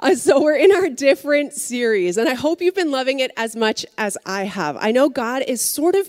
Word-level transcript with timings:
Uh, 0.02 0.14
so, 0.14 0.42
we're 0.42 0.56
in 0.56 0.72
our 0.72 0.88
different 0.88 1.52
series, 1.52 2.16
and 2.16 2.26
I 2.26 2.32
hope 2.32 2.62
you've 2.62 2.74
been 2.74 2.90
loving 2.90 3.20
it 3.20 3.32
as 3.36 3.54
much 3.54 3.84
as 3.98 4.16
I 4.24 4.44
have. 4.44 4.78
I 4.80 4.92
know 4.92 5.10
God 5.10 5.42
is 5.46 5.60
sort 5.60 5.94
of 5.94 6.08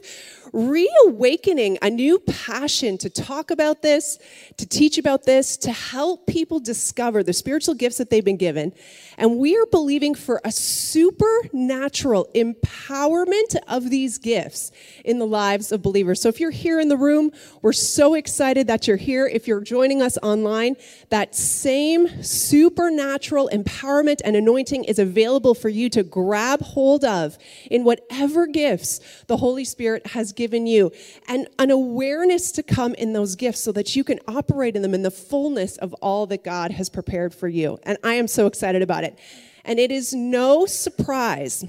reawakening 0.54 1.78
a 1.82 1.89
new 1.89 2.20
passion 2.20 2.98
to 2.98 3.10
talk 3.10 3.52
about 3.52 3.82
this, 3.82 4.20
to 4.57 4.66
teach 4.66 4.98
about 4.98 5.24
this, 5.24 5.55
to 5.57 5.71
help 5.71 6.28
people 6.28 6.60
discover 6.60 7.24
the 7.24 7.34
spiritual 7.34 7.74
gifts 7.74 7.98
that 7.98 8.10
they've 8.10 8.25
been 8.25 8.38
given. 8.38 8.74
And 9.18 9.38
we 9.38 9.56
are 9.56 9.66
believing 9.66 10.14
for 10.16 10.42
a 10.43 10.52
supernatural 10.52 12.28
empowerment 12.36 13.56
of 13.68 13.89
these 13.89 14.18
gifts 14.18 14.71
in 15.06 15.20
the 15.20 15.28
lives 15.28 15.71
of 15.71 15.82
believers. 15.82 16.21
So 16.21 16.29
if 16.29 16.39
you're 16.39 16.52
here 16.52 16.79
in 16.79 16.89
the 16.89 16.97
room, 16.97 17.32
we're 17.61 17.74
so 17.74 18.15
excited 18.15 18.68
that 18.68 18.88
you're 18.88 18.97
here. 18.97 19.28
If 19.28 19.47
you're 19.47 19.61
joining 19.61 20.02
us 20.02 20.18
online, 20.21 20.75
that 21.10 21.36
same 21.36 22.24
supernatural 22.24 23.50
empowerment 23.54 24.20
and 24.25 24.36
anointing 24.36 24.83
is 24.83 25.00
available 25.00 25.54
for 25.54 25.70
you 25.70 25.89
to 25.92 26.04
grab 26.04 26.61
hold 26.61 27.06
of 27.06 27.38
in 27.70 27.83
whatever 27.83 28.47
gifts 28.47 29.00
the 29.28 29.38
Holy 29.38 29.64
Spirit 29.64 30.07
has 30.07 30.33
given 30.33 30.40
you 30.41 30.91
and 31.27 31.47
an 31.59 31.71
awareness 31.71 32.52
to 32.53 32.63
come 32.63 32.94
in 32.95 33.13
those 33.13 33.36
gifts 33.36 33.59
so 33.59 33.72
that 33.72 33.95
you 33.95 34.03
can 34.03 34.19
operate 34.27 34.75
in 34.75 34.81
them 34.81 34.94
in 34.94 35.02
the 35.02 35.11
fullness 35.11 35.77
of 35.77 35.94
all 35.95 36.25
that 36.27 36.44
God 36.44 36.72
has 36.72 36.89
prepared 36.89 37.33
for 37.33 37.47
you. 37.47 37.77
And 37.83 37.97
I 38.03 38.16
am 38.16 38.27
so 38.27 38.47
excited 38.47 38.81
about 38.81 39.03
it. 39.03 39.17
And 39.64 39.80
it 39.80 39.91
is 39.91 40.14
no 40.14 40.66
surprise 40.66 41.66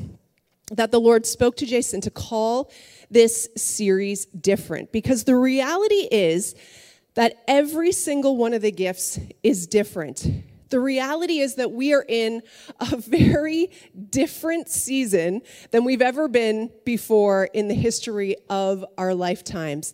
that 0.72 0.90
the 0.90 1.00
Lord 1.00 1.26
spoke 1.26 1.56
to 1.58 1.66
Jason 1.66 2.00
to 2.02 2.10
call 2.10 2.70
this 3.10 3.48
series 3.56 4.24
different 4.26 4.90
because 4.92 5.24
the 5.24 5.36
reality 5.36 6.08
is 6.10 6.54
that 7.14 7.42
every 7.46 7.92
single 7.92 8.36
one 8.36 8.54
of 8.54 8.62
the 8.62 8.72
gifts 8.72 9.20
is 9.42 9.66
different. 9.66 10.26
The 10.72 10.80
reality 10.80 11.40
is 11.40 11.56
that 11.56 11.70
we 11.70 11.92
are 11.92 12.04
in 12.08 12.42
a 12.80 12.96
very 12.96 13.70
different 14.08 14.70
season 14.70 15.42
than 15.70 15.84
we've 15.84 16.00
ever 16.00 16.28
been 16.28 16.70
before 16.86 17.50
in 17.52 17.68
the 17.68 17.74
history 17.74 18.36
of 18.48 18.82
our 18.96 19.14
lifetimes. 19.14 19.92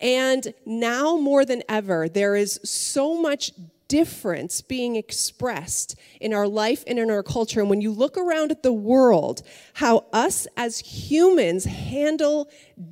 And 0.00 0.54
now 0.64 1.16
more 1.16 1.44
than 1.44 1.64
ever, 1.68 2.08
there 2.08 2.36
is 2.36 2.60
so 2.62 3.20
much 3.20 3.50
difference 3.88 4.62
being 4.62 4.94
expressed 4.94 5.96
in 6.20 6.32
our 6.32 6.46
life 6.46 6.84
and 6.86 7.00
in 7.00 7.10
our 7.10 7.24
culture. 7.24 7.58
And 7.58 7.68
when 7.68 7.80
you 7.80 7.90
look 7.90 8.16
around 8.16 8.52
at 8.52 8.62
the 8.62 8.72
world, 8.72 9.42
how 9.74 10.06
us 10.12 10.46
as 10.56 10.78
humans 10.78 11.64
handle 11.64 12.48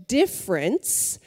difference 0.08 1.20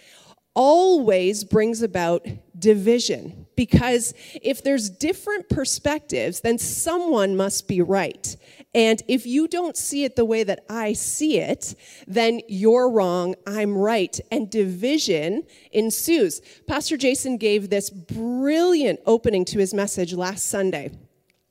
always 0.54 1.44
brings 1.46 1.82
about 1.82 2.28
division. 2.64 3.46
Because 3.56 4.14
if 4.42 4.64
there's 4.64 4.90
different 4.90 5.50
perspectives, 5.50 6.40
then 6.40 6.58
someone 6.58 7.36
must 7.36 7.68
be 7.68 7.82
right. 7.82 8.36
And 8.74 9.04
if 9.08 9.28
you 9.28 9.48
don't 9.48 9.78
see 9.78 10.06
it 10.06 10.16
the 10.16 10.26
way 10.26 10.44
that 10.44 10.64
I 10.70 10.94
see 10.94 11.40
it, 11.40 11.76
then 12.08 12.40
you're 12.48 12.90
wrong, 12.90 13.36
I'm 13.46 13.78
right. 13.78 14.18
And 14.32 14.50
division 14.50 15.44
ensues. 15.72 16.42
Pastor 16.68 16.98
Jason 16.98 17.38
gave 17.38 17.70
this 17.70 17.90
brilliant 17.92 19.02
opening 19.06 19.46
to 19.46 19.60
his 19.60 19.74
message 19.74 20.14
last 20.14 20.48
Sunday. 20.48 20.90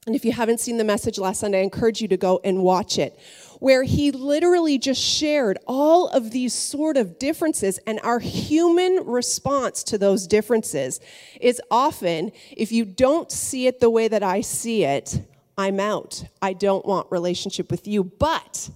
And 0.06 0.16
if 0.16 0.24
you 0.24 0.32
haven't 0.32 0.58
seen 0.58 0.78
the 0.78 0.84
message 0.84 1.16
last 1.16 1.38
Sunday, 1.38 1.60
I 1.60 1.62
encourage 1.62 2.00
you 2.02 2.08
to 2.08 2.16
go 2.16 2.40
and 2.42 2.64
watch 2.64 2.98
it 2.98 3.16
where 3.62 3.84
he 3.84 4.10
literally 4.10 4.76
just 4.76 5.00
shared 5.00 5.56
all 5.68 6.08
of 6.08 6.32
these 6.32 6.52
sort 6.52 6.96
of 6.96 7.16
differences. 7.16 7.78
And 7.86 8.00
our 8.02 8.18
human 8.18 9.06
response 9.06 9.84
to 9.84 9.98
those 9.98 10.26
differences 10.26 10.98
is 11.40 11.62
often 11.70 12.32
if 12.50 12.72
you 12.72 12.84
don't 12.84 13.30
see 13.30 13.68
it 13.68 13.78
the 13.78 13.88
way 13.88 14.08
that 14.08 14.24
I 14.24 14.40
see 14.40 14.82
it, 14.82 15.24
I'm 15.56 15.78
out. 15.78 16.24
I 16.42 16.54
don't 16.54 16.84
want 16.84 17.06
relationship 17.12 17.70
with 17.70 17.86
you. 17.86 18.02
But 18.02 18.68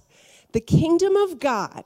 the 0.53 0.61
kingdom 0.61 1.17
of 1.17 1.37
God 1.37 1.83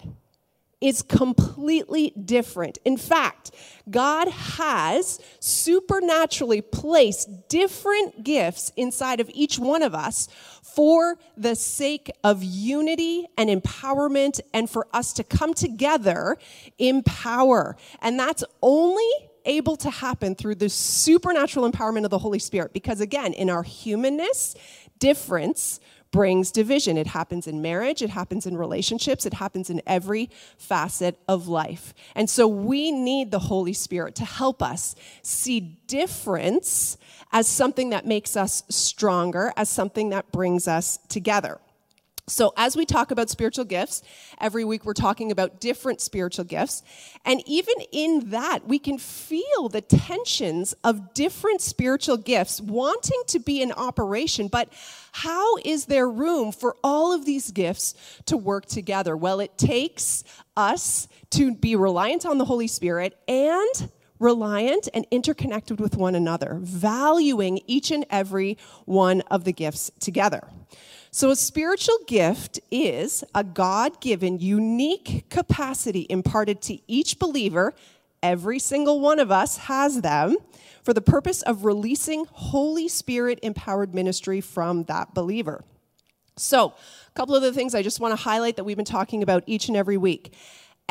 is 0.81 1.03
completely 1.03 2.11
different. 2.25 2.79
In 2.83 2.97
fact, 2.97 3.51
God 3.89 4.27
has 4.27 5.19
supernaturally 5.39 6.61
placed 6.61 7.47
different 7.49 8.23
gifts 8.23 8.71
inside 8.75 9.19
of 9.19 9.29
each 9.33 9.59
one 9.59 9.83
of 9.83 9.93
us 9.93 10.27
for 10.63 11.17
the 11.37 11.55
sake 11.55 12.11
of 12.23 12.43
unity 12.43 13.27
and 13.37 13.49
empowerment 13.49 14.39
and 14.53 14.69
for 14.69 14.87
us 14.93 15.13
to 15.13 15.23
come 15.23 15.53
together 15.53 16.37
in 16.77 17.03
power. 17.03 17.77
And 18.01 18.19
that's 18.19 18.43
only 18.61 19.09
able 19.45 19.75
to 19.75 19.89
happen 19.89 20.35
through 20.35 20.55
the 20.55 20.69
supernatural 20.69 21.69
empowerment 21.69 22.05
of 22.05 22.11
the 22.11 22.19
Holy 22.19 22.39
Spirit 22.39 22.73
because, 22.73 23.01
again, 23.01 23.33
in 23.33 23.49
our 23.49 23.63
humanness, 23.63 24.55
difference 24.99 25.79
brings 26.11 26.51
division. 26.51 26.97
It 26.97 27.07
happens 27.07 27.47
in 27.47 27.61
marriage, 27.61 28.01
it 28.01 28.09
happens 28.09 28.45
in 28.45 28.57
relationships, 28.57 29.25
it 29.25 29.33
happens 29.33 29.69
in 29.69 29.81
every 29.87 30.29
facet 30.57 31.17
of 31.27 31.47
life. 31.47 31.93
And 32.15 32.29
so 32.29 32.47
we 32.47 32.91
need 32.91 33.31
the 33.31 33.39
Holy 33.39 33.73
Spirit 33.73 34.15
to 34.15 34.25
help 34.25 34.61
us 34.61 34.95
see 35.21 35.59
difference 35.87 36.97
as 37.31 37.47
something 37.47 37.91
that 37.91 38.05
makes 38.05 38.35
us 38.35 38.63
stronger, 38.69 39.53
as 39.55 39.69
something 39.69 40.09
that 40.09 40.31
brings 40.31 40.67
us 40.67 40.99
together. 41.07 41.59
So, 42.31 42.53
as 42.55 42.77
we 42.77 42.85
talk 42.85 43.11
about 43.11 43.29
spiritual 43.29 43.65
gifts, 43.65 44.03
every 44.39 44.63
week 44.63 44.85
we're 44.85 44.93
talking 44.93 45.33
about 45.33 45.59
different 45.59 45.99
spiritual 45.99 46.45
gifts. 46.45 46.81
And 47.25 47.43
even 47.45 47.75
in 47.91 48.29
that, 48.29 48.65
we 48.65 48.79
can 48.79 48.97
feel 48.97 49.67
the 49.67 49.81
tensions 49.81 50.73
of 50.85 51.13
different 51.13 51.59
spiritual 51.59 52.15
gifts 52.15 52.61
wanting 52.61 53.21
to 53.27 53.39
be 53.39 53.61
in 53.61 53.73
operation. 53.73 54.47
But 54.47 54.69
how 55.11 55.57
is 55.65 55.87
there 55.87 56.09
room 56.09 56.53
for 56.53 56.77
all 56.85 57.11
of 57.11 57.25
these 57.25 57.51
gifts 57.51 57.95
to 58.27 58.37
work 58.37 58.65
together? 58.65 59.17
Well, 59.17 59.41
it 59.41 59.57
takes 59.57 60.23
us 60.55 61.09
to 61.31 61.53
be 61.53 61.75
reliant 61.75 62.25
on 62.25 62.37
the 62.37 62.45
Holy 62.45 62.67
Spirit 62.67 63.19
and 63.27 63.91
reliant 64.19 64.87
and 64.93 65.05
interconnected 65.11 65.81
with 65.81 65.97
one 65.97 66.15
another, 66.15 66.59
valuing 66.61 67.59
each 67.67 67.91
and 67.91 68.05
every 68.09 68.57
one 68.85 69.19
of 69.29 69.43
the 69.43 69.51
gifts 69.51 69.91
together. 69.99 70.47
So, 71.13 71.29
a 71.29 71.35
spiritual 71.35 71.97
gift 72.07 72.61
is 72.71 73.25
a 73.35 73.43
God 73.43 73.99
given, 73.99 74.39
unique 74.39 75.25
capacity 75.29 76.07
imparted 76.09 76.61
to 76.63 76.79
each 76.87 77.19
believer. 77.19 77.73
Every 78.23 78.59
single 78.59 79.01
one 79.01 79.19
of 79.19 79.29
us 79.29 79.57
has 79.57 80.03
them 80.03 80.37
for 80.83 80.93
the 80.93 81.01
purpose 81.01 81.41
of 81.41 81.65
releasing 81.65 82.27
Holy 82.31 82.87
Spirit 82.87 83.39
empowered 83.43 83.93
ministry 83.93 84.39
from 84.39 84.85
that 84.85 85.13
believer. 85.13 85.65
So, 86.37 86.75
a 87.09 87.11
couple 87.13 87.35
of 87.35 87.41
the 87.41 87.51
things 87.51 87.75
I 87.75 87.83
just 87.83 87.99
want 87.99 88.13
to 88.13 88.23
highlight 88.23 88.55
that 88.55 88.63
we've 88.63 88.77
been 88.77 88.85
talking 88.85 89.21
about 89.21 89.43
each 89.47 89.67
and 89.67 89.75
every 89.75 89.97
week 89.97 90.33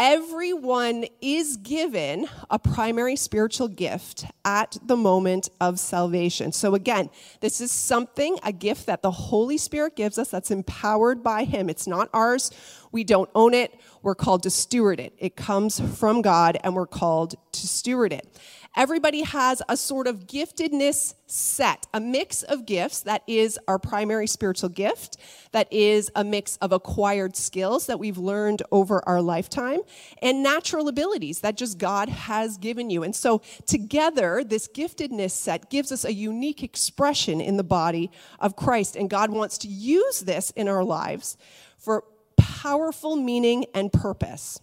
everyone 0.02 1.04
is 1.20 1.58
given 1.58 2.26
a 2.48 2.58
primary 2.58 3.16
spiritual 3.16 3.68
gift 3.68 4.24
at 4.46 4.78
the 4.82 4.96
moment 4.96 5.50
of 5.60 5.78
salvation. 5.78 6.52
So, 6.52 6.74
again, 6.74 7.10
this 7.42 7.60
is 7.60 7.70
something, 7.70 8.38
a 8.42 8.50
gift 8.50 8.86
that 8.86 9.02
the 9.02 9.10
Holy 9.10 9.58
Spirit 9.58 9.96
gives 9.96 10.16
us 10.16 10.30
that's 10.30 10.50
empowered 10.50 11.22
by 11.22 11.44
Him. 11.44 11.68
It's 11.68 11.86
not 11.86 12.08
ours. 12.14 12.50
We 12.92 13.04
don't 13.04 13.28
own 13.34 13.52
it. 13.52 13.78
We're 14.00 14.14
called 14.14 14.42
to 14.44 14.50
steward 14.50 15.00
it. 15.00 15.12
It 15.18 15.36
comes 15.36 15.78
from 15.98 16.22
God, 16.22 16.56
and 16.64 16.74
we're 16.74 16.86
called 16.86 17.34
to 17.52 17.66
steward 17.68 18.14
it. 18.14 18.26
Everybody 18.76 19.22
has 19.22 19.60
a 19.68 19.76
sort 19.76 20.06
of 20.06 20.28
giftedness 20.28 21.14
set, 21.26 21.88
a 21.92 21.98
mix 21.98 22.44
of 22.44 22.66
gifts 22.66 23.00
that 23.00 23.24
is 23.26 23.58
our 23.66 23.80
primary 23.80 24.28
spiritual 24.28 24.68
gift, 24.68 25.16
that 25.50 25.66
is 25.72 26.08
a 26.14 26.22
mix 26.22 26.56
of 26.58 26.70
acquired 26.70 27.36
skills 27.36 27.86
that 27.86 27.98
we've 27.98 28.16
learned 28.16 28.62
over 28.70 29.06
our 29.08 29.20
lifetime, 29.20 29.80
and 30.22 30.44
natural 30.44 30.86
abilities 30.86 31.40
that 31.40 31.56
just 31.56 31.78
God 31.78 32.08
has 32.08 32.58
given 32.58 32.90
you. 32.90 33.02
And 33.02 33.14
so, 33.14 33.42
together, 33.66 34.44
this 34.44 34.68
giftedness 34.68 35.32
set 35.32 35.68
gives 35.68 35.90
us 35.90 36.04
a 36.04 36.14
unique 36.14 36.62
expression 36.62 37.40
in 37.40 37.56
the 37.56 37.64
body 37.64 38.08
of 38.38 38.54
Christ. 38.54 38.94
And 38.94 39.10
God 39.10 39.30
wants 39.30 39.58
to 39.58 39.68
use 39.68 40.20
this 40.20 40.50
in 40.52 40.68
our 40.68 40.84
lives 40.84 41.36
for 41.76 42.04
powerful 42.36 43.16
meaning 43.16 43.66
and 43.74 43.92
purpose. 43.92 44.60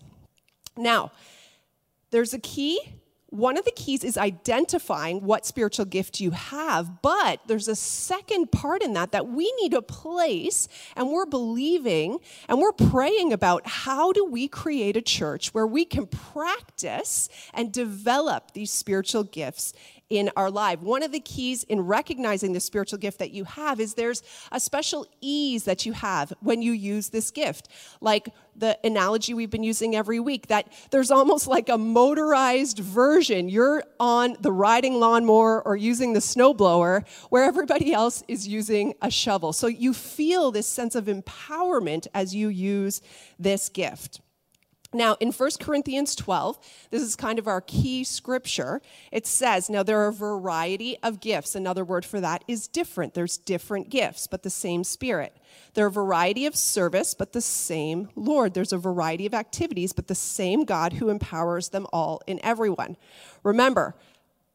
Now, 0.78 1.12
there's 2.12 2.34
a 2.34 2.40
key 2.40 2.80
one 3.38 3.56
of 3.56 3.66
the 3.66 3.72
keys 3.72 4.04
is 4.04 4.18
identifying 4.18 5.22
what 5.22 5.46
spiritual 5.46 5.86
gift 5.86 6.20
you 6.20 6.32
have, 6.32 7.04
but 7.04 7.40
there's 7.46 7.68
a 7.68 7.76
second 7.76 8.52
part 8.52 8.82
in 8.82 8.94
that 8.94 9.12
that 9.12 9.28
we 9.28 9.54
need 9.62 9.76
a 9.76 9.82
place 9.82 10.68
and 10.96 11.12
we're 11.12 11.28
believing 11.28 12.18
and 12.50 12.60
we're 12.60 12.72
praying 12.72 13.32
about 13.32 13.68
how 13.68 14.12
do 14.12 14.26
we 14.26 14.48
create 14.48 14.98
a 14.98 15.02
church 15.04 15.54
where 15.54 15.68
we 15.68 15.86
can 15.86 16.08
practice 16.08 17.30
and 17.54 17.72
develop 17.72 18.54
these 18.54 18.72
spiritual 18.72 19.24
gifts 19.24 19.72
in 20.10 20.32
our 20.38 20.50
life. 20.50 20.80
One 20.82 21.04
of 21.04 21.12
the 21.12 21.20
keys 21.20 21.64
in 21.64 21.82
recognizing 21.82 22.54
the 22.54 22.60
spiritual 22.60 23.00
gift 23.00 23.20
that 23.20 23.32
you 23.32 23.44
have 23.44 23.80
is 23.80 23.94
there's 23.94 24.24
a 24.52 24.60
special 24.60 25.06
ease 25.22 25.66
that 25.66 25.86
you 25.86 25.94
have 25.94 26.34
when 26.40 26.62
you 26.62 26.72
use 26.72 27.10
this 27.10 27.30
gift. 27.32 27.68
Like 28.00 28.30
the 28.56 28.78
analogy 28.84 29.34
we've 29.34 29.50
been 29.50 29.64
using 29.64 29.96
every 29.96 30.20
week, 30.20 30.48
that 30.48 30.72
there's 30.92 31.12
almost 31.12 31.48
like 31.48 31.70
a 31.70 31.78
motorized 31.78 32.80
version. 32.80 33.50
You're 33.50 33.84
on 34.00 34.38
the 34.40 34.52
riding 34.52 35.00
lawnmower 35.00 35.62
or 35.62 35.76
using 35.76 36.14
the 36.14 36.20
snowblower 36.20 37.06
where 37.30 37.44
everybody 37.44 37.94
else 37.94 38.24
is 38.28 38.48
using 38.48 38.94
a 39.02 39.12
shovel. 39.12 39.52
So 39.54 39.68
you 39.68 39.94
feel 39.94 40.52
this 40.52 40.68
sense 40.68 40.96
of 40.96 41.06
empowerment 41.06 42.08
as 42.14 42.34
you 42.34 42.48
use 42.48 43.02
this 43.38 43.70
gift. 43.70 44.22
Now, 44.98 45.16
in 45.20 45.32
1 45.32 45.50
Corinthians 45.60 46.16
12, 46.16 46.58
this 46.90 47.04
is 47.04 47.16
kind 47.16 47.38
of 47.38 47.48
our 47.48 47.62
key 47.62 48.04
scripture. 48.04 48.82
It 49.12 49.28
says, 49.28 49.70
Now 49.70 49.84
there 49.84 50.00
are 50.00 50.08
a 50.08 50.14
variety 50.14 50.98
of 51.04 51.20
gifts. 51.20 51.56
Another 51.56 51.86
word 51.86 52.04
for 52.04 52.20
that 52.20 52.44
is 52.48 52.68
different. 52.68 53.14
There's 53.14 53.38
different 53.38 53.90
gifts, 53.90 54.26
but 54.26 54.42
the 54.42 54.50
same 54.50 54.84
Spirit. 54.84 55.38
There 55.76 55.86
are 55.86 55.90
a 55.90 55.92
variety 55.92 56.48
of 56.48 56.56
service, 56.56 57.14
but 57.14 57.34
the 57.34 57.42
same 57.42 58.10
Lord. 58.16 58.56
There's 58.56 58.74
a 58.74 58.78
variety 58.78 59.28
of 59.28 59.36
activities, 59.36 59.94
but 59.94 60.08
the 60.08 60.16
same 60.16 60.66
God 60.66 60.94
who 60.94 61.10
empowers 61.10 61.70
them 61.70 61.86
all 61.94 62.22
in 62.26 62.40
everyone. 62.44 62.98
Remember, 63.44 63.96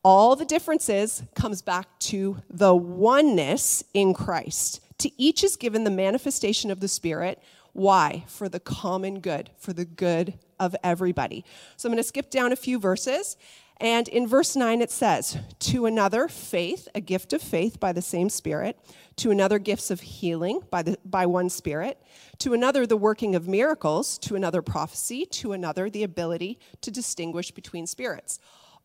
all 0.02 0.34
the 0.34 0.44
differences 0.44 1.22
comes 1.36 1.62
back 1.62 1.86
to 2.00 2.38
the 2.50 2.74
oneness 2.74 3.84
in 3.94 4.12
Christ. 4.12 4.80
To 4.98 5.10
each 5.20 5.44
is 5.44 5.56
given 5.56 5.84
the 5.84 5.90
manifestation 5.90 6.70
of 6.70 6.80
the 6.80 6.88
Spirit 6.88 7.40
why? 7.72 8.24
For 8.28 8.48
the 8.48 8.60
common 8.60 9.20
good, 9.20 9.50
for 9.56 9.72
the 9.72 9.84
good 9.84 10.38
of 10.60 10.76
everybody. 10.84 11.44
So 11.76 11.88
I'm 11.88 11.92
going 11.92 12.02
to 12.02 12.06
skip 12.06 12.30
down 12.30 12.52
a 12.52 12.56
few 12.56 12.78
verses. 12.78 13.36
And 13.78 14.06
in 14.08 14.28
verse 14.28 14.54
9, 14.54 14.80
it 14.80 14.90
says, 14.90 15.38
To 15.58 15.86
another, 15.86 16.28
faith, 16.28 16.86
a 16.94 17.00
gift 17.00 17.32
of 17.32 17.42
faith 17.42 17.80
by 17.80 17.92
the 17.92 18.02
same 18.02 18.28
Spirit. 18.28 18.78
To 19.16 19.30
another, 19.30 19.58
gifts 19.58 19.90
of 19.90 20.00
healing 20.00 20.60
by, 20.70 20.82
the, 20.82 20.98
by 21.04 21.26
one 21.26 21.48
Spirit. 21.48 22.00
To 22.38 22.54
another, 22.54 22.86
the 22.86 22.96
working 22.96 23.34
of 23.34 23.48
miracles. 23.48 24.18
To 24.18 24.36
another, 24.36 24.62
prophecy. 24.62 25.26
To 25.26 25.52
another, 25.52 25.90
the 25.90 26.04
ability 26.04 26.60
to 26.82 26.90
distinguish 26.90 27.50
between 27.50 27.86
spirits. 27.86 28.38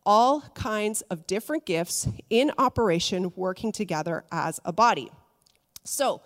All 0.05 0.41
kinds 0.55 1.01
of 1.03 1.27
different 1.27 1.65
gifts 1.65 2.07
in 2.29 2.51
operation 2.57 3.33
working 3.35 3.71
together 3.71 4.23
as 4.31 4.59
a 4.65 4.71
body. 4.73 5.11
So, 5.83 6.21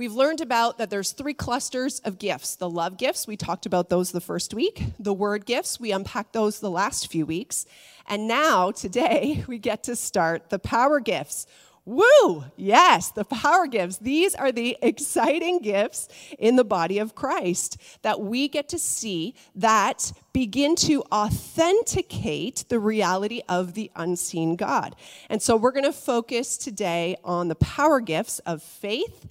We've 0.00 0.14
learned 0.14 0.40
about 0.40 0.78
that 0.78 0.88
there's 0.88 1.12
three 1.12 1.34
clusters 1.34 1.98
of 2.06 2.18
gifts. 2.18 2.56
The 2.56 2.70
love 2.70 2.96
gifts, 2.96 3.26
we 3.26 3.36
talked 3.36 3.66
about 3.66 3.90
those 3.90 4.12
the 4.12 4.20
first 4.22 4.54
week. 4.54 4.82
The 4.98 5.12
word 5.12 5.44
gifts, 5.44 5.78
we 5.78 5.92
unpacked 5.92 6.32
those 6.32 6.58
the 6.58 6.70
last 6.70 7.08
few 7.08 7.26
weeks. 7.26 7.66
And 8.06 8.26
now, 8.26 8.70
today, 8.70 9.44
we 9.46 9.58
get 9.58 9.82
to 9.82 9.96
start 9.96 10.48
the 10.48 10.58
power 10.58 11.00
gifts. 11.00 11.46
Woo! 11.84 12.44
Yes, 12.56 13.10
the 13.10 13.26
power 13.26 13.66
gifts. 13.66 13.98
These 13.98 14.34
are 14.34 14.50
the 14.50 14.78
exciting 14.80 15.58
gifts 15.58 16.08
in 16.38 16.56
the 16.56 16.64
body 16.64 16.98
of 16.98 17.14
Christ 17.14 17.76
that 18.00 18.22
we 18.22 18.48
get 18.48 18.70
to 18.70 18.78
see 18.78 19.34
that 19.54 20.12
begin 20.32 20.76
to 20.76 21.02
authenticate 21.12 22.64
the 22.70 22.78
reality 22.78 23.42
of 23.50 23.74
the 23.74 23.90
unseen 23.94 24.56
God. 24.56 24.96
And 25.28 25.42
so 25.42 25.56
we're 25.56 25.72
going 25.72 25.84
to 25.84 25.92
focus 25.92 26.56
today 26.56 27.18
on 27.22 27.48
the 27.48 27.54
power 27.56 28.00
gifts 28.00 28.38
of 28.40 28.62
faith 28.62 29.26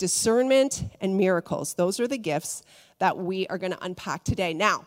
discernment, 0.00 0.82
and 1.02 1.16
miracles. 1.16 1.74
Those 1.74 2.00
are 2.00 2.08
the 2.08 2.18
gifts 2.18 2.62
that 2.98 3.18
we 3.18 3.46
are 3.48 3.58
going 3.58 3.72
to 3.72 3.84
unpack 3.84 4.24
today. 4.24 4.54
Now, 4.54 4.86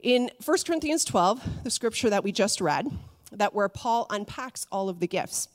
in 0.00 0.28
1 0.44 0.58
Corinthians 0.66 1.04
12, 1.04 1.62
the 1.62 1.70
scripture 1.70 2.10
that 2.10 2.24
we 2.24 2.32
just 2.32 2.60
read, 2.60 2.88
that 3.30 3.54
where 3.54 3.68
Paul 3.68 4.06
unpacks 4.10 4.66
all 4.72 4.88
of 4.88 4.98
the 4.98 5.06
gifts, 5.06 5.48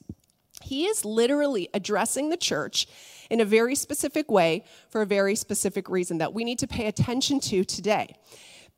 he 0.63 0.85
is 0.85 1.03
literally 1.03 1.67
addressing 1.73 2.29
the 2.29 2.37
church 2.37 2.87
in 3.29 3.41
a 3.41 3.45
very 3.45 3.75
specific 3.75 4.31
way 4.31 4.63
for 4.89 5.01
a 5.01 5.05
very 5.05 5.35
specific 5.35 5.89
reason 5.89 6.17
that 6.17 6.33
we 6.33 6.45
need 6.45 6.59
to 6.59 6.67
pay 6.67 6.87
attention 6.87 7.41
to 7.41 7.65
today. 7.65 8.15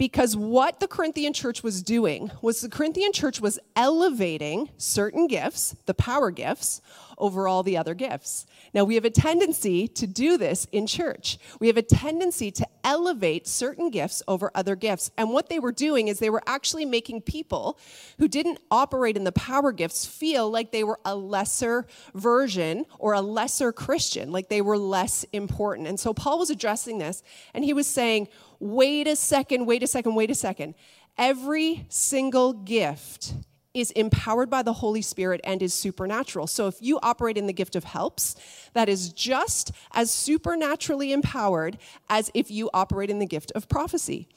Because 0.01 0.35
what 0.35 0.79
the 0.79 0.87
Corinthian 0.87 1.31
church 1.31 1.61
was 1.61 1.83
doing 1.83 2.31
was 2.41 2.61
the 2.61 2.69
Corinthian 2.69 3.13
church 3.13 3.39
was 3.39 3.59
elevating 3.75 4.71
certain 4.77 5.27
gifts, 5.27 5.75
the 5.85 5.93
power 5.93 6.31
gifts, 6.31 6.81
over 7.19 7.47
all 7.47 7.61
the 7.61 7.77
other 7.77 7.93
gifts. 7.93 8.47
Now, 8.73 8.83
we 8.83 8.95
have 8.95 9.05
a 9.05 9.11
tendency 9.11 9.87
to 9.87 10.07
do 10.07 10.37
this 10.37 10.65
in 10.71 10.87
church. 10.87 11.37
We 11.59 11.67
have 11.67 11.77
a 11.77 11.83
tendency 11.83 12.49
to 12.49 12.67
elevate 12.83 13.47
certain 13.47 13.91
gifts 13.91 14.23
over 14.27 14.49
other 14.55 14.75
gifts. 14.75 15.11
And 15.19 15.29
what 15.29 15.49
they 15.49 15.59
were 15.59 15.71
doing 15.71 16.07
is 16.07 16.17
they 16.17 16.31
were 16.31 16.41
actually 16.47 16.85
making 16.85 17.21
people 17.21 17.77
who 18.17 18.27
didn't 18.27 18.59
operate 18.71 19.15
in 19.15 19.23
the 19.23 19.31
power 19.31 19.71
gifts 19.71 20.03
feel 20.03 20.49
like 20.49 20.71
they 20.71 20.83
were 20.83 20.99
a 21.05 21.15
lesser 21.15 21.85
version 22.15 22.87
or 22.97 23.13
a 23.13 23.21
lesser 23.21 23.71
Christian, 23.71 24.31
like 24.31 24.49
they 24.49 24.61
were 24.61 24.79
less 24.79 25.23
important. 25.31 25.87
And 25.87 25.99
so 25.99 26.11
Paul 26.11 26.39
was 26.39 26.49
addressing 26.49 26.97
this 26.97 27.21
and 27.53 27.63
he 27.63 27.73
was 27.73 27.85
saying, 27.85 28.29
wait 28.61 29.07
a 29.07 29.15
second, 29.15 29.65
wait 29.65 29.83
a 29.83 29.87
second, 29.87 30.15
wait 30.15 30.31
a 30.31 30.35
second. 30.35 30.75
Every 31.17 31.85
single 31.89 32.53
gift 32.53 33.33
is 33.73 33.91
empowered 33.91 34.49
by 34.49 34.61
the 34.61 34.73
Holy 34.73 35.01
Spirit 35.01 35.41
and 35.43 35.61
is 35.61 35.73
supernatural. 35.73 36.47
So 36.47 36.67
if 36.67 36.75
you 36.79 36.99
operate 37.01 37.37
in 37.37 37.47
the 37.47 37.53
gift 37.53 37.75
of 37.75 37.85
helps, 37.85 38.35
that 38.73 38.89
is 38.89 39.11
just 39.13 39.71
as 39.93 40.11
supernaturally 40.11 41.11
empowered 41.11 41.77
as 42.09 42.29
if 42.33 42.51
you 42.51 42.69
operate 42.73 43.09
in 43.09 43.19
the 43.19 43.25
gift 43.25 43.51
of 43.55 43.67
prophecy. 43.69 44.27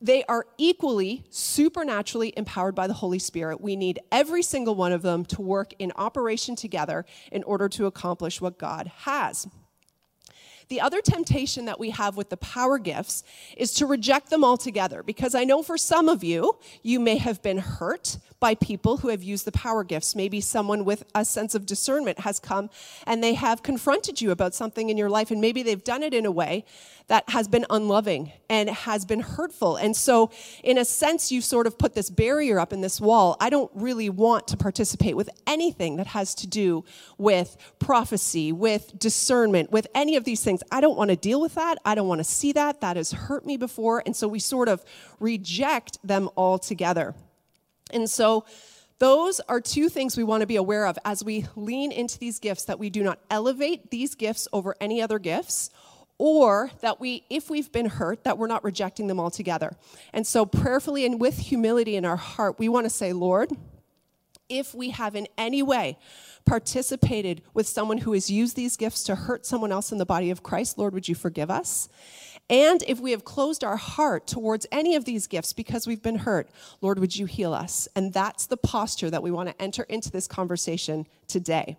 They 0.00 0.22
are 0.24 0.46
equally 0.58 1.24
supernaturally 1.28 2.32
empowered 2.36 2.76
by 2.76 2.86
the 2.86 2.94
Holy 2.94 3.18
Spirit. 3.18 3.60
We 3.60 3.74
need 3.74 3.98
every 4.12 4.42
single 4.42 4.76
one 4.76 4.92
of 4.92 5.02
them 5.02 5.24
to 5.26 5.42
work 5.42 5.74
in 5.80 5.92
operation 5.96 6.54
together 6.54 7.04
in 7.32 7.42
order 7.42 7.68
to 7.70 7.86
accomplish 7.86 8.40
what 8.40 8.58
God 8.58 8.92
has. 8.98 9.48
The 10.68 10.80
other 10.80 11.00
temptation 11.00 11.64
that 11.64 11.80
we 11.80 11.90
have 11.90 12.16
with 12.16 12.28
the 12.28 12.36
power 12.36 12.78
gifts 12.78 13.24
is 13.56 13.72
to 13.74 13.86
reject 13.86 14.30
them 14.30 14.44
altogether 14.44 15.02
because 15.02 15.34
I 15.34 15.44
know 15.44 15.62
for 15.62 15.78
some 15.78 16.08
of 16.08 16.22
you, 16.22 16.58
you 16.82 17.00
may 17.00 17.16
have 17.16 17.42
been 17.42 17.58
hurt 17.58 18.18
by 18.40 18.54
people 18.54 18.98
who 18.98 19.08
have 19.08 19.22
used 19.22 19.44
the 19.44 19.52
power 19.52 19.84
gifts. 19.84 20.14
Maybe 20.14 20.40
someone 20.40 20.84
with 20.84 21.04
a 21.14 21.24
sense 21.24 21.54
of 21.54 21.66
discernment 21.66 22.20
has 22.20 22.38
come 22.38 22.70
and 23.06 23.22
they 23.22 23.34
have 23.34 23.62
confronted 23.62 24.20
you 24.20 24.30
about 24.30 24.54
something 24.54 24.90
in 24.90 24.96
your 24.96 25.10
life, 25.10 25.30
and 25.30 25.40
maybe 25.40 25.62
they've 25.62 25.82
done 25.82 26.02
it 26.02 26.14
in 26.14 26.26
a 26.26 26.30
way 26.30 26.64
that 27.08 27.28
has 27.30 27.48
been 27.48 27.64
unloving 27.70 28.32
and 28.48 28.68
has 28.68 29.04
been 29.04 29.20
hurtful. 29.20 29.76
And 29.76 29.96
so, 29.96 30.30
in 30.62 30.78
a 30.78 30.84
sense, 30.84 31.32
you 31.32 31.40
sort 31.40 31.66
of 31.66 31.78
put 31.78 31.94
this 31.94 32.10
barrier 32.10 32.60
up 32.60 32.72
in 32.72 32.80
this 32.80 33.00
wall. 33.00 33.36
I 33.40 33.50
don't 33.50 33.70
really 33.74 34.10
want 34.10 34.46
to 34.48 34.56
participate 34.56 35.16
with 35.16 35.30
anything 35.46 35.96
that 35.96 36.08
has 36.08 36.34
to 36.36 36.46
do 36.46 36.84
with 37.16 37.56
prophecy, 37.78 38.52
with 38.52 38.98
discernment, 38.98 39.72
with 39.72 39.86
any 39.94 40.16
of 40.16 40.24
these 40.24 40.44
things. 40.44 40.62
I 40.70 40.80
don't 40.80 40.96
want 40.96 41.10
to 41.10 41.16
deal 41.16 41.40
with 41.40 41.54
that. 41.54 41.78
I 41.84 41.94
don't 41.94 42.08
want 42.08 42.20
to 42.20 42.24
see 42.24 42.52
that. 42.52 42.80
That 42.82 42.96
has 42.96 43.12
hurt 43.12 43.44
me 43.44 43.56
before. 43.56 44.02
And 44.04 44.14
so, 44.14 44.28
we 44.28 44.38
sort 44.38 44.68
of 44.68 44.84
reject 45.18 45.98
them 46.06 46.28
altogether. 46.36 47.14
And 47.90 48.08
so, 48.08 48.44
those 48.98 49.38
are 49.40 49.60
two 49.60 49.88
things 49.88 50.16
we 50.16 50.24
want 50.24 50.40
to 50.40 50.46
be 50.46 50.56
aware 50.56 50.84
of 50.86 50.98
as 51.04 51.22
we 51.22 51.46
lean 51.54 51.92
into 51.92 52.18
these 52.18 52.40
gifts 52.40 52.64
that 52.64 52.80
we 52.80 52.90
do 52.90 53.04
not 53.04 53.20
elevate 53.30 53.90
these 53.90 54.16
gifts 54.16 54.48
over 54.52 54.74
any 54.80 55.00
other 55.00 55.20
gifts 55.20 55.70
or 56.18 56.72
that 56.80 57.00
we 57.00 57.24
if 57.30 57.48
we've 57.48 57.70
been 57.70 57.86
hurt 57.86 58.24
that 58.24 58.36
we're 58.36 58.48
not 58.48 58.64
rejecting 58.64 59.06
them 59.06 59.20
altogether. 59.20 59.76
And 60.12 60.26
so 60.26 60.44
prayerfully 60.44 61.06
and 61.06 61.20
with 61.20 61.38
humility 61.38 61.94
in 61.94 62.04
our 62.04 62.16
heart 62.16 62.58
we 62.58 62.68
want 62.68 62.86
to 62.86 62.90
say 62.90 63.12
lord 63.12 63.52
if 64.48 64.74
we 64.74 64.90
have 64.90 65.14
in 65.14 65.28
any 65.36 65.62
way 65.62 65.98
participated 66.44 67.42
with 67.52 67.68
someone 67.68 67.98
who 67.98 68.14
has 68.14 68.30
used 68.30 68.56
these 68.56 68.76
gifts 68.76 69.04
to 69.04 69.14
hurt 69.14 69.44
someone 69.44 69.70
else 69.70 69.92
in 69.92 69.98
the 69.98 70.06
body 70.06 70.30
of 70.30 70.42
Christ 70.42 70.76
lord 70.76 70.92
would 70.92 71.08
you 71.08 71.14
forgive 71.14 71.50
us 71.50 71.88
and 72.50 72.82
if 72.86 72.98
we 72.98 73.10
have 73.10 73.24
closed 73.24 73.62
our 73.62 73.76
heart 73.76 74.26
towards 74.26 74.66
any 74.72 74.94
of 74.94 75.04
these 75.04 75.26
gifts 75.26 75.52
because 75.52 75.86
we've 75.86 76.02
been 76.02 76.18
hurt, 76.18 76.48
Lord, 76.80 76.98
would 76.98 77.14
you 77.14 77.26
heal 77.26 77.52
us? 77.52 77.88
And 77.94 78.12
that's 78.12 78.46
the 78.46 78.56
posture 78.56 79.10
that 79.10 79.22
we 79.22 79.30
want 79.30 79.50
to 79.50 79.62
enter 79.62 79.82
into 79.84 80.10
this 80.10 80.26
conversation 80.26 81.06
today. 81.26 81.76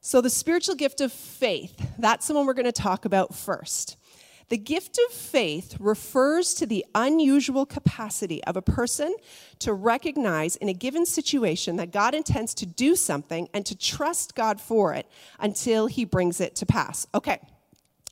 So, 0.00 0.20
the 0.20 0.30
spiritual 0.30 0.74
gift 0.74 1.00
of 1.00 1.12
faith, 1.12 1.92
that's 1.98 2.26
the 2.26 2.34
one 2.34 2.46
we're 2.46 2.54
going 2.54 2.64
to 2.64 2.72
talk 2.72 3.04
about 3.04 3.34
first. 3.34 3.96
The 4.48 4.58
gift 4.58 4.98
of 5.06 5.14
faith 5.14 5.76
refers 5.78 6.54
to 6.54 6.66
the 6.66 6.84
unusual 6.94 7.64
capacity 7.64 8.42
of 8.44 8.56
a 8.56 8.62
person 8.62 9.14
to 9.60 9.72
recognize 9.72 10.56
in 10.56 10.68
a 10.68 10.74
given 10.74 11.06
situation 11.06 11.76
that 11.76 11.90
God 11.90 12.14
intends 12.14 12.52
to 12.54 12.66
do 12.66 12.96
something 12.96 13.48
and 13.54 13.64
to 13.64 13.76
trust 13.76 14.34
God 14.34 14.60
for 14.60 14.92
it 14.92 15.06
until 15.38 15.86
he 15.86 16.04
brings 16.04 16.40
it 16.40 16.56
to 16.56 16.66
pass. 16.66 17.06
Okay, 17.14 17.40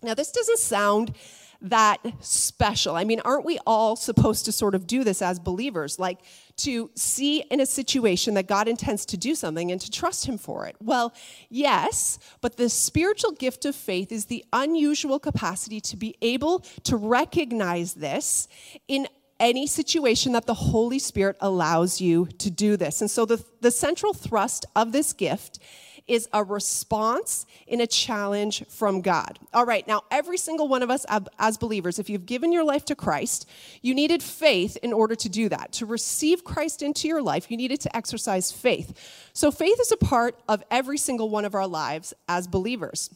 now, 0.02 0.14
this 0.14 0.30
doesn't 0.30 0.58
sound 0.58 1.14
that 1.62 1.98
special. 2.20 2.96
I 2.96 3.04
mean, 3.04 3.20
aren't 3.20 3.44
we 3.44 3.58
all 3.66 3.94
supposed 3.94 4.46
to 4.46 4.52
sort 4.52 4.74
of 4.74 4.86
do 4.86 5.04
this 5.04 5.20
as 5.20 5.38
believers? 5.38 5.98
Like 5.98 6.20
to 6.58 6.90
see 6.94 7.42
in 7.50 7.60
a 7.60 7.66
situation 7.66 8.34
that 8.34 8.46
God 8.46 8.66
intends 8.66 9.04
to 9.06 9.16
do 9.16 9.34
something 9.34 9.70
and 9.70 9.80
to 9.80 9.90
trust 9.90 10.26
Him 10.26 10.38
for 10.38 10.66
it? 10.66 10.76
Well, 10.80 11.12
yes, 11.50 12.18
but 12.40 12.56
the 12.56 12.68
spiritual 12.68 13.32
gift 13.32 13.64
of 13.66 13.74
faith 13.74 14.10
is 14.10 14.26
the 14.26 14.44
unusual 14.52 15.18
capacity 15.18 15.80
to 15.82 15.96
be 15.96 16.16
able 16.22 16.60
to 16.84 16.96
recognize 16.96 17.94
this 17.94 18.48
in 18.88 19.06
any 19.38 19.66
situation 19.66 20.32
that 20.32 20.46
the 20.46 20.54
Holy 20.54 20.98
Spirit 20.98 21.36
allows 21.40 22.00
you 22.00 22.26
to 22.38 22.50
do 22.50 22.76
this. 22.76 23.00
And 23.00 23.10
so 23.10 23.24
the, 23.24 23.42
the 23.60 23.70
central 23.70 24.12
thrust 24.12 24.66
of 24.76 24.92
this 24.92 25.12
gift 25.14 25.58
is 26.06 26.28
a 26.32 26.42
response 26.42 27.46
in 27.66 27.80
a 27.80 27.86
challenge 27.86 28.64
from 28.68 29.00
God. 29.00 29.38
All 29.52 29.66
right, 29.66 29.86
now 29.86 30.02
every 30.10 30.38
single 30.38 30.68
one 30.68 30.82
of 30.82 30.90
us 30.90 31.06
as 31.38 31.58
believers, 31.58 31.98
if 31.98 32.10
you've 32.10 32.26
given 32.26 32.52
your 32.52 32.64
life 32.64 32.84
to 32.86 32.94
Christ, 32.94 33.48
you 33.82 33.94
needed 33.94 34.22
faith 34.22 34.76
in 34.82 34.92
order 34.92 35.14
to 35.14 35.28
do 35.28 35.48
that. 35.48 35.72
To 35.72 35.86
receive 35.86 36.44
Christ 36.44 36.82
into 36.82 37.08
your 37.08 37.22
life, 37.22 37.50
you 37.50 37.56
needed 37.56 37.80
to 37.82 37.96
exercise 37.96 38.52
faith. 38.52 39.28
So 39.32 39.50
faith 39.50 39.78
is 39.80 39.92
a 39.92 39.96
part 39.96 40.38
of 40.48 40.62
every 40.70 40.98
single 40.98 41.28
one 41.28 41.44
of 41.44 41.54
our 41.54 41.66
lives 41.66 42.14
as 42.28 42.46
believers. 42.46 43.10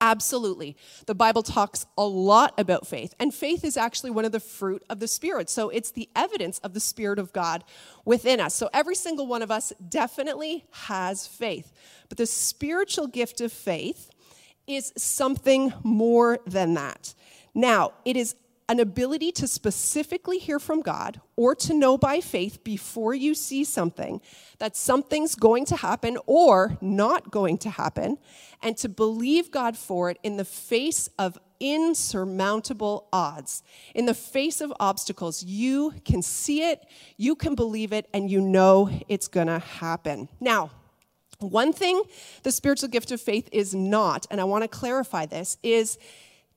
Absolutely. 0.00 0.76
The 1.06 1.14
Bible 1.14 1.42
talks 1.42 1.84
a 1.96 2.04
lot 2.04 2.54
about 2.56 2.86
faith, 2.86 3.14
and 3.18 3.34
faith 3.34 3.64
is 3.64 3.76
actually 3.76 4.10
one 4.10 4.24
of 4.24 4.30
the 4.30 4.38
fruit 4.38 4.84
of 4.88 5.00
the 5.00 5.08
Spirit. 5.08 5.50
So 5.50 5.70
it's 5.70 5.90
the 5.90 6.08
evidence 6.14 6.60
of 6.60 6.72
the 6.72 6.80
Spirit 6.80 7.18
of 7.18 7.32
God 7.32 7.64
within 8.04 8.38
us. 8.38 8.54
So 8.54 8.70
every 8.72 8.94
single 8.94 9.26
one 9.26 9.42
of 9.42 9.50
us 9.50 9.72
definitely 9.88 10.66
has 10.70 11.26
faith. 11.26 11.72
But 12.08 12.18
the 12.18 12.26
spiritual 12.26 13.08
gift 13.08 13.40
of 13.40 13.52
faith 13.52 14.10
is 14.68 14.92
something 14.96 15.72
more 15.82 16.38
than 16.46 16.74
that. 16.74 17.14
Now, 17.52 17.92
it 18.04 18.16
is 18.16 18.36
an 18.68 18.80
ability 18.80 19.32
to 19.32 19.48
specifically 19.48 20.38
hear 20.38 20.58
from 20.58 20.82
God 20.82 21.20
or 21.36 21.54
to 21.54 21.72
know 21.72 21.96
by 21.96 22.20
faith 22.20 22.62
before 22.62 23.14
you 23.14 23.34
see 23.34 23.64
something 23.64 24.20
that 24.58 24.76
something's 24.76 25.34
going 25.34 25.64
to 25.64 25.76
happen 25.76 26.18
or 26.26 26.76
not 26.80 27.30
going 27.30 27.56
to 27.58 27.70
happen, 27.70 28.18
and 28.62 28.76
to 28.76 28.88
believe 28.88 29.50
God 29.50 29.76
for 29.76 30.10
it 30.10 30.18
in 30.22 30.36
the 30.36 30.44
face 30.44 31.08
of 31.18 31.38
insurmountable 31.60 33.08
odds. 33.12 33.62
In 33.94 34.06
the 34.06 34.14
face 34.14 34.60
of 34.60 34.72
obstacles, 34.78 35.42
you 35.42 35.94
can 36.04 36.22
see 36.22 36.62
it, 36.62 36.84
you 37.16 37.34
can 37.34 37.54
believe 37.54 37.92
it, 37.92 38.06
and 38.12 38.30
you 38.30 38.40
know 38.40 38.90
it's 39.08 39.28
gonna 39.28 39.60
happen. 39.60 40.28
Now, 40.40 40.70
one 41.40 41.72
thing 41.72 42.02
the 42.42 42.52
spiritual 42.52 42.88
gift 42.88 43.12
of 43.12 43.20
faith 43.20 43.48
is 43.52 43.74
not, 43.74 44.26
and 44.30 44.40
I 44.40 44.44
wanna 44.44 44.68
clarify 44.68 45.26
this, 45.26 45.56
is 45.62 45.98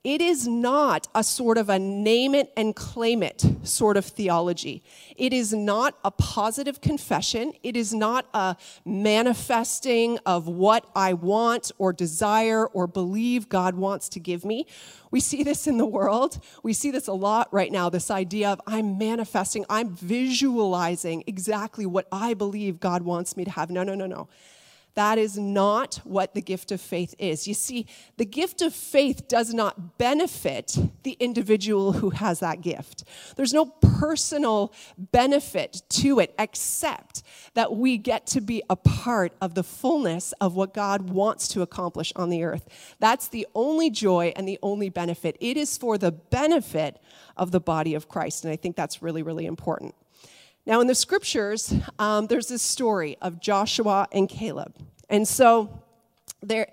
it 0.03 0.19
is 0.19 0.47
not 0.47 1.07
a 1.13 1.23
sort 1.23 1.59
of 1.59 1.69
a 1.69 1.77
name 1.77 2.33
it 2.33 2.51
and 2.57 2.75
claim 2.75 3.21
it 3.21 3.45
sort 3.61 3.97
of 3.97 4.05
theology. 4.05 4.81
It 5.15 5.31
is 5.31 5.53
not 5.53 5.95
a 6.03 6.09
positive 6.09 6.81
confession. 6.81 7.53
It 7.61 7.77
is 7.77 7.93
not 7.93 8.25
a 8.33 8.55
manifesting 8.83 10.17
of 10.25 10.47
what 10.47 10.89
I 10.95 11.13
want 11.13 11.71
or 11.77 11.93
desire 11.93 12.65
or 12.65 12.87
believe 12.87 13.47
God 13.47 13.75
wants 13.75 14.09
to 14.09 14.19
give 14.19 14.43
me. 14.43 14.65
We 15.11 15.19
see 15.19 15.43
this 15.43 15.67
in 15.67 15.77
the 15.77 15.85
world. 15.85 16.39
We 16.63 16.73
see 16.73 16.89
this 16.89 17.07
a 17.07 17.13
lot 17.13 17.47
right 17.51 17.71
now 17.71 17.89
this 17.89 18.09
idea 18.09 18.49
of 18.49 18.61
I'm 18.65 18.97
manifesting, 18.97 19.65
I'm 19.69 19.95
visualizing 19.95 21.23
exactly 21.27 21.85
what 21.85 22.07
I 22.11 22.33
believe 22.33 22.79
God 22.79 23.03
wants 23.03 23.37
me 23.37 23.45
to 23.45 23.51
have. 23.51 23.69
No, 23.69 23.83
no, 23.83 23.93
no, 23.93 24.07
no. 24.07 24.29
That 24.95 25.17
is 25.17 25.37
not 25.37 26.01
what 26.03 26.33
the 26.33 26.41
gift 26.41 26.71
of 26.71 26.81
faith 26.81 27.15
is. 27.17 27.47
You 27.47 27.53
see, 27.53 27.85
the 28.17 28.25
gift 28.25 28.61
of 28.61 28.73
faith 28.73 29.27
does 29.27 29.53
not 29.53 29.97
benefit 29.97 30.77
the 31.03 31.15
individual 31.19 31.93
who 31.93 32.09
has 32.09 32.39
that 32.41 32.61
gift. 32.61 33.05
There's 33.37 33.53
no 33.53 33.65
personal 33.65 34.73
benefit 34.97 35.81
to 35.89 36.19
it 36.19 36.35
except 36.37 37.23
that 37.53 37.73
we 37.75 37.97
get 37.97 38.27
to 38.27 38.41
be 38.41 38.61
a 38.69 38.75
part 38.75 39.33
of 39.41 39.55
the 39.55 39.63
fullness 39.63 40.33
of 40.41 40.55
what 40.55 40.73
God 40.73 41.09
wants 41.09 41.47
to 41.49 41.61
accomplish 41.61 42.11
on 42.15 42.29
the 42.29 42.43
earth. 42.43 42.67
That's 42.99 43.27
the 43.29 43.47
only 43.55 43.89
joy 43.89 44.33
and 44.35 44.47
the 44.47 44.59
only 44.61 44.89
benefit. 44.89 45.37
It 45.39 45.55
is 45.55 45.77
for 45.77 45.97
the 45.97 46.11
benefit 46.11 47.01
of 47.37 47.51
the 47.51 47.61
body 47.61 47.93
of 47.93 48.09
Christ. 48.09 48.43
And 48.43 48.51
I 48.51 48.57
think 48.57 48.75
that's 48.75 49.01
really, 49.01 49.23
really 49.23 49.45
important. 49.45 49.95
Now, 50.65 50.79
in 50.79 50.87
the 50.87 50.95
scriptures, 50.95 51.73
um, 51.97 52.27
there's 52.27 52.47
this 52.47 52.61
story 52.61 53.17
of 53.21 53.39
Joshua 53.39 54.07
and 54.11 54.29
Caleb. 54.29 54.75
And 55.09 55.27
so, 55.27 55.81
there, 56.41 56.67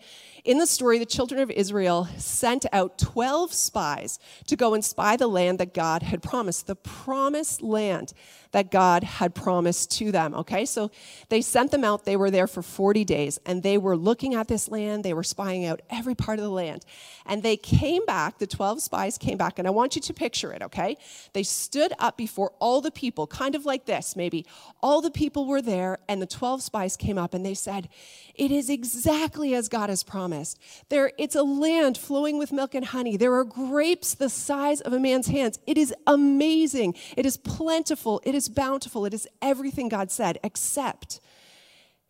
in 0.44 0.58
the 0.58 0.66
story, 0.66 0.98
the 0.98 1.06
children 1.06 1.40
of 1.40 1.50
Israel 1.50 2.06
sent 2.16 2.66
out 2.72 2.98
12 2.98 3.52
spies 3.52 4.18
to 4.46 4.56
go 4.56 4.74
and 4.74 4.84
spy 4.84 5.16
the 5.16 5.26
land 5.26 5.58
that 5.58 5.72
God 5.72 6.02
had 6.02 6.22
promised, 6.22 6.66
the 6.66 6.76
promised 6.76 7.62
land 7.62 8.12
that 8.52 8.70
God 8.70 9.04
had 9.04 9.34
promised 9.34 9.90
to 9.98 10.12
them. 10.12 10.34
Okay, 10.34 10.64
so 10.64 10.90
they 11.28 11.40
sent 11.40 11.70
them 11.70 11.84
out. 11.84 12.04
They 12.04 12.16
were 12.16 12.30
there 12.30 12.46
for 12.46 12.62
40 12.62 13.04
days 13.04 13.38
and 13.46 13.62
they 13.62 13.78
were 13.78 13.96
looking 13.96 14.34
at 14.34 14.48
this 14.48 14.68
land. 14.68 15.04
They 15.04 15.14
were 15.14 15.22
spying 15.22 15.64
out 15.64 15.80
every 15.90 16.14
part 16.14 16.38
of 16.38 16.44
the 16.44 16.50
land. 16.50 16.84
And 17.26 17.42
they 17.42 17.56
came 17.56 18.04
back, 18.06 18.38
the 18.38 18.46
12 18.46 18.82
spies 18.82 19.18
came 19.18 19.36
back, 19.36 19.58
and 19.58 19.68
I 19.68 19.70
want 19.70 19.96
you 19.96 20.02
to 20.02 20.14
picture 20.14 20.52
it, 20.52 20.62
okay? 20.62 20.96
They 21.32 21.42
stood 21.42 21.92
up 21.98 22.16
before 22.16 22.52
all 22.58 22.80
the 22.80 22.90
people, 22.90 23.26
kind 23.26 23.54
of 23.54 23.66
like 23.66 23.84
this, 23.84 24.16
maybe. 24.16 24.46
All 24.82 25.00
the 25.00 25.10
people 25.10 25.46
were 25.46 25.60
there, 25.60 25.98
and 26.08 26.22
the 26.22 26.26
12 26.26 26.62
spies 26.62 26.96
came 26.96 27.18
up 27.18 27.34
and 27.34 27.44
they 27.44 27.54
said, 27.54 27.88
It 28.34 28.50
is 28.50 28.70
exactly 28.70 29.54
as 29.54 29.68
God 29.68 29.90
has 29.90 30.02
promised. 30.02 30.58
There, 30.88 31.12
it's 31.18 31.34
a 31.34 31.42
land 31.42 31.98
flowing 31.98 32.38
with 32.38 32.52
milk 32.52 32.74
and 32.74 32.84
honey. 32.84 33.16
There 33.16 33.34
are 33.34 33.44
grapes 33.44 34.14
the 34.14 34.30
size 34.30 34.80
of 34.80 34.92
a 34.92 34.98
man's 34.98 35.26
hands. 35.26 35.58
It 35.66 35.76
is 35.76 35.94
amazing. 36.06 36.94
It 37.16 37.26
is 37.26 37.36
plentiful. 37.36 38.20
It 38.24 38.34
is 38.34 38.37
bountiful, 38.46 39.06
it 39.06 39.14
is 39.14 39.26
everything 39.40 39.88
God 39.88 40.10
said, 40.10 40.38
except 40.44 41.18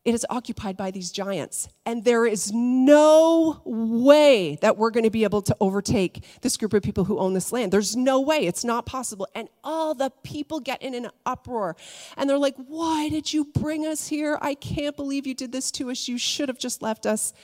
it 0.08 0.14
is 0.14 0.24
occupied 0.30 0.76
by 0.76 0.90
these 0.90 1.10
giants. 1.10 1.68
And 1.84 2.02
there 2.02 2.24
is 2.24 2.50
no 2.50 3.60
way 3.66 4.56
that 4.62 4.78
we're 4.78 4.90
going 4.90 5.04
to 5.04 5.10
be 5.10 5.24
able 5.24 5.42
to 5.42 5.56
overtake 5.60 6.24
this 6.40 6.56
group 6.56 6.72
of 6.72 6.82
people 6.82 7.04
who 7.04 7.18
own 7.18 7.34
this 7.34 7.52
land. 7.52 7.72
There's 7.72 7.94
no 7.94 8.18
way. 8.18 8.46
It's 8.46 8.64
not 8.64 8.86
possible. 8.86 9.28
And 9.34 9.50
all 9.62 9.94
the 9.94 10.10
people 10.22 10.60
get 10.60 10.80
in 10.80 10.94
an 10.94 11.10
uproar. 11.26 11.76
And 12.16 12.30
they're 12.30 12.38
like, 12.38 12.56
Why 12.56 13.10
did 13.10 13.34
you 13.34 13.44
bring 13.44 13.86
us 13.86 14.08
here? 14.08 14.38
I 14.40 14.54
can't 14.54 14.96
believe 14.96 15.26
you 15.26 15.34
did 15.34 15.52
this 15.52 15.70
to 15.72 15.90
us. 15.90 16.08
You 16.08 16.16
should 16.16 16.48
have 16.48 16.58
just 16.58 16.80
left 16.80 17.04
us 17.04 17.34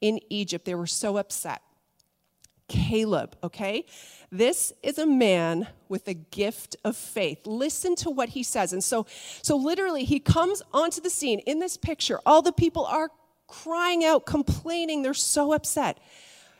in 0.00 0.18
Egypt. 0.30 0.64
They 0.64 0.74
were 0.74 0.86
so 0.86 1.18
upset. 1.18 1.60
Caleb, 2.68 3.36
okay? 3.42 3.86
This 4.30 4.72
is 4.82 4.98
a 4.98 5.06
man 5.06 5.68
with 5.88 6.08
a 6.08 6.14
gift 6.14 6.76
of 6.84 6.96
faith. 6.96 7.46
Listen 7.46 7.94
to 7.96 8.10
what 8.10 8.30
he 8.30 8.42
says. 8.42 8.72
And 8.72 8.82
so, 8.82 9.06
so 9.42 9.56
literally, 9.56 10.04
he 10.04 10.18
comes 10.18 10.62
onto 10.72 11.00
the 11.00 11.10
scene 11.10 11.40
in 11.40 11.58
this 11.58 11.76
picture. 11.76 12.20
All 12.24 12.42
the 12.42 12.52
people 12.52 12.84
are 12.86 13.10
crying 13.46 14.04
out, 14.04 14.26
complaining. 14.26 15.02
They're 15.02 15.14
so 15.14 15.52
upset. 15.52 15.98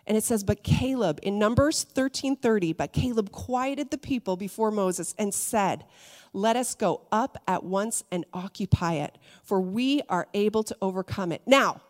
And 0.06 0.16
it 0.16 0.24
says, 0.24 0.44
But 0.44 0.62
Caleb, 0.62 1.18
in 1.22 1.38
Numbers 1.38 1.84
13:30, 1.94 2.76
but 2.76 2.92
Caleb 2.92 3.32
quieted 3.32 3.90
the 3.90 3.98
people 3.98 4.36
before 4.36 4.70
Moses 4.70 5.14
and 5.18 5.32
said, 5.32 5.84
Let 6.32 6.56
us 6.56 6.74
go 6.74 7.02
up 7.10 7.42
at 7.48 7.64
once 7.64 8.04
and 8.10 8.24
occupy 8.32 8.94
it, 8.94 9.18
for 9.42 9.60
we 9.60 10.02
are 10.08 10.28
able 10.34 10.62
to 10.64 10.76
overcome 10.82 11.32
it. 11.32 11.42
Now, 11.46 11.80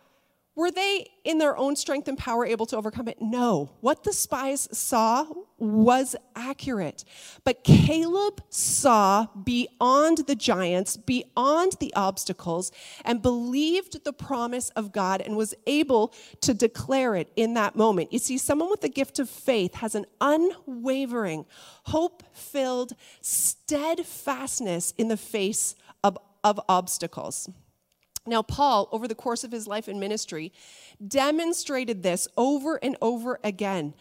were 0.57 0.71
they, 0.71 1.09
in 1.25 1.39
their 1.39 1.57
own 1.57 1.75
strength 1.75 2.07
and 2.07 2.17
power, 2.17 2.47
able 2.47 2.67
to 2.67 2.77
overcome 2.77 3.09
it? 3.09 3.21
No. 3.21 3.71
What 3.81 4.05
the 4.05 4.13
spies 4.13 4.69
saw 4.71 5.27
was 5.59 6.15
accurate. 6.37 7.05
But 7.43 7.65
Caleb 7.65 8.41
saw 8.51 9.27
beyond 9.43 10.19
the 10.27 10.37
giants, 10.37 10.97
beyond 10.97 11.73
the 11.81 11.93
obstacles, 11.97 12.71
and 13.05 13.21
believed 13.21 14.05
the 14.05 14.13
promise 14.13 14.69
of 14.71 14.93
God 14.93 15.21
and 15.21 15.37
was 15.37 15.55
able 15.67 16.15
to 16.43 16.55
declare 16.55 17.17
it 17.17 17.33
in 17.35 17.55
that 17.55 17.75
moment. 17.75 18.13
You 18.13 18.21
see, 18.21 18.39
someone 18.39 18.71
with 18.71 18.81
the 18.81 18.89
gift 18.89 19.19
of 19.19 19.29
faith 19.29 19.75
has 19.75 19.97
an 19.97 20.07
unwavering, 20.21 21.47
hope 21.85 22.23
filled 22.33 22.93
steadfastness 23.21 24.95
in 24.97 25.09
the 25.09 25.17
face 25.17 25.75
of, 26.05 26.17
of 26.45 26.61
obstacles. 26.69 27.49
Now, 28.27 28.43
Paul, 28.43 28.89
over 28.91 29.07
the 29.07 29.15
course 29.15 29.45
of 29.45 29.53
his 29.53 29.67
life 29.67 29.87
and 29.87 30.01
ministry, 30.01 30.53
demonstrated 31.07 32.03
this 32.03 32.27
over 32.37 32.77
and 32.77 32.97
over 33.03 33.39
again. 33.45 33.95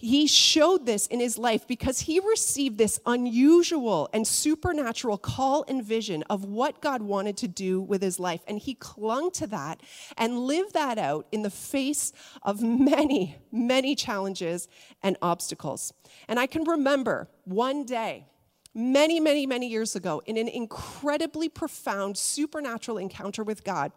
He 0.00 0.28
showed 0.28 0.86
this 0.86 1.08
in 1.08 1.18
his 1.18 1.38
life 1.38 1.66
because 1.66 2.02
he 2.02 2.20
received 2.20 2.78
this 2.78 3.00
unusual 3.04 4.08
and 4.12 4.24
supernatural 4.28 5.18
call 5.18 5.64
and 5.66 5.84
vision 5.84 6.22
of 6.30 6.44
what 6.44 6.80
God 6.80 7.02
wanted 7.02 7.36
to 7.38 7.48
do 7.48 7.80
with 7.80 8.00
his 8.00 8.20
life. 8.20 8.40
And 8.46 8.60
he 8.60 8.74
clung 8.74 9.32
to 9.32 9.48
that 9.48 9.80
and 10.16 10.38
lived 10.38 10.72
that 10.74 10.98
out 10.98 11.26
in 11.32 11.42
the 11.42 11.50
face 11.50 12.12
of 12.44 12.62
many, 12.62 13.38
many 13.50 13.96
challenges 13.96 14.68
and 15.02 15.16
obstacles. 15.20 15.92
And 16.28 16.38
I 16.38 16.46
can 16.46 16.62
remember 16.62 17.28
one 17.42 17.84
day, 17.84 18.26
many, 18.74 19.20
many, 19.20 19.46
many 19.46 19.68
years 19.68 19.96
ago 19.96 20.22
in 20.26 20.36
an 20.36 20.48
incredibly 20.48 21.48
profound 21.48 22.16
supernatural 22.16 22.98
encounter 22.98 23.42
with 23.42 23.64
God 23.64 23.92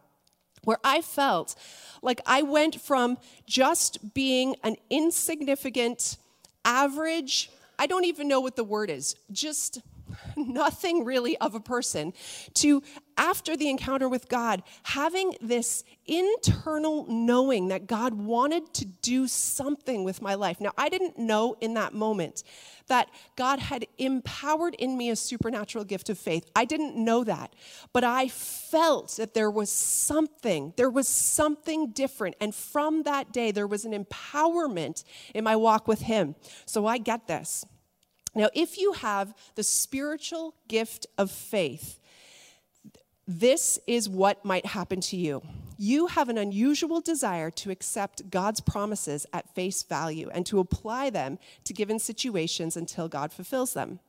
where 0.64 0.78
I 0.84 1.02
felt 1.02 1.56
like 2.02 2.22
I 2.26 2.44
went 2.44 2.80
from 2.80 3.18
just 3.48 4.14
being 4.14 4.56
an 4.64 4.76
insignificant, 4.90 6.18
average, 6.66 7.50
I 7.80 7.88
don't 7.88 8.06
even 8.06 8.28
know 8.28 8.42
what 8.42 8.56
the 8.56 8.64
word 8.64 8.90
is, 8.90 9.16
just 9.32 9.82
nothing 10.38 11.06
really 11.06 11.38
of 11.38 11.56
a 11.56 11.60
person, 11.60 12.14
to 12.56 12.84
after 13.18 13.56
the 13.56 13.70
encounter 13.70 14.10
with 14.10 14.30
God, 14.30 14.64
having 14.84 15.36
this 15.42 15.84
internal 16.06 17.06
knowing 17.08 17.68
that 17.68 17.86
God 17.88 18.14
wanted 18.14 18.74
to 18.76 18.86
do 18.86 19.28
something 19.28 20.04
with 20.04 20.22
my 20.22 20.34
life. 20.34 20.60
Now, 20.60 20.72
I 20.78 20.90
didn't 20.90 21.20
know 21.20 21.56
in 21.62 21.76
that 21.76 21.94
moment 21.94 22.44
that 22.88 23.10
God 23.36 23.60
had 23.60 23.86
empowered 23.98 24.76
in 24.76 24.98
me 24.98 25.10
a 25.10 25.16
supernatural 25.16 25.86
gift 25.86 26.10
of 26.10 26.18
faith. 26.18 26.50
I 26.56 26.66
didn't 26.66 26.96
know 26.96 27.24
that, 27.24 27.56
but 27.94 28.04
I 28.04 28.28
felt 28.28 29.16
that 29.18 29.34
there 29.34 29.52
was 29.52 29.70
something, 29.70 30.74
there 30.78 30.90
was 30.90 31.08
something 31.08 31.92
different. 31.92 32.36
And 32.42 32.54
from 32.54 33.04
that 33.04 33.32
day, 33.32 33.52
there 33.52 33.68
was 33.68 33.86
an 33.86 33.94
empowerment 33.94 35.04
in 35.34 35.44
my 35.44 35.56
walk 35.56 35.88
with 35.88 36.02
Him. 36.02 36.36
So 36.66 36.86
I 36.86 36.98
get 36.98 37.28
this. 37.28 37.66
Now, 38.34 38.50
if 38.54 38.78
you 38.78 38.94
have 38.94 39.34
the 39.56 39.64
spiritual 39.64 40.56
gift 40.68 41.06
of 41.18 41.30
faith, 41.30 42.00
this 43.28 43.80
is 43.88 44.10
what 44.10 44.44
might 44.46 44.66
happen 44.66 45.02
to 45.02 45.18
you. 45.18 45.42
You 45.78 46.08
have 46.08 46.30
an 46.30 46.38
unusual 46.38 47.02
desire 47.02 47.50
to 47.52 47.72
accept 47.72 48.30
God's 48.30 48.62
promises 48.62 49.26
at 49.34 49.54
face 49.54 49.84
value 49.84 50.30
and 50.34 50.46
to 50.46 50.60
apply 50.60 51.10
them 51.10 51.40
to 51.64 51.74
given 51.74 52.00
situations 52.00 52.78
until 52.78 53.08
God 53.08 53.32
fulfills 53.32 53.74
them. 53.74 54.00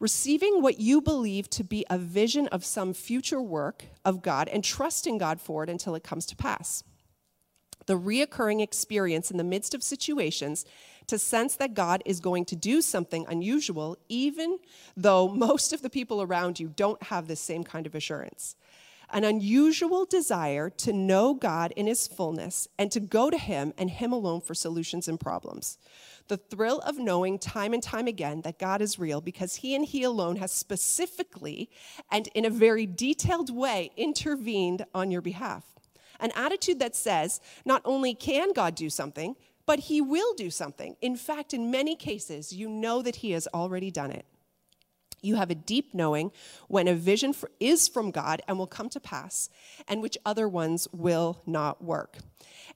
Receiving 0.00 0.62
what 0.62 0.80
you 0.80 1.00
believe 1.00 1.48
to 1.50 1.62
be 1.62 1.86
a 1.88 1.98
vision 1.98 2.48
of 2.48 2.64
some 2.64 2.92
future 2.92 3.40
work 3.40 3.84
of 4.04 4.22
God 4.22 4.48
and 4.48 4.64
trusting 4.64 5.18
God 5.18 5.40
for 5.40 5.62
it 5.62 5.70
until 5.70 5.94
it 5.94 6.02
comes 6.02 6.26
to 6.26 6.36
pass. 6.36 6.82
The 7.86 7.98
reoccurring 7.98 8.60
experience 8.60 9.30
in 9.30 9.36
the 9.36 9.44
midst 9.44 9.74
of 9.74 9.82
situations 9.82 10.64
to 11.06 11.18
sense 11.18 11.56
that 11.56 11.74
God 11.74 12.02
is 12.06 12.20
going 12.20 12.44
to 12.46 12.56
do 12.56 12.80
something 12.80 13.26
unusual, 13.28 13.96
even 14.08 14.58
though 14.96 15.28
most 15.34 15.72
of 15.72 15.82
the 15.82 15.90
people 15.90 16.22
around 16.22 16.60
you 16.60 16.68
don't 16.68 17.02
have 17.04 17.28
this 17.28 17.40
same 17.40 17.64
kind 17.64 17.86
of 17.86 17.94
assurance. 17.94 18.56
An 19.10 19.24
unusual 19.24 20.06
desire 20.06 20.70
to 20.70 20.92
know 20.92 21.34
God 21.34 21.72
in 21.76 21.86
his 21.86 22.08
fullness 22.08 22.66
and 22.78 22.90
to 22.92 23.00
go 23.00 23.28
to 23.28 23.36
him 23.36 23.74
and 23.76 23.90
him 23.90 24.10
alone 24.10 24.40
for 24.40 24.54
solutions 24.54 25.06
and 25.06 25.20
problems. 25.20 25.76
The 26.28 26.38
thrill 26.38 26.78
of 26.78 26.98
knowing 26.98 27.38
time 27.38 27.74
and 27.74 27.82
time 27.82 28.06
again 28.06 28.40
that 28.40 28.58
God 28.58 28.80
is 28.80 28.98
real 28.98 29.20
because 29.20 29.56
he 29.56 29.74
and 29.74 29.84
he 29.84 30.02
alone 30.02 30.36
has 30.36 30.50
specifically 30.50 31.68
and 32.10 32.28
in 32.28 32.46
a 32.46 32.50
very 32.50 32.86
detailed 32.86 33.54
way 33.54 33.90
intervened 33.98 34.86
on 34.94 35.10
your 35.10 35.20
behalf. 35.20 35.64
An 36.18 36.32
attitude 36.34 36.78
that 36.78 36.96
says, 36.96 37.40
not 37.66 37.82
only 37.84 38.14
can 38.14 38.52
God 38.52 38.74
do 38.74 38.88
something, 38.88 39.36
but 39.72 39.80
he 39.80 40.02
will 40.02 40.34
do 40.34 40.50
something. 40.50 40.96
In 41.00 41.16
fact, 41.16 41.54
in 41.54 41.70
many 41.70 41.96
cases, 41.96 42.52
you 42.52 42.68
know 42.68 43.00
that 43.00 43.16
he 43.16 43.30
has 43.30 43.48
already 43.54 43.90
done 43.90 44.10
it. 44.10 44.26
You 45.22 45.36
have 45.36 45.50
a 45.50 45.54
deep 45.54 45.94
knowing 45.94 46.30
when 46.68 46.88
a 46.88 46.94
vision 46.94 47.32
for, 47.32 47.50
is 47.58 47.88
from 47.88 48.10
God 48.10 48.42
and 48.46 48.58
will 48.58 48.66
come 48.66 48.90
to 48.90 49.00
pass, 49.00 49.48
and 49.88 50.02
which 50.02 50.18
other 50.26 50.46
ones 50.46 50.88
will 50.92 51.40
not 51.46 51.82
work. 51.82 52.18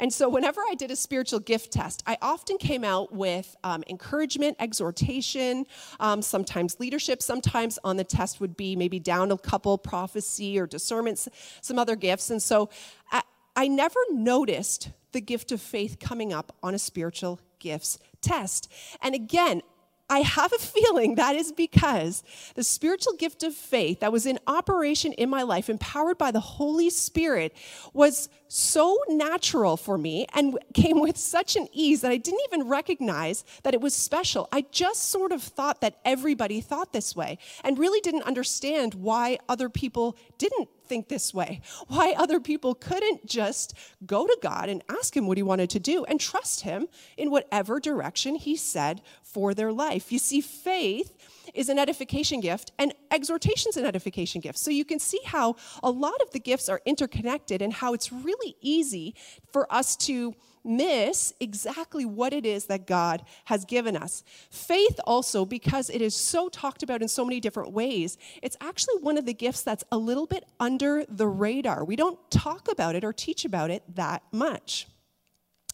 And 0.00 0.11
so, 0.11 0.26
whenever 0.31 0.62
I 0.62 0.75
did 0.75 0.91
a 0.91 0.97
spiritual 0.97 1.41
gift 1.41 1.71
test, 1.71 2.03
I 2.07 2.17
often 2.23 2.57
came 2.57 2.83
out 2.83 3.12
with 3.12 3.55
um, 3.62 3.85
encouragement, 3.91 4.57
exhortation, 4.59 5.67
um, 6.00 6.23
sometimes 6.23 6.81
leadership. 6.81 7.21
Sometimes 7.21 7.79
on 7.85 7.99
the 7.99 8.05
test 8.05 8.41
would 8.41 8.57
be 8.57 8.75
maybe 8.75 8.99
down 8.99 9.31
a 9.33 9.37
couple 9.37 9.76
prophecy 9.76 10.59
or 10.59 10.67
discernment, 10.67 11.29
some 11.61 11.79
other 11.79 11.95
gifts. 11.95 12.31
And 12.31 12.43
so, 12.43 12.71
I, 13.12 13.21
I 13.55 13.69
never 13.69 14.00
noticed 14.12 14.88
the 15.13 15.21
gift 15.21 15.53
of 15.53 15.61
faith 15.61 15.99
coming 16.01 16.33
up 16.33 16.55
on 16.63 16.75
a 16.75 16.79
spiritual 16.79 17.41
gifts 17.59 17.99
test. 18.21 18.71
And 19.03 19.15
again, 19.15 19.63
I 20.09 20.21
have 20.21 20.53
a 20.53 20.59
feeling 20.59 21.17
that 21.17 21.37
is 21.37 21.53
because 21.53 22.23
the 22.55 22.65
spiritual 22.65 23.15
gift 23.15 23.43
of 23.43 23.55
faith 23.55 24.01
that 24.01 24.13
was 24.13 24.27
in 24.27 24.39
operation 24.47 25.13
in 25.13 25.29
my 25.29 25.43
life, 25.43 25.69
empowered 25.69 26.19
by 26.19 26.31
the 26.31 26.41
Holy 26.41 26.91
Spirit, 26.91 27.55
was 27.93 28.29
so 28.49 28.99
natural 29.09 29.76
for 29.76 29.99
me 29.99 30.26
and 30.35 30.59
came 30.75 31.00
with 31.00 31.17
such 31.17 31.57
an 31.57 31.69
ease 31.73 32.00
that 32.00 32.11
I 32.11 32.17
didn't 32.17 32.41
even 32.47 32.69
recognize 32.69 33.45
that 33.62 33.75
it 33.75 33.81
was 33.81 33.95
special. 33.95 34.49
I 34.53 34.67
just 34.71 35.09
sort 35.09 35.33
of 35.33 35.43
thought 35.43 35.81
that 35.81 35.99
everybody 36.05 36.61
thought 36.61 36.93
this 36.93 37.17
way 37.17 37.38
and 37.65 37.79
really 37.79 38.00
didn't 38.00 38.23
understand 38.23 38.95
why 38.95 39.38
other 39.49 39.69
people 39.69 40.17
didn't 40.38 40.69
think 40.87 41.09
this 41.09 41.35
way, 41.35 41.61
why 41.88 42.15
other 42.17 42.41
people 42.41 42.75
couldn't 42.75 43.26
just 43.26 43.75
go 44.05 44.26
to 44.26 44.38
God 44.41 44.69
and 44.69 44.83
ask 44.88 45.17
Him 45.17 45.26
what 45.26 45.37
He 45.37 45.43
wanted 45.43 45.71
to 45.71 45.81
do 45.81 46.05
and 46.05 46.21
trust 46.21 46.61
Him 46.61 46.88
in 47.17 47.31
whatever 47.31 47.81
direction 47.81 48.37
He 48.37 48.57
said 48.57 49.03
for 49.23 49.55
their 49.55 49.73
life. 49.73 50.12
You 50.12 50.19
see, 50.19 50.41
faith 50.41 51.17
is 51.55 51.69
an 51.69 51.79
edification 51.79 52.41
gift, 52.41 52.73
and 52.79 52.95
exhortation 53.11 53.71
is 53.71 53.76
an 53.76 53.85
edification 53.85 54.41
gift. 54.41 54.59
So 54.59 54.71
you 54.71 54.85
can 54.85 54.99
see 54.99 55.21
how 55.25 55.57
a 55.83 55.91
lot 55.91 56.21
of 56.23 56.31
the 56.31 56.41
gifts 56.41 56.69
are 56.69 56.81
interconnected 56.85 57.63
and 57.63 57.73
how 57.73 57.95
it's 57.95 58.13
really 58.13 58.56
easy 58.61 59.15
for 59.52 59.73
us 59.73 59.97
to 59.97 60.35
miss 60.67 61.32
exactly 61.41 62.04
what 62.04 62.32
it 62.32 62.45
is 62.45 62.67
that 62.67 62.87
God 62.87 63.23
has 63.45 63.65
given 63.65 63.97
us. 63.97 64.25
Faith, 64.50 64.99
also, 65.06 65.45
because 65.45 65.89
it 65.89 66.02
is 66.02 66.15
so 66.15 66.49
talked 66.49 66.82
about 66.82 67.02
in 67.02 67.09
so 67.09 67.25
many 67.25 67.41
different 67.41 67.73
ways, 67.73 68.19
it's 68.43 68.56
actually 68.61 68.99
one 69.00 69.17
of 69.17 69.26
the 69.26 69.35
gifts 69.35 69.63
that's 69.63 69.85
a 69.93 69.97
little 69.97 70.26
bit 70.26 70.45
under 70.59 71.04
the 71.09 71.28
radar. 71.28 71.85
We 71.85 71.97
don't 71.97 72.19
talk 72.30 72.71
about 72.71 72.97
it 72.97 73.04
or 73.04 73.13
teach 73.13 73.45
about 73.45 73.71
it 73.71 73.82
that 73.95 74.23
much. 74.32 74.89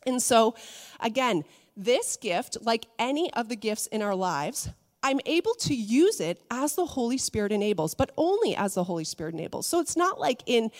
And 0.04 0.22
so, 0.22 0.54
again, 1.00 1.44
this 1.76 2.16
gift, 2.16 2.58
like 2.60 2.86
any 2.98 3.32
of 3.32 3.48
the 3.48 3.56
gifts 3.56 3.86
in 3.86 4.02
our 4.02 4.14
lives, 4.14 4.68
I'm 5.02 5.20
able 5.26 5.54
to 5.54 5.74
use 5.74 6.20
it 6.20 6.40
as 6.50 6.74
the 6.74 6.86
Holy 6.86 7.18
Spirit 7.18 7.52
enables, 7.52 7.94
but 7.94 8.12
only 8.16 8.54
as 8.54 8.74
the 8.74 8.84
Holy 8.84 9.04
Spirit 9.04 9.34
enables. 9.34 9.66
So 9.66 9.80
it's 9.80 9.96
not 9.96 10.20
like 10.20 10.42
in 10.46 10.70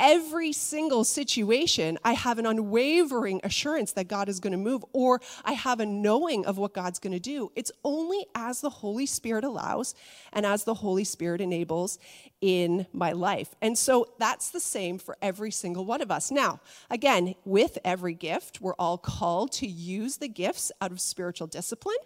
every 0.00 0.52
single 0.52 1.04
situation, 1.04 1.98
I 2.02 2.14
have 2.14 2.38
an 2.38 2.46
unwavering 2.46 3.40
assurance 3.44 3.92
that 3.92 4.08
God 4.08 4.28
is 4.28 4.40
going 4.40 4.52
to 4.52 4.58
move, 4.58 4.82
or 4.92 5.20
I 5.44 5.52
have 5.52 5.78
a 5.78 5.86
knowing 5.86 6.46
of 6.46 6.58
what 6.58 6.72
God's 6.72 6.98
going 6.98 7.12
to 7.12 7.20
do. 7.20 7.52
It's 7.54 7.70
only 7.84 8.26
as 8.34 8.62
the 8.62 8.70
Holy 8.70 9.06
Spirit 9.06 9.44
allows 9.44 9.94
and 10.32 10.46
as 10.46 10.64
the 10.64 10.74
Holy 10.74 11.04
Spirit 11.04 11.40
enables 11.40 11.98
in 12.40 12.86
my 12.92 13.12
life. 13.12 13.54
And 13.60 13.76
so 13.76 14.06
that's 14.18 14.50
the 14.50 14.60
same 14.60 14.98
for 14.98 15.16
every 15.20 15.50
single 15.50 15.84
one 15.84 16.00
of 16.00 16.10
us. 16.10 16.30
Now, 16.30 16.60
again, 16.90 17.34
with 17.44 17.78
every 17.84 18.14
gift, 18.14 18.60
we're 18.60 18.74
all 18.74 18.96
called 18.96 19.52
to 19.52 19.66
use 19.66 20.16
the 20.16 20.28
gifts 20.28 20.72
out 20.80 20.90
of 20.90 21.00
spiritual 21.00 21.46
discipline 21.46 21.96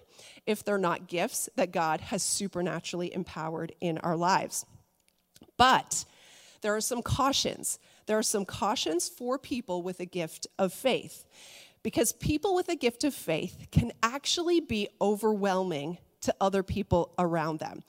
if 0.44 0.64
they're 0.64 0.78
not 0.78 1.06
gifts 1.06 1.48
that 1.54 1.70
God 1.70 2.00
has 2.00 2.22
supernaturally 2.22 3.14
empowered 3.14 3.72
in 3.80 3.98
our 3.98 4.16
lives. 4.16 4.66
But 5.56 6.04
there 6.64 6.74
are 6.74 6.80
some 6.80 7.02
cautions. 7.02 7.78
There 8.06 8.16
are 8.16 8.22
some 8.22 8.46
cautions 8.46 9.06
for 9.06 9.38
people 9.38 9.82
with 9.82 10.00
a 10.00 10.06
gift 10.06 10.46
of 10.58 10.72
faith. 10.72 11.26
Because 11.82 12.14
people 12.14 12.54
with 12.54 12.70
a 12.70 12.74
gift 12.74 13.04
of 13.04 13.12
faith 13.12 13.66
can 13.70 13.92
actually 14.02 14.60
be 14.60 14.88
overwhelming 14.98 15.98
to 16.22 16.34
other 16.40 16.62
people 16.62 17.12
around 17.18 17.58
them. 17.58 17.82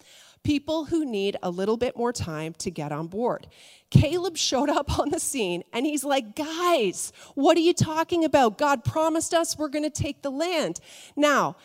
People 0.44 0.84
who 0.84 1.06
need 1.06 1.38
a 1.42 1.50
little 1.50 1.78
bit 1.78 1.96
more 1.96 2.12
time 2.12 2.54
to 2.56 2.70
get 2.70 2.92
on 2.92 3.08
board. 3.08 3.48
Caleb 3.92 4.36
showed 4.36 4.70
up 4.70 5.00
on 5.00 5.10
the 5.10 5.22
scene 5.22 5.64
and 5.72 5.86
he's 5.86 6.04
like, 6.04 6.36
Guys, 6.36 7.14
what 7.34 7.56
are 7.56 7.62
you 7.62 7.74
talking 7.74 8.26
about? 8.26 8.58
God 8.58 8.84
promised 8.84 9.34
us 9.34 9.58
we're 9.58 9.70
going 9.70 9.90
to 9.90 9.90
take 9.90 10.22
the 10.22 10.32
land. 10.32 10.82
Now, 11.16 11.56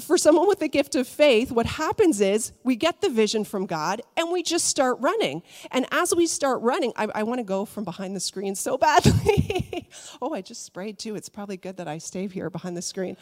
for 0.00 0.18
someone 0.18 0.48
with 0.48 0.60
the 0.60 0.68
gift 0.68 0.94
of 0.94 1.06
faith, 1.06 1.50
what 1.50 1.66
happens 1.66 2.20
is 2.20 2.52
we 2.64 2.76
get 2.76 3.00
the 3.00 3.08
vision 3.08 3.44
from 3.44 3.66
God 3.66 4.02
and 4.16 4.30
we 4.30 4.42
just 4.42 4.66
start 4.66 4.98
running. 5.00 5.42
And 5.70 5.86
as 5.90 6.14
we 6.14 6.26
start 6.26 6.60
running, 6.62 6.92
I, 6.96 7.08
I 7.14 7.22
want 7.22 7.38
to 7.38 7.44
go 7.44 7.64
from 7.64 7.84
behind 7.84 8.14
the 8.14 8.20
screen 8.20 8.54
so 8.54 8.78
badly. 8.78 9.88
oh, 10.22 10.34
I 10.34 10.42
just 10.42 10.64
sprayed 10.64 10.98
too. 10.98 11.14
It's 11.14 11.28
probably 11.28 11.56
good 11.56 11.76
that 11.78 11.88
I 11.88 11.98
stay 11.98 12.26
here 12.28 12.50
behind 12.50 12.76
the 12.76 12.82
screen. 12.82 13.16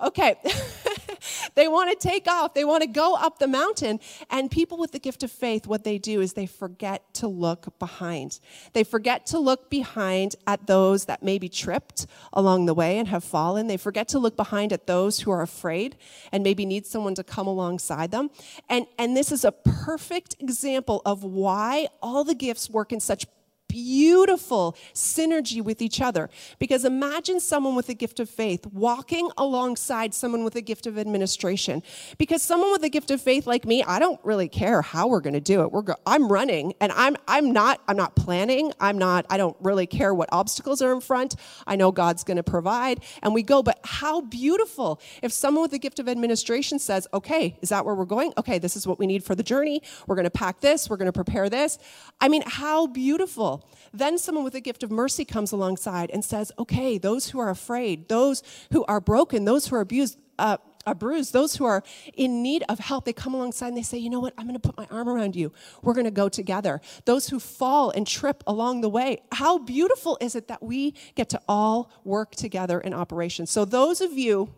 Okay. 0.00 0.36
they 1.54 1.68
want 1.68 1.90
to 1.90 2.08
take 2.08 2.26
off, 2.28 2.54
they 2.54 2.64
want 2.64 2.82
to 2.82 2.88
go 2.88 3.16
up 3.16 3.38
the 3.38 3.48
mountain. 3.48 4.00
And 4.30 4.50
people 4.50 4.78
with 4.78 4.92
the 4.92 4.98
gift 4.98 5.22
of 5.22 5.30
faith, 5.30 5.66
what 5.66 5.84
they 5.84 5.98
do 5.98 6.20
is 6.20 6.32
they 6.32 6.46
forget 6.46 7.12
to 7.14 7.28
look 7.28 7.78
behind. 7.78 8.40
They 8.72 8.84
forget 8.84 9.26
to 9.26 9.38
look 9.38 9.70
behind 9.70 10.36
at 10.46 10.66
those 10.66 11.06
that 11.06 11.22
may 11.22 11.38
be 11.38 11.48
tripped 11.48 12.06
along 12.32 12.66
the 12.66 12.74
way 12.74 12.98
and 12.98 13.08
have 13.08 13.24
fallen. 13.24 13.66
They 13.66 13.76
forget 13.76 14.08
to 14.08 14.18
look 14.18 14.36
behind 14.36 14.72
at 14.72 14.86
those 14.86 15.20
who 15.20 15.30
are 15.30 15.42
afraid 15.42 15.96
and 16.32 16.42
maybe 16.42 16.64
need 16.64 16.86
someone 16.86 17.14
to 17.14 17.24
come 17.24 17.46
alongside 17.46 18.10
them. 18.10 18.30
And, 18.68 18.86
and 18.98 19.16
this 19.16 19.32
is 19.32 19.44
a 19.44 19.52
perfect 19.52 20.36
example 20.40 21.02
of 21.04 21.24
why 21.24 21.88
all 22.02 22.24
the 22.24 22.34
gifts 22.34 22.70
work 22.70 22.92
in 22.92 23.00
such 23.00 23.26
beautiful 23.70 24.76
synergy 24.94 25.62
with 25.62 25.80
each 25.80 26.00
other. 26.00 26.28
Because 26.58 26.84
imagine 26.84 27.38
someone 27.38 27.76
with 27.76 27.88
a 27.88 27.94
gift 27.94 28.18
of 28.18 28.28
faith 28.28 28.66
walking 28.66 29.30
alongside 29.38 30.12
someone 30.12 30.42
with 30.42 30.56
a 30.56 30.60
gift 30.60 30.86
of 30.86 30.98
administration. 30.98 31.82
Because 32.18 32.42
someone 32.42 32.72
with 32.72 32.82
a 32.82 32.88
gift 32.88 33.10
of 33.10 33.20
faith 33.20 33.46
like 33.46 33.64
me, 33.64 33.82
I 33.84 33.98
don't 33.98 34.20
really 34.24 34.48
care 34.48 34.82
how 34.82 35.06
we're 35.06 35.20
going 35.20 35.34
to 35.34 35.40
do 35.40 35.62
it. 35.62 35.70
We're 35.70 35.82
go- 35.82 35.94
I'm 36.06 36.30
running 36.30 36.74
and 36.80 36.90
I'm 36.92 37.16
I'm 37.28 37.52
not 37.52 37.80
I'm 37.86 37.96
not 37.96 38.16
planning. 38.16 38.72
I'm 38.80 38.98
not 38.98 39.24
I 39.30 39.36
don't 39.36 39.56
really 39.60 39.86
care 39.86 40.12
what 40.12 40.28
obstacles 40.32 40.82
are 40.82 40.92
in 40.92 41.00
front. 41.00 41.36
I 41.66 41.76
know 41.76 41.92
God's 41.92 42.24
going 42.24 42.36
to 42.38 42.42
provide 42.42 43.04
and 43.22 43.32
we 43.34 43.42
go. 43.42 43.62
But 43.62 43.78
how 43.84 44.22
beautiful 44.22 45.00
if 45.22 45.32
someone 45.32 45.62
with 45.62 45.72
a 45.72 45.78
gift 45.78 45.98
of 46.00 46.08
administration 46.08 46.78
says, 46.78 47.06
"Okay, 47.14 47.56
is 47.62 47.68
that 47.68 47.84
where 47.84 47.94
we're 47.94 48.04
going? 48.04 48.32
Okay, 48.36 48.58
this 48.58 48.76
is 48.76 48.86
what 48.86 48.98
we 48.98 49.06
need 49.06 49.22
for 49.22 49.34
the 49.34 49.42
journey. 49.42 49.82
We're 50.06 50.16
going 50.16 50.24
to 50.24 50.30
pack 50.30 50.60
this, 50.60 50.90
we're 50.90 50.96
going 50.96 51.06
to 51.06 51.12
prepare 51.12 51.48
this." 51.48 51.78
I 52.20 52.28
mean, 52.28 52.42
how 52.46 52.86
beautiful. 52.88 53.59
Then 53.92 54.18
someone 54.18 54.44
with 54.44 54.54
a 54.54 54.60
gift 54.60 54.82
of 54.82 54.90
mercy 54.90 55.24
comes 55.24 55.52
alongside 55.52 56.10
and 56.10 56.24
says, 56.24 56.52
"Okay, 56.58 56.98
those 56.98 57.30
who 57.30 57.38
are 57.40 57.50
afraid, 57.50 58.08
those 58.08 58.42
who 58.72 58.84
are 58.84 59.00
broken, 59.00 59.44
those 59.44 59.66
who 59.68 59.76
are 59.76 59.80
abused, 59.80 60.18
uh, 60.38 60.56
are 60.86 60.94
bruised, 60.94 61.32
those 61.32 61.56
who 61.56 61.64
are 61.64 61.82
in 62.14 62.42
need 62.42 62.64
of 62.68 62.78
help, 62.78 63.04
they 63.04 63.12
come 63.12 63.34
alongside 63.34 63.68
and 63.68 63.76
they 63.76 63.82
say, 63.82 63.98
you 63.98 64.10
know 64.10 64.20
what, 64.20 64.32
I'm 64.38 64.46
going 64.46 64.58
to 64.58 64.60
put 64.60 64.76
my 64.76 64.86
arm 64.90 65.08
around 65.08 65.36
you. 65.36 65.52
We're 65.82 65.94
going 65.94 66.04
to 66.04 66.10
go 66.10 66.28
together. 66.28 66.80
Those 67.04 67.28
who 67.28 67.38
fall 67.38 67.90
and 67.90 68.06
trip 68.06 68.42
along 68.46 68.80
the 68.80 68.88
way, 68.88 69.22
how 69.32 69.58
beautiful 69.58 70.16
is 70.20 70.34
it 70.34 70.48
that 70.48 70.62
we 70.62 70.94
get 71.14 71.28
to 71.30 71.40
all 71.48 71.90
work 72.04 72.34
together 72.34 72.80
in 72.80 72.94
operation? 72.94 73.46
So, 73.46 73.64
those 73.64 74.00
of 74.00 74.12
you 74.12 74.52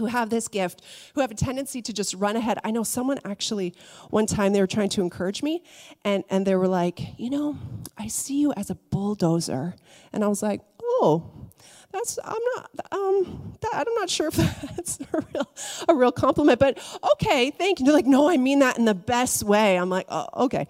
who 0.00 0.06
have 0.06 0.30
this 0.30 0.48
gift, 0.48 0.82
who 1.14 1.20
have 1.20 1.30
a 1.30 1.34
tendency 1.34 1.80
to 1.82 1.92
just 1.92 2.14
run 2.14 2.34
ahead. 2.34 2.58
I 2.64 2.70
know 2.70 2.82
someone 2.82 3.18
actually, 3.24 3.74
one 4.08 4.26
time 4.26 4.52
they 4.52 4.60
were 4.60 4.66
trying 4.66 4.88
to 4.90 5.02
encourage 5.02 5.42
me, 5.42 5.62
and, 6.04 6.24
and 6.30 6.46
they 6.46 6.56
were 6.56 6.68
like, 6.68 7.18
You 7.18 7.30
know, 7.30 7.58
I 7.96 8.08
see 8.08 8.40
you 8.40 8.52
as 8.54 8.70
a 8.70 8.74
bulldozer. 8.74 9.76
And 10.12 10.24
I 10.24 10.28
was 10.28 10.42
like, 10.42 10.62
Oh, 10.82 11.50
that's 11.92 12.18
I'm 12.24 12.42
not 12.56 12.70
um 12.92 13.54
that, 13.60 13.84
I'm 13.86 13.94
not 13.94 14.08
sure 14.08 14.28
if 14.28 14.34
that's 14.76 15.00
a 15.00 15.24
real 15.34 15.54
a 15.88 15.94
real 15.94 16.12
compliment, 16.12 16.58
but 16.58 16.78
okay, 17.12 17.50
thank 17.50 17.80
you. 17.80 17.86
They're 17.86 17.94
like, 17.94 18.06
no, 18.06 18.28
I 18.30 18.36
mean 18.36 18.60
that 18.60 18.78
in 18.78 18.84
the 18.84 18.94
best 18.94 19.42
way. 19.42 19.76
I'm 19.76 19.90
like, 19.90 20.06
oh, 20.08 20.28
okay. 20.44 20.66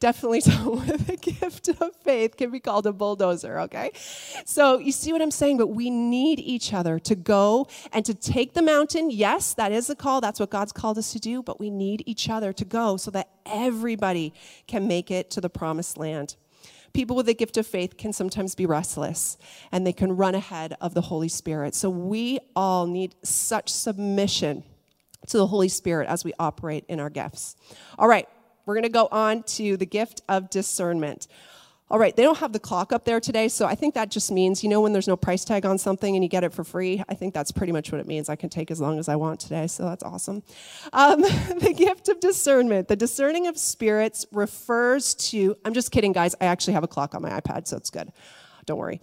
Definitely 0.00 0.40
someone 0.42 0.86
with 0.86 1.08
a 1.08 1.16
gift 1.16 1.68
of 1.68 1.94
faith 2.04 2.36
can 2.36 2.50
be 2.50 2.60
called 2.60 2.86
a 2.86 2.92
bulldozer, 2.92 3.60
okay? 3.60 3.90
So 4.44 4.78
you 4.78 4.92
see 4.92 5.12
what 5.12 5.20
I'm 5.20 5.30
saying? 5.32 5.58
But 5.58 5.68
we 5.68 5.90
need 5.90 6.38
each 6.38 6.72
other 6.72 6.98
to 7.00 7.14
go 7.16 7.66
and 7.92 8.04
to 8.04 8.14
take 8.14 8.54
the 8.54 8.62
mountain. 8.62 9.10
Yes, 9.10 9.54
that 9.54 9.72
is 9.72 9.88
the 9.88 9.96
call. 9.96 10.20
That's 10.20 10.38
what 10.38 10.50
God's 10.50 10.72
called 10.72 10.98
us 10.98 11.12
to 11.12 11.18
do, 11.18 11.42
but 11.42 11.58
we 11.58 11.68
need 11.70 12.04
each 12.06 12.28
other 12.28 12.52
to 12.52 12.64
go 12.64 12.96
so 12.96 13.10
that 13.10 13.28
everybody 13.44 14.32
can 14.66 14.86
make 14.86 15.10
it 15.10 15.30
to 15.30 15.40
the 15.40 15.50
promised 15.50 15.98
land. 15.98 16.36
People 16.92 17.16
with 17.16 17.28
a 17.28 17.34
gift 17.34 17.56
of 17.56 17.66
faith 17.66 17.96
can 17.96 18.12
sometimes 18.12 18.54
be 18.54 18.66
restless 18.66 19.36
and 19.72 19.86
they 19.86 19.92
can 19.92 20.16
run 20.16 20.34
ahead 20.34 20.76
of 20.80 20.94
the 20.94 21.02
Holy 21.02 21.28
Spirit. 21.28 21.74
So 21.74 21.90
we 21.90 22.38
all 22.56 22.86
need 22.86 23.14
such 23.22 23.68
submission 23.68 24.62
to 25.26 25.36
the 25.36 25.46
Holy 25.46 25.68
Spirit 25.68 26.08
as 26.08 26.24
we 26.24 26.32
operate 26.38 26.84
in 26.88 27.00
our 27.00 27.10
gifts. 27.10 27.56
All 27.98 28.08
right, 28.08 28.28
we're 28.68 28.74
going 28.74 28.82
to 28.82 28.90
go 28.90 29.08
on 29.10 29.42
to 29.44 29.78
the 29.78 29.86
gift 29.86 30.20
of 30.28 30.50
discernment. 30.50 31.26
All 31.90 31.98
right, 31.98 32.14
they 32.14 32.22
don't 32.22 32.36
have 32.36 32.52
the 32.52 32.60
clock 32.60 32.92
up 32.92 33.06
there 33.06 33.18
today, 33.18 33.48
so 33.48 33.64
I 33.64 33.74
think 33.74 33.94
that 33.94 34.10
just 34.10 34.30
means, 34.30 34.62
you 34.62 34.68
know, 34.68 34.82
when 34.82 34.92
there's 34.92 35.08
no 35.08 35.16
price 35.16 35.42
tag 35.42 35.64
on 35.64 35.78
something 35.78 36.14
and 36.14 36.22
you 36.22 36.28
get 36.28 36.44
it 36.44 36.52
for 36.52 36.64
free, 36.64 37.02
I 37.08 37.14
think 37.14 37.32
that's 37.32 37.50
pretty 37.50 37.72
much 37.72 37.90
what 37.90 37.98
it 37.98 38.06
means. 38.06 38.28
I 38.28 38.36
can 38.36 38.50
take 38.50 38.70
as 38.70 38.78
long 38.78 38.98
as 38.98 39.08
I 39.08 39.16
want 39.16 39.40
today, 39.40 39.68
so 39.68 39.84
that's 39.84 40.04
awesome. 40.04 40.42
Um, 40.92 41.22
the 41.22 41.74
gift 41.74 42.10
of 42.10 42.20
discernment, 42.20 42.88
the 42.88 42.96
discerning 42.96 43.46
of 43.46 43.56
spirits 43.56 44.26
refers 44.32 45.14
to, 45.14 45.56
I'm 45.64 45.72
just 45.72 45.90
kidding, 45.90 46.12
guys, 46.12 46.34
I 46.38 46.44
actually 46.44 46.74
have 46.74 46.84
a 46.84 46.88
clock 46.88 47.14
on 47.14 47.22
my 47.22 47.30
iPad, 47.30 47.66
so 47.66 47.78
it's 47.78 47.88
good. 47.88 48.12
Don't 48.66 48.76
worry. 48.76 49.00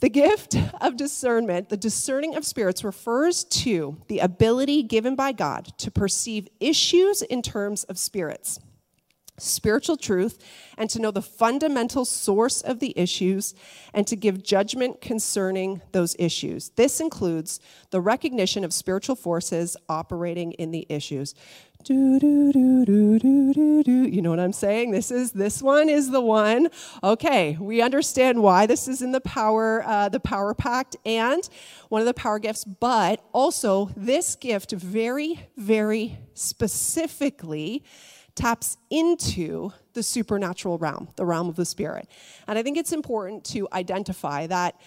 The 0.00 0.10
gift 0.10 0.54
of 0.82 0.98
discernment, 0.98 1.70
the 1.70 1.78
discerning 1.78 2.36
of 2.36 2.44
spirits, 2.44 2.84
refers 2.84 3.44
to 3.44 3.96
the 4.08 4.18
ability 4.18 4.82
given 4.82 5.16
by 5.16 5.32
God 5.32 5.72
to 5.78 5.90
perceive 5.90 6.46
issues 6.60 7.22
in 7.22 7.40
terms 7.40 7.84
of 7.84 7.98
spirits 7.98 8.60
spiritual 9.38 9.96
truth 9.96 10.38
and 10.76 10.88
to 10.90 10.98
know 10.98 11.10
the 11.10 11.22
fundamental 11.22 12.04
source 12.04 12.60
of 12.60 12.80
the 12.80 12.92
issues 12.96 13.54
and 13.94 14.06
to 14.06 14.16
give 14.16 14.42
judgment 14.42 15.00
concerning 15.00 15.80
those 15.92 16.14
issues. 16.18 16.70
This 16.70 17.00
includes 17.00 17.60
the 17.90 18.00
recognition 18.00 18.64
of 18.64 18.72
spiritual 18.72 19.16
forces 19.16 19.76
operating 19.88 20.52
in 20.52 20.70
the 20.70 20.86
issues. 20.88 21.34
Do, 21.84 22.18
do, 22.18 22.52
do, 22.52 22.84
do, 22.84 23.18
do, 23.20 23.54
do, 23.54 23.82
do. 23.84 23.92
You 24.08 24.20
know 24.20 24.30
what 24.30 24.40
I'm 24.40 24.52
saying? 24.52 24.90
This 24.90 25.12
is 25.12 25.30
this 25.30 25.62
one 25.62 25.88
is 25.88 26.10
the 26.10 26.20
one. 26.20 26.68
Okay, 27.04 27.56
we 27.60 27.80
understand 27.80 28.42
why 28.42 28.66
this 28.66 28.88
is 28.88 29.00
in 29.00 29.12
the 29.12 29.20
power 29.20 29.84
uh, 29.86 30.08
the 30.08 30.18
power 30.18 30.54
pact 30.54 30.96
and 31.06 31.48
one 31.88 32.02
of 32.02 32.06
the 32.06 32.14
power 32.14 32.40
gifts, 32.40 32.64
but 32.64 33.24
also 33.32 33.90
this 33.96 34.34
gift 34.34 34.72
very 34.72 35.48
very 35.56 36.18
specifically 36.34 37.84
taps 38.38 38.78
into 38.88 39.72
the 39.94 40.02
supernatural 40.02 40.78
realm, 40.78 41.08
the 41.16 41.24
realm 41.24 41.48
of 41.48 41.56
the 41.56 41.64
spirit. 41.64 42.08
And 42.46 42.58
I 42.58 42.62
think 42.62 42.78
it's 42.78 42.92
important 42.92 43.44
to 43.46 43.66
identify 43.72 44.46
that 44.46 44.80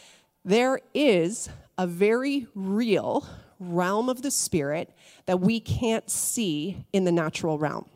there 0.45 0.79
is 0.93 1.49
a 1.77 1.85
very 1.85 2.47
real 2.55 3.27
realm 3.59 4.09
of 4.09 4.21
the 4.21 4.31
spirit 4.31 4.89
that 5.25 5.39
we 5.39 5.59
can't 5.59 6.09
see 6.09 6.85
in 6.93 7.03
the 7.03 7.11
natural 7.11 7.59
realm 7.59 7.87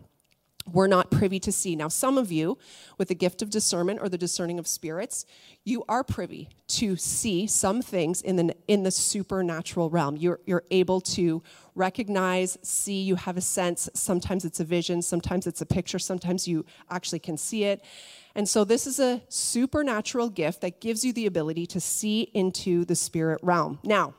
we're 0.71 0.87
not 0.87 1.11
privy 1.11 1.39
to 1.39 1.51
see. 1.51 1.75
Now, 1.75 1.89
some 1.89 2.17
of 2.17 2.31
you, 2.31 2.57
with 2.97 3.09
the 3.09 3.15
gift 3.15 3.41
of 3.41 3.49
discernment 3.49 3.99
or 4.01 4.09
the 4.09 4.17
discerning 4.17 4.57
of 4.57 4.67
spirits, 4.67 5.25
you 5.63 5.83
are 5.87 6.03
privy 6.03 6.49
to 6.67 6.95
see 6.95 7.45
some 7.45 7.81
things 7.81 8.21
in 8.21 8.35
the, 8.35 8.55
in 8.67 8.83
the 8.83 8.91
supernatural 8.91 9.89
realm. 9.89 10.17
You're, 10.17 10.39
you're 10.45 10.63
able 10.71 11.01
to 11.01 11.43
recognize, 11.75 12.57
see, 12.63 13.01
you 13.03 13.15
have 13.15 13.37
a 13.37 13.41
sense. 13.41 13.89
Sometimes 13.93 14.43
it's 14.43 14.59
a 14.59 14.63
vision, 14.63 15.01
sometimes 15.01 15.45
it's 15.45 15.61
a 15.61 15.65
picture, 15.65 15.99
sometimes 15.99 16.47
you 16.47 16.65
actually 16.89 17.19
can 17.19 17.37
see 17.37 17.65
it. 17.65 17.83
And 18.33 18.49
so, 18.49 18.65
this 18.65 18.85
is 18.87 18.99
a 18.99 19.21
supernatural 19.29 20.29
gift 20.29 20.61
that 20.61 20.81
gives 20.81 21.05
you 21.05 21.13
the 21.13 21.25
ability 21.25 21.67
to 21.67 21.79
see 21.79 22.23
into 22.33 22.85
the 22.85 22.95
spirit 22.95 23.39
realm. 23.43 23.79
Now, 23.83 24.13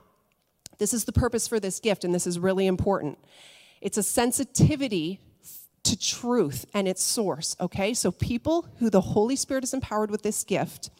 this 0.78 0.94
is 0.94 1.04
the 1.04 1.12
purpose 1.12 1.48
for 1.48 1.58
this 1.58 1.80
gift, 1.80 2.04
and 2.04 2.14
this 2.14 2.26
is 2.26 2.38
really 2.38 2.66
important. 2.66 3.18
It's 3.80 3.98
a 3.98 4.02
sensitivity 4.02 5.20
to 5.86 5.98
truth 5.98 6.66
and 6.74 6.86
its 6.86 7.02
source, 7.02 7.56
okay? 7.60 7.94
So, 7.94 8.10
people 8.10 8.68
who 8.78 8.90
the 8.90 9.00
Holy 9.00 9.36
Spirit 9.36 9.64
is 9.64 9.74
empowered 9.74 10.10
with 10.10 10.22
this 10.22 10.44
gift, 10.44 10.90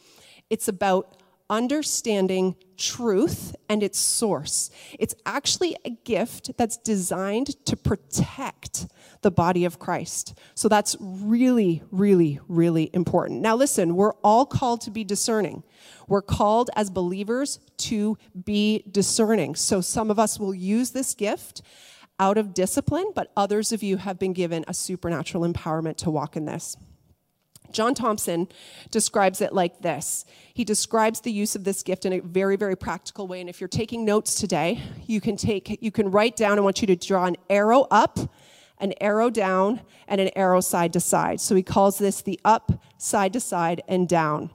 it's 0.50 0.68
about 0.68 1.22
understanding 1.48 2.56
truth 2.76 3.54
and 3.68 3.82
its 3.82 3.98
source. 3.98 4.70
It's 4.98 5.14
actually 5.24 5.76
a 5.84 5.90
gift 5.90 6.56
that's 6.56 6.76
designed 6.76 7.64
to 7.66 7.76
protect 7.76 8.86
the 9.22 9.30
body 9.30 9.64
of 9.64 9.78
Christ. 9.78 10.38
So 10.54 10.68
that's 10.68 10.96
really, 11.00 11.82
really, 11.90 12.40
really 12.48 12.90
important. 12.92 13.40
Now, 13.40 13.56
listen, 13.56 13.96
we're 13.96 14.14
all 14.24 14.44
called 14.44 14.80
to 14.82 14.90
be 14.90 15.04
discerning. 15.04 15.62
We're 16.08 16.22
called 16.22 16.70
as 16.76 16.90
believers 16.90 17.60
to 17.78 18.18
be 18.44 18.84
discerning. 18.90 19.54
So 19.54 19.80
some 19.80 20.10
of 20.10 20.18
us 20.18 20.38
will 20.38 20.54
use 20.54 20.90
this 20.90 21.14
gift 21.14 21.62
out 22.18 22.38
of 22.38 22.54
discipline, 22.54 23.12
but 23.14 23.30
others 23.36 23.72
of 23.72 23.82
you 23.82 23.98
have 23.98 24.18
been 24.18 24.32
given 24.32 24.64
a 24.68 24.74
supernatural 24.74 25.44
empowerment 25.44 25.96
to 25.96 26.10
walk 26.10 26.36
in 26.36 26.46
this. 26.46 26.76
John 27.72 27.94
Thompson 27.94 28.48
describes 28.90 29.40
it 29.40 29.52
like 29.52 29.82
this. 29.82 30.24
He 30.54 30.64
describes 30.64 31.20
the 31.20 31.32
use 31.32 31.56
of 31.56 31.64
this 31.64 31.82
gift 31.82 32.06
in 32.06 32.12
a 32.12 32.20
very, 32.20 32.56
very 32.56 32.76
practical 32.76 33.26
way. 33.26 33.40
And 33.40 33.50
if 33.50 33.60
you're 33.60 33.68
taking 33.68 34.04
notes 34.04 34.34
today, 34.34 34.82
you 35.06 35.20
can 35.20 35.36
take, 35.36 35.82
you 35.82 35.90
can 35.90 36.10
write 36.10 36.36
down. 36.36 36.58
I 36.58 36.62
want 36.62 36.80
you 36.80 36.86
to 36.86 36.96
draw 36.96 37.26
an 37.26 37.36
arrow 37.50 37.86
up, 37.90 38.18
an 38.78 38.94
arrow 39.00 39.30
down, 39.30 39.80
and 40.08 40.20
an 40.20 40.30
arrow 40.36 40.60
side 40.60 40.92
to 40.94 41.00
side. 41.00 41.40
So 41.40 41.54
he 41.54 41.62
calls 41.62 41.98
this 41.98 42.22
the 42.22 42.40
up, 42.44 42.72
side 42.98 43.32
to 43.34 43.40
side, 43.40 43.82
and 43.88 44.08
down. 44.08 44.50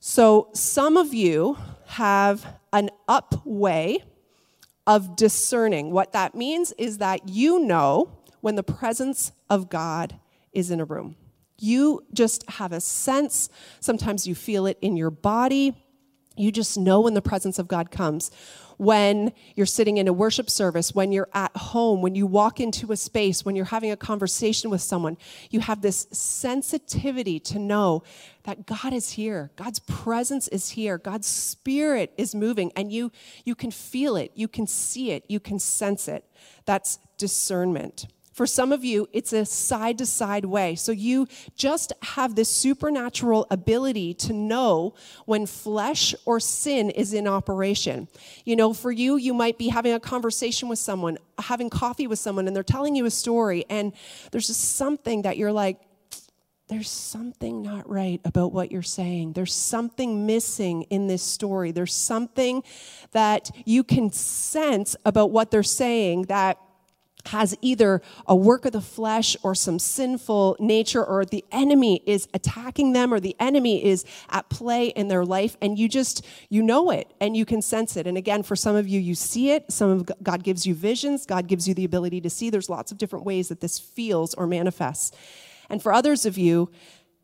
So 0.00 0.48
some 0.54 0.96
of 0.96 1.12
you 1.12 1.58
have 1.86 2.46
an 2.72 2.90
up 3.08 3.42
way 3.44 4.04
of 4.88 5.14
discerning. 5.16 5.92
What 5.92 6.12
that 6.12 6.34
means 6.34 6.72
is 6.78 6.98
that 6.98 7.28
you 7.28 7.60
know 7.60 8.10
when 8.40 8.54
the 8.54 8.62
presence 8.62 9.32
of 9.50 9.68
God 9.68 10.18
is 10.52 10.70
in 10.70 10.80
a 10.80 10.84
room. 10.86 11.14
You 11.60 12.04
just 12.14 12.48
have 12.48 12.72
a 12.72 12.80
sense, 12.80 13.50
sometimes 13.80 14.26
you 14.26 14.34
feel 14.34 14.64
it 14.64 14.78
in 14.80 14.96
your 14.96 15.10
body. 15.10 15.76
You 16.38 16.52
just 16.52 16.78
know 16.78 17.00
when 17.00 17.14
the 17.14 17.22
presence 17.22 17.58
of 17.58 17.68
God 17.68 17.90
comes 17.90 18.30
when 18.78 19.32
you're 19.56 19.66
sitting 19.66 19.96
in 19.96 20.08
a 20.08 20.12
worship 20.12 20.48
service, 20.48 20.94
when 20.94 21.12
you're 21.12 21.28
at 21.34 21.54
home, 21.56 22.00
when 22.00 22.14
you 22.14 22.26
walk 22.26 22.60
into 22.60 22.90
a 22.92 22.96
space, 22.96 23.44
when 23.44 23.56
you're 23.56 23.64
having 23.66 23.90
a 23.90 23.96
conversation 23.96 24.70
with 24.70 24.80
someone, 24.80 25.16
you 25.50 25.60
have 25.60 25.82
this 25.82 26.06
sensitivity 26.12 27.40
to 27.40 27.58
know 27.58 28.02
that 28.44 28.66
God 28.66 28.92
is 28.92 29.10
here. 29.10 29.50
God's 29.56 29.80
presence 29.80 30.46
is 30.48 30.70
here. 30.70 30.96
God's 30.96 31.26
spirit 31.26 32.14
is 32.16 32.34
moving 32.34 32.72
and 32.76 32.92
you 32.92 33.10
you 33.44 33.54
can 33.54 33.70
feel 33.70 34.16
it, 34.16 34.30
you 34.34 34.48
can 34.48 34.66
see 34.66 35.10
it, 35.10 35.24
you 35.28 35.40
can 35.40 35.58
sense 35.58 36.06
it. 36.06 36.24
That's 36.64 36.98
discernment. 37.18 38.06
For 38.38 38.46
some 38.46 38.70
of 38.70 38.84
you, 38.84 39.08
it's 39.12 39.32
a 39.32 39.44
side 39.44 39.98
to 39.98 40.06
side 40.06 40.44
way. 40.44 40.76
So 40.76 40.92
you 40.92 41.26
just 41.56 41.92
have 42.02 42.36
this 42.36 42.48
supernatural 42.48 43.48
ability 43.50 44.14
to 44.14 44.32
know 44.32 44.94
when 45.26 45.44
flesh 45.44 46.14
or 46.24 46.38
sin 46.38 46.88
is 46.90 47.12
in 47.12 47.26
operation. 47.26 48.06
You 48.44 48.54
know, 48.54 48.72
for 48.72 48.92
you, 48.92 49.16
you 49.16 49.34
might 49.34 49.58
be 49.58 49.70
having 49.70 49.92
a 49.92 49.98
conversation 49.98 50.68
with 50.68 50.78
someone, 50.78 51.18
having 51.40 51.68
coffee 51.68 52.06
with 52.06 52.20
someone, 52.20 52.46
and 52.46 52.54
they're 52.54 52.62
telling 52.62 52.94
you 52.94 53.06
a 53.06 53.10
story, 53.10 53.64
and 53.68 53.92
there's 54.30 54.46
just 54.46 54.76
something 54.76 55.22
that 55.22 55.36
you're 55.36 55.50
like, 55.50 55.80
there's 56.68 56.88
something 56.88 57.60
not 57.60 57.90
right 57.90 58.20
about 58.24 58.52
what 58.52 58.70
you're 58.70 58.82
saying. 58.82 59.32
There's 59.32 59.52
something 59.52 60.26
missing 60.26 60.82
in 60.90 61.08
this 61.08 61.24
story. 61.24 61.72
There's 61.72 61.92
something 61.92 62.62
that 63.10 63.50
you 63.64 63.82
can 63.82 64.12
sense 64.12 64.94
about 65.04 65.32
what 65.32 65.50
they're 65.50 65.64
saying 65.64 66.26
that 66.26 66.58
has 67.30 67.56
either 67.62 68.02
a 68.26 68.36
work 68.36 68.64
of 68.64 68.72
the 68.72 68.80
flesh 68.80 69.36
or 69.42 69.54
some 69.54 69.78
sinful 69.78 70.56
nature, 70.58 71.04
or 71.04 71.24
the 71.24 71.44
enemy 71.52 72.02
is 72.06 72.28
attacking 72.34 72.92
them, 72.92 73.12
or 73.12 73.20
the 73.20 73.36
enemy 73.40 73.84
is 73.84 74.04
at 74.30 74.48
play 74.48 74.88
in 74.88 75.08
their 75.08 75.24
life, 75.24 75.56
and 75.62 75.78
you 75.78 75.88
just, 75.88 76.24
you 76.48 76.62
know 76.62 76.90
it 76.90 77.10
and 77.20 77.36
you 77.36 77.44
can 77.44 77.62
sense 77.62 77.96
it. 77.96 78.06
And 78.06 78.16
again, 78.16 78.42
for 78.42 78.56
some 78.56 78.76
of 78.76 78.88
you, 78.88 79.00
you 79.00 79.14
see 79.14 79.50
it. 79.50 79.70
Some 79.70 79.90
of 79.90 80.10
God 80.22 80.42
gives 80.42 80.66
you 80.66 80.74
visions, 80.74 81.26
God 81.26 81.46
gives 81.46 81.66
you 81.68 81.74
the 81.74 81.84
ability 81.84 82.20
to 82.22 82.30
see. 82.30 82.50
There's 82.50 82.68
lots 82.68 82.92
of 82.92 82.98
different 82.98 83.24
ways 83.24 83.48
that 83.48 83.60
this 83.60 83.78
feels 83.78 84.34
or 84.34 84.46
manifests. 84.46 85.16
And 85.70 85.82
for 85.82 85.92
others 85.92 86.24
of 86.24 86.38
you, 86.38 86.70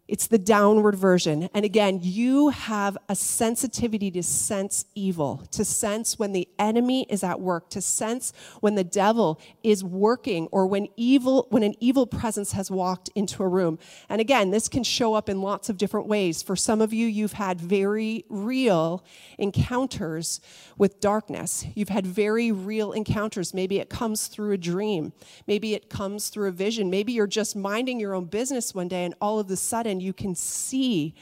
it's 0.06 0.26
the 0.26 0.38
downward 0.38 0.96
version. 0.96 1.48
And 1.54 1.64
again, 1.64 2.00
you 2.02 2.50
have 2.50 2.98
a 3.08 3.16
sensitivity 3.16 4.10
to 4.10 4.22
sense 4.22 4.84
evil, 4.94 5.42
to 5.52 5.64
sense 5.64 6.18
when 6.18 6.32
the 6.32 6.46
enemy 6.58 7.06
is 7.08 7.24
at 7.24 7.40
work, 7.40 7.70
to 7.70 7.80
sense 7.80 8.34
when 8.60 8.74
the 8.74 8.84
devil 8.84 9.40
is 9.62 9.82
working 9.82 10.46
or 10.52 10.66
when 10.66 10.88
evil 10.96 11.46
when 11.48 11.62
an 11.62 11.74
evil 11.80 12.06
presence 12.06 12.52
has 12.52 12.70
walked 12.70 13.08
into 13.14 13.42
a 13.42 13.48
room. 13.48 13.78
And 14.10 14.20
again, 14.20 14.50
this 14.50 14.68
can 14.68 14.84
show 14.84 15.14
up 15.14 15.30
in 15.30 15.40
lots 15.40 15.70
of 15.70 15.78
different 15.78 16.06
ways. 16.06 16.42
For 16.42 16.54
some 16.54 16.82
of 16.82 16.92
you, 16.92 17.06
you've 17.06 17.32
had 17.32 17.58
very 17.58 18.26
real 18.28 19.02
encounters 19.38 20.40
with 20.76 21.00
darkness. 21.00 21.64
You've 21.74 21.88
had 21.88 22.06
very 22.06 22.52
real 22.52 22.92
encounters. 22.92 23.54
Maybe 23.54 23.78
it 23.78 23.88
comes 23.88 24.26
through 24.26 24.52
a 24.52 24.58
dream. 24.58 25.14
Maybe 25.46 25.72
it 25.72 25.88
comes 25.88 26.28
through 26.28 26.48
a 26.48 26.52
vision. 26.52 26.90
Maybe 26.90 27.14
you're 27.14 27.26
just 27.26 27.56
minding 27.56 27.98
your 27.98 28.14
own 28.14 28.26
business 28.26 28.74
one 28.74 28.88
day 28.88 29.04
and 29.04 29.14
all 29.18 29.38
of 29.38 29.50
a 29.50 29.56
sudden 29.56 29.93
you 30.02 30.12
can 30.12 30.34
see 30.34 31.14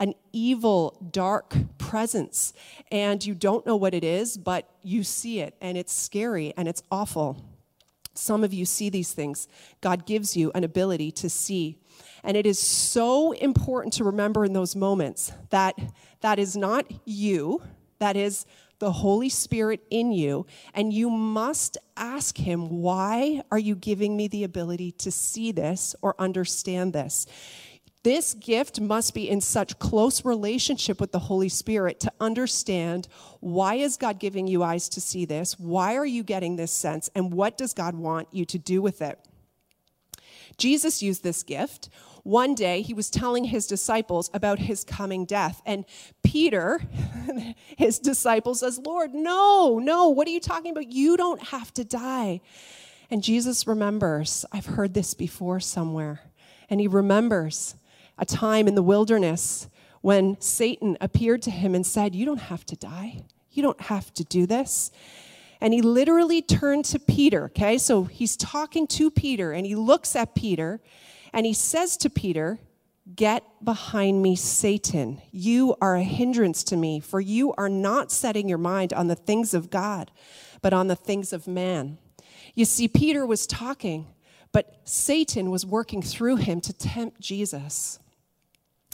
an 0.00 0.14
evil, 0.32 0.98
dark 1.12 1.54
presence, 1.78 2.52
and 2.90 3.24
you 3.24 3.34
don't 3.34 3.64
know 3.66 3.76
what 3.76 3.94
it 3.94 4.02
is, 4.02 4.36
but 4.36 4.68
you 4.82 5.04
see 5.04 5.40
it, 5.40 5.54
and 5.60 5.78
it's 5.78 5.92
scary 5.92 6.52
and 6.56 6.66
it's 6.66 6.82
awful. 6.90 7.44
Some 8.14 8.44
of 8.44 8.52
you 8.52 8.66
see 8.66 8.90
these 8.90 9.12
things. 9.12 9.48
God 9.80 10.04
gives 10.04 10.36
you 10.36 10.50
an 10.54 10.64
ability 10.64 11.12
to 11.12 11.30
see. 11.30 11.78
And 12.24 12.36
it 12.36 12.46
is 12.46 12.58
so 12.58 13.32
important 13.32 13.94
to 13.94 14.04
remember 14.04 14.44
in 14.44 14.52
those 14.52 14.76
moments 14.76 15.32
that 15.50 15.78
that 16.20 16.38
is 16.38 16.56
not 16.56 16.86
you, 17.04 17.62
that 17.98 18.16
is 18.16 18.44
the 18.80 18.92
Holy 18.92 19.28
Spirit 19.28 19.80
in 19.90 20.10
you, 20.10 20.44
and 20.74 20.92
you 20.92 21.08
must 21.08 21.78
ask 21.96 22.36
Him, 22.36 22.80
Why 22.80 23.42
are 23.50 23.58
you 23.58 23.76
giving 23.76 24.16
me 24.16 24.26
the 24.26 24.42
ability 24.42 24.90
to 24.92 25.12
see 25.12 25.52
this 25.52 25.94
or 26.02 26.16
understand 26.18 26.92
this? 26.92 27.26
This 28.04 28.34
gift 28.34 28.80
must 28.80 29.14
be 29.14 29.28
in 29.28 29.40
such 29.40 29.78
close 29.78 30.24
relationship 30.24 31.00
with 31.00 31.12
the 31.12 31.20
Holy 31.20 31.48
Spirit 31.48 32.00
to 32.00 32.12
understand 32.20 33.06
why 33.38 33.74
is 33.74 33.96
God 33.96 34.18
giving 34.18 34.48
you 34.48 34.64
eyes 34.64 34.88
to 34.90 35.00
see 35.00 35.24
this? 35.24 35.58
Why 35.58 35.96
are 35.96 36.06
you 36.06 36.24
getting 36.24 36.56
this 36.56 36.72
sense? 36.72 37.10
And 37.14 37.32
what 37.32 37.56
does 37.56 37.74
God 37.74 37.94
want 37.94 38.28
you 38.32 38.44
to 38.46 38.58
do 38.58 38.82
with 38.82 39.02
it? 39.02 39.20
Jesus 40.58 41.02
used 41.02 41.22
this 41.22 41.44
gift. 41.44 41.90
One 42.24 42.54
day 42.54 42.82
he 42.82 42.94
was 42.94 43.08
telling 43.08 43.44
his 43.44 43.66
disciples 43.68 44.30
about 44.34 44.58
his 44.58 44.82
coming 44.84 45.24
death. 45.24 45.62
And 45.64 45.84
Peter, 46.24 46.80
his 47.76 48.00
disciple, 48.00 48.54
says, 48.54 48.78
Lord, 48.78 49.14
no, 49.14 49.78
no, 49.78 50.08
what 50.08 50.26
are 50.26 50.32
you 50.32 50.40
talking 50.40 50.72
about? 50.72 50.90
You 50.90 51.16
don't 51.16 51.42
have 51.48 51.72
to 51.74 51.84
die. 51.84 52.40
And 53.10 53.22
Jesus 53.22 53.66
remembers, 53.66 54.44
I've 54.52 54.66
heard 54.66 54.94
this 54.94 55.14
before 55.14 55.60
somewhere. 55.60 56.20
And 56.68 56.80
he 56.80 56.86
remembers 56.86 57.74
a 58.22 58.24
time 58.24 58.68
in 58.68 58.76
the 58.76 58.82
wilderness 58.84 59.68
when 60.00 60.40
Satan 60.40 60.96
appeared 61.00 61.42
to 61.42 61.50
him 61.50 61.74
and 61.74 61.84
said, 61.84 62.14
You 62.14 62.24
don't 62.24 62.38
have 62.38 62.64
to 62.66 62.76
die. 62.76 63.24
You 63.50 63.64
don't 63.64 63.80
have 63.80 64.14
to 64.14 64.22
do 64.24 64.46
this. 64.46 64.92
And 65.60 65.74
he 65.74 65.82
literally 65.82 66.40
turned 66.40 66.84
to 66.86 67.00
Peter, 67.00 67.46
okay? 67.46 67.78
So 67.78 68.04
he's 68.04 68.36
talking 68.36 68.86
to 68.88 69.10
Peter 69.10 69.50
and 69.50 69.66
he 69.66 69.74
looks 69.74 70.14
at 70.14 70.36
Peter 70.36 70.80
and 71.32 71.44
he 71.44 71.52
says 71.52 71.96
to 71.98 72.08
Peter, 72.08 72.60
Get 73.16 73.42
behind 73.64 74.22
me, 74.22 74.36
Satan. 74.36 75.20
You 75.32 75.74
are 75.80 75.96
a 75.96 76.04
hindrance 76.04 76.62
to 76.64 76.76
me, 76.76 77.00
for 77.00 77.20
you 77.20 77.52
are 77.54 77.68
not 77.68 78.12
setting 78.12 78.48
your 78.48 78.58
mind 78.58 78.92
on 78.92 79.08
the 79.08 79.16
things 79.16 79.52
of 79.52 79.68
God, 79.68 80.12
but 80.62 80.72
on 80.72 80.86
the 80.86 80.94
things 80.94 81.32
of 81.32 81.48
man. 81.48 81.98
You 82.54 82.64
see, 82.64 82.86
Peter 82.86 83.26
was 83.26 83.48
talking, 83.48 84.06
but 84.52 84.80
Satan 84.84 85.50
was 85.50 85.66
working 85.66 86.00
through 86.00 86.36
him 86.36 86.60
to 86.60 86.72
tempt 86.72 87.20
Jesus. 87.20 87.98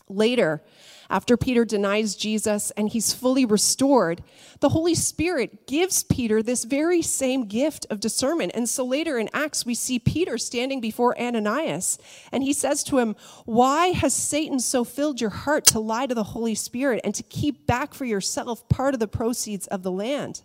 Later, 0.09 0.63
after 1.11 1.39
Peter 1.39 1.65
denies 1.65 2.15
Jesus 2.15 2.71
and 2.73 2.91
he's 2.91 3.15
fully 3.15 3.47
restored, 3.47 4.23
the 4.61 4.71
Holy 4.71 4.95
Spirit 4.95 5.67
gives 5.67 6.03
Peter 6.03 6.43
this 6.43 6.65
very 6.65 7.01
same 7.01 7.47
gift 7.47 7.87
of 7.89 8.01
discernment. 8.01 8.53
And 8.55 8.69
so 8.69 8.85
later 8.85 9.19
in 9.19 9.31
Acts, 9.33 9.65
we 9.65 9.75
see 9.75 9.99
Peter 9.99 10.37
standing 10.37 10.81
before 10.81 11.19
Ananias 11.19 11.99
and 12.31 12.43
he 12.43 12.53
says 12.53 12.85
to 12.85 12.99
him, 12.99 13.17
Why 13.47 13.89
has 13.89 14.13
Satan 14.13 14.61
so 14.61 14.85
filled 14.85 15.21
your 15.21 15.31
heart 15.31 15.65
to 15.67 15.81
lie 15.81 16.07
to 16.07 16.15
the 16.15 16.25
Holy 16.25 16.55
Spirit 16.55 17.01
and 17.05 17.15
to 17.15 17.23
keep 17.23 17.67
back 17.67 17.95
for 17.95 18.05
yourself 18.05 18.69
part 18.69 18.93
of 18.93 19.01
the 19.01 19.09
proceeds 19.09 19.67
of 19.69 19.83
the 19.83 19.93
land? 19.93 20.43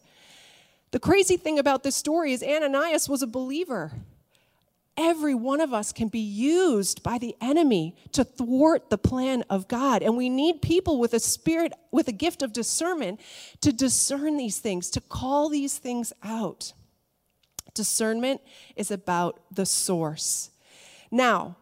The 0.92 1.00
crazy 1.00 1.38
thing 1.38 1.60
about 1.60 1.84
this 1.84 1.96
story 1.96 2.32
is 2.32 2.42
Ananias 2.42 3.10
was 3.10 3.22
a 3.22 3.28
believer. 3.28 3.92
Every 4.96 5.34
one 5.34 5.60
of 5.60 5.74
us 5.74 5.92
can 5.92 6.08
be 6.08 6.20
used 6.20 7.02
by 7.02 7.18
the 7.18 7.36
enemy 7.42 7.96
to 8.12 8.24
thwart 8.24 8.92
the 8.92 8.98
plan 8.98 9.44
of 9.50 9.68
God. 9.68 10.04
And 10.04 10.16
we 10.16 10.30
need 10.30 10.62
people 10.62 11.00
with 11.00 11.14
a 11.14 11.20
spirit, 11.20 11.74
with 11.92 12.08
a 12.08 12.12
gift 12.12 12.44
of 12.44 12.54
discernment 12.54 13.20
to 13.62 13.74
discern 13.74 14.38
these 14.38 14.60
things, 14.60 14.92
to 14.92 15.02
call 15.02 15.50
these 15.50 15.80
things 15.80 16.14
out. 16.22 16.74
Discernment 17.74 18.42
is 18.76 18.92
about 18.92 19.42
the 19.52 19.66
source. 19.66 20.52
Now, 21.10 21.58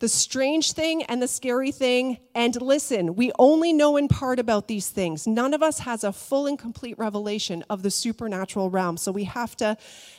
the 0.00 0.08
strange 0.08 0.72
thing 0.72 1.02
and 1.04 1.22
the 1.22 1.28
scary 1.28 1.70
thing. 1.70 2.18
And 2.34 2.60
listen, 2.60 3.14
we 3.14 3.30
only 3.38 3.72
know 3.72 3.96
in 3.96 4.08
part 4.08 4.38
about 4.38 4.66
these 4.66 4.90
things. 4.90 5.26
None 5.26 5.54
of 5.54 5.62
us 5.62 5.80
has 5.80 6.02
a 6.02 6.12
full 6.12 6.46
and 6.46 6.58
complete 6.58 6.98
revelation 6.98 7.64
of 7.70 7.82
the 7.82 7.90
supernatural 7.90 8.70
realm. 8.70 8.96
So 8.96 9.12
we 9.12 9.24
have 9.24 9.56
to 9.56 9.76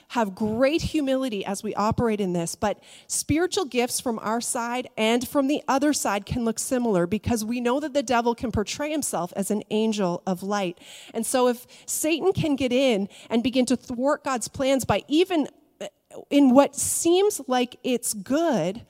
have 0.10 0.34
great 0.34 0.82
humility 0.82 1.46
as 1.46 1.62
we 1.62 1.74
operate 1.76 2.22
in 2.22 2.34
this. 2.34 2.56
But 2.56 2.80
spiritual 3.08 3.66
gifts 3.66 4.00
from 4.00 4.18
our 4.20 4.40
side 4.40 4.88
and 4.98 5.28
from 5.28 5.48
the 5.48 5.62
other 5.68 5.94
side 5.94 6.26
can 6.26 6.46
look 6.46 6.60
similar 6.60 7.06
because 7.06 7.44
we 7.44 7.60
know 7.60 7.80
that 7.80 7.94
the 7.94 8.04
devil 8.04 8.34
can 8.34 8.52
portray 8.52 8.92
himself 8.92 9.34
as 9.36 9.52
an 9.52 9.64
angel 9.72 10.22
of 10.26 10.42
light. 10.42 10.80
And 11.14 11.26
so 11.26 11.48
if 11.48 11.66
Satan 11.86 12.32
can 12.34 12.56
get 12.56 12.72
in 12.72 13.10
and 13.30 13.44
begin 13.44 13.66
to 13.66 13.76
thwart 13.76 14.24
God's 14.24 14.48
plans 14.48 14.86
by 14.86 15.04
even 15.08 15.48
uh, 15.82 15.88
in 16.30 16.52
what 16.52 16.76
seems 16.76 17.42
like 17.48 17.78
it's 17.84 18.14
good, 18.14 18.86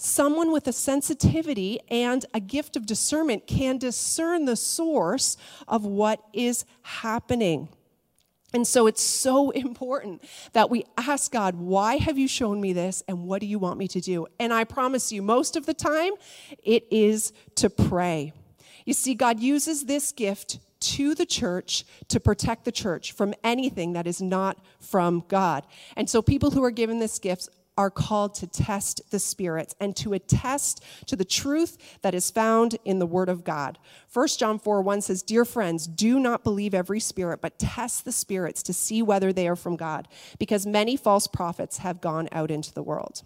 someone 0.00 0.50
with 0.50 0.66
a 0.66 0.72
sensitivity 0.72 1.78
and 1.90 2.24
a 2.32 2.40
gift 2.40 2.74
of 2.76 2.86
discernment 2.86 3.46
can 3.46 3.76
discern 3.76 4.46
the 4.46 4.56
source 4.56 5.36
of 5.68 5.84
what 5.84 6.24
is 6.32 6.64
happening. 6.82 7.68
And 8.52 8.66
so 8.66 8.86
it's 8.86 9.02
so 9.02 9.50
important 9.50 10.22
that 10.52 10.70
we 10.70 10.84
ask 10.96 11.30
God, 11.30 11.54
why 11.54 11.96
have 11.96 12.18
you 12.18 12.28
shown 12.28 12.60
me 12.60 12.72
this 12.72 13.02
and 13.08 13.24
what 13.24 13.40
do 13.40 13.46
you 13.46 13.58
want 13.58 13.78
me 13.78 13.88
to 13.88 14.00
do? 14.00 14.26
And 14.38 14.52
I 14.52 14.64
promise 14.64 15.12
you, 15.12 15.22
most 15.22 15.56
of 15.56 15.66
the 15.66 15.74
time, 15.74 16.12
it 16.62 16.86
is 16.90 17.32
to 17.56 17.68
pray. 17.68 18.32
You 18.86 18.94
see, 18.94 19.14
God 19.14 19.38
uses 19.38 19.84
this 19.84 20.12
gift 20.12 20.58
to 20.80 21.14
the 21.14 21.26
church 21.26 21.84
to 22.08 22.18
protect 22.18 22.64
the 22.64 22.72
church 22.72 23.12
from 23.12 23.34
anything 23.44 23.92
that 23.92 24.06
is 24.06 24.22
not 24.22 24.58
from 24.80 25.24
God. 25.28 25.66
And 25.94 26.08
so 26.08 26.22
people 26.22 26.50
who 26.52 26.64
are 26.64 26.70
given 26.70 26.98
this 26.98 27.18
gift 27.18 27.50
are 27.80 27.90
called 27.90 28.34
to 28.34 28.46
test 28.46 29.00
the 29.10 29.18
spirits 29.18 29.74
and 29.80 29.96
to 29.96 30.12
attest 30.12 30.84
to 31.06 31.16
the 31.16 31.24
truth 31.24 31.78
that 32.02 32.14
is 32.14 32.30
found 32.30 32.76
in 32.84 32.98
the 32.98 33.06
Word 33.06 33.30
of 33.30 33.42
God. 33.42 33.78
1 34.12 34.28
John 34.36 34.58
4 34.58 34.82
1 34.82 35.00
says, 35.00 35.22
Dear 35.22 35.46
friends, 35.46 35.86
do 35.86 36.20
not 36.20 36.44
believe 36.44 36.74
every 36.74 37.00
spirit, 37.00 37.40
but 37.40 37.58
test 37.58 38.04
the 38.04 38.12
spirits 38.12 38.62
to 38.64 38.74
see 38.74 39.00
whether 39.00 39.32
they 39.32 39.48
are 39.48 39.56
from 39.56 39.76
God, 39.76 40.08
because 40.38 40.66
many 40.66 40.94
false 40.94 41.26
prophets 41.26 41.78
have 41.78 42.02
gone 42.02 42.28
out 42.32 42.50
into 42.50 42.70
the 42.70 42.82
world. 42.82 43.22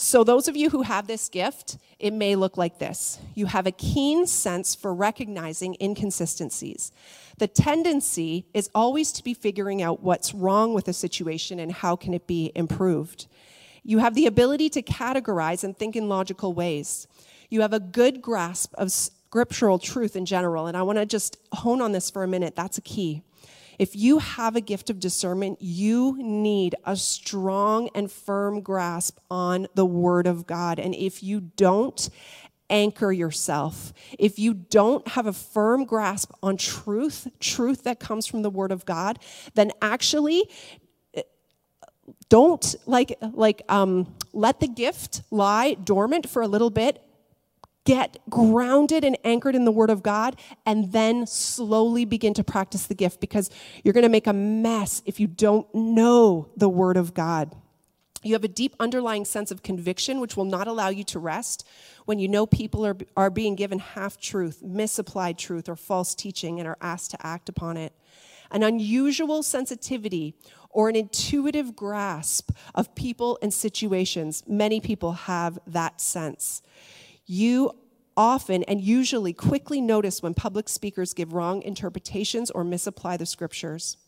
So, 0.00 0.22
those 0.22 0.46
of 0.46 0.56
you 0.56 0.70
who 0.70 0.82
have 0.82 1.08
this 1.08 1.28
gift, 1.28 1.76
it 1.98 2.12
may 2.12 2.36
look 2.36 2.56
like 2.56 2.78
this 2.78 3.18
you 3.34 3.46
have 3.46 3.66
a 3.66 3.72
keen 3.72 4.28
sense 4.28 4.76
for 4.76 4.94
recognizing 4.94 5.76
inconsistencies. 5.80 6.92
The 7.38 7.48
tendency 7.48 8.46
is 8.54 8.70
always 8.76 9.10
to 9.12 9.24
be 9.24 9.34
figuring 9.34 9.82
out 9.82 10.00
what's 10.00 10.32
wrong 10.32 10.72
with 10.72 10.86
a 10.86 10.92
situation 10.92 11.58
and 11.58 11.72
how 11.72 11.96
can 11.96 12.14
it 12.14 12.28
be 12.28 12.52
improved. 12.54 13.26
You 13.82 13.98
have 13.98 14.14
the 14.14 14.26
ability 14.26 14.70
to 14.70 14.82
categorize 14.82 15.64
and 15.64 15.76
think 15.76 15.96
in 15.96 16.08
logical 16.08 16.52
ways. 16.52 17.08
You 17.50 17.62
have 17.62 17.72
a 17.72 17.80
good 17.80 18.22
grasp 18.22 18.74
of 18.74 18.92
scriptural 18.92 19.80
truth 19.80 20.14
in 20.14 20.26
general, 20.26 20.68
and 20.68 20.76
I 20.76 20.82
want 20.82 20.98
to 20.98 21.06
just 21.06 21.38
hone 21.52 21.80
on 21.80 21.90
this 21.90 22.08
for 22.08 22.22
a 22.22 22.28
minute. 22.28 22.54
That's 22.54 22.78
a 22.78 22.82
key. 22.82 23.22
If 23.78 23.94
you 23.94 24.18
have 24.18 24.56
a 24.56 24.60
gift 24.60 24.90
of 24.90 24.98
discernment, 24.98 25.58
you 25.60 26.16
need 26.18 26.74
a 26.84 26.96
strong 26.96 27.88
and 27.94 28.10
firm 28.10 28.60
grasp 28.60 29.18
on 29.30 29.68
the 29.74 29.86
Word 29.86 30.26
of 30.26 30.46
God. 30.46 30.78
And 30.78 30.94
if 30.94 31.22
you 31.22 31.40
don't, 31.40 32.08
anchor 32.70 33.12
yourself. 33.12 33.92
If 34.18 34.38
you 34.38 34.52
don't 34.52 35.06
have 35.08 35.26
a 35.26 35.32
firm 35.32 35.84
grasp 35.84 36.32
on 36.42 36.56
truth, 36.56 37.28
truth 37.40 37.84
that 37.84 37.98
comes 38.00 38.26
from 38.26 38.42
the 38.42 38.50
Word 38.50 38.72
of 38.72 38.84
God, 38.84 39.18
then 39.54 39.72
actually 39.80 40.50
don't 42.28 42.74
like 42.86 43.18
like 43.32 43.62
um, 43.68 44.14
let 44.32 44.60
the 44.60 44.68
gift 44.68 45.22
lie 45.30 45.74
dormant 45.74 46.28
for 46.28 46.42
a 46.42 46.48
little 46.48 46.70
bit 46.70 47.02
get 47.88 48.18
grounded 48.28 49.02
and 49.02 49.16
anchored 49.24 49.54
in 49.54 49.64
the 49.64 49.72
Word 49.72 49.88
of 49.88 50.02
God, 50.02 50.38
and 50.66 50.92
then 50.92 51.26
slowly 51.26 52.04
begin 52.04 52.34
to 52.34 52.44
practice 52.44 52.86
the 52.86 52.94
gift 52.94 53.18
because 53.18 53.48
you're 53.82 53.94
going 53.94 54.02
to 54.02 54.10
make 54.10 54.26
a 54.26 54.32
mess 54.34 55.00
if 55.06 55.18
you 55.18 55.26
don't 55.26 55.66
know 55.74 56.50
the 56.54 56.68
Word 56.68 56.98
of 56.98 57.14
God. 57.14 57.56
You 58.22 58.34
have 58.34 58.44
a 58.44 58.48
deep 58.48 58.76
underlying 58.78 59.24
sense 59.24 59.50
of 59.50 59.62
conviction, 59.62 60.20
which 60.20 60.36
will 60.36 60.44
not 60.44 60.68
allow 60.68 60.90
you 60.90 61.02
to 61.04 61.18
rest 61.18 61.66
when 62.04 62.18
you 62.18 62.28
know 62.28 62.44
people 62.44 62.84
are, 62.84 62.96
are 63.16 63.30
being 63.30 63.54
given 63.54 63.78
half 63.78 64.20
truth, 64.20 64.62
misapplied 64.62 65.38
truth, 65.38 65.66
or 65.66 65.76
false 65.76 66.14
teaching 66.14 66.58
and 66.58 66.68
are 66.68 66.76
asked 66.82 67.12
to 67.12 67.26
act 67.26 67.48
upon 67.48 67.78
it. 67.78 67.94
An 68.50 68.62
unusual 68.62 69.42
sensitivity 69.42 70.34
or 70.68 70.90
an 70.90 70.96
intuitive 70.96 71.74
grasp 71.74 72.50
of 72.74 72.94
people 72.94 73.38
and 73.40 73.54
situations. 73.54 74.42
Many 74.46 74.78
people 74.78 75.12
have 75.12 75.58
that 75.66 76.02
sense. 76.02 76.60
You 77.30 77.72
often 78.16 78.62
and 78.64 78.80
usually 78.80 79.34
quickly 79.34 79.82
notice 79.82 80.22
when 80.22 80.32
public 80.32 80.66
speakers 80.68 81.12
give 81.12 81.34
wrong 81.34 81.62
interpretations 81.62 82.50
or 82.50 82.64
misapply 82.64 83.18
the 83.18 83.26
scriptures. 83.26 83.98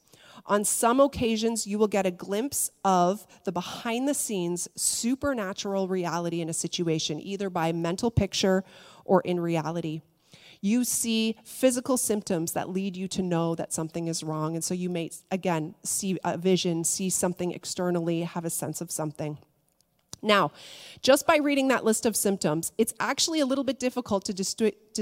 On 0.47 0.65
some 0.65 1.01
occasions, 1.01 1.67
you 1.67 1.79
will 1.79 1.87
get 1.87 2.07
a 2.07 2.11
glimpse 2.11 2.71
of 2.83 3.27
the 3.45 3.53
behind 3.53 4.09
the 4.09 4.15
scenes 4.15 4.69
supernatural 4.75 5.87
reality 5.87 6.41
in 6.41 6.49
a 6.49 6.55
situation, 6.55 7.21
either 7.21 7.51
by 7.51 7.73
mental 7.73 8.11
picture 8.11 8.65
or 9.05 9.21
in 9.21 9.39
reality. 9.39 10.01
You 10.63 10.85
see 10.85 11.37
physical 11.45 11.99
symptoms 11.99 12.53
that 12.53 12.71
lead 12.71 12.97
you 12.97 13.07
to 13.09 13.23
know 13.23 13.55
that 13.55 13.73
something 13.73 14.09
is 14.09 14.23
wrong. 14.23 14.55
And 14.55 14.65
so 14.65 14.73
you 14.73 14.89
may, 14.89 15.11
again, 15.31 15.75
see 15.85 16.19
a 16.25 16.39
vision, 16.39 16.85
see 16.85 17.11
something 17.11 17.53
externally, 17.53 18.23
have 18.23 18.47
a 18.47 18.51
sense 18.51 18.81
of 18.81 18.91
something. 18.91 19.39
Now, 20.23 20.53
just 21.03 21.27
by 21.27 21.37
reading 21.37 21.69
that 21.69 21.85
list 21.85 22.05
of 22.07 22.17
symptoms, 22.17 22.73
it's 22.79 22.95
actually 23.01 23.41
a 23.41 23.47
little 23.47 23.65
bit 23.65 23.79
difficult 23.79 24.25
to 24.27 24.35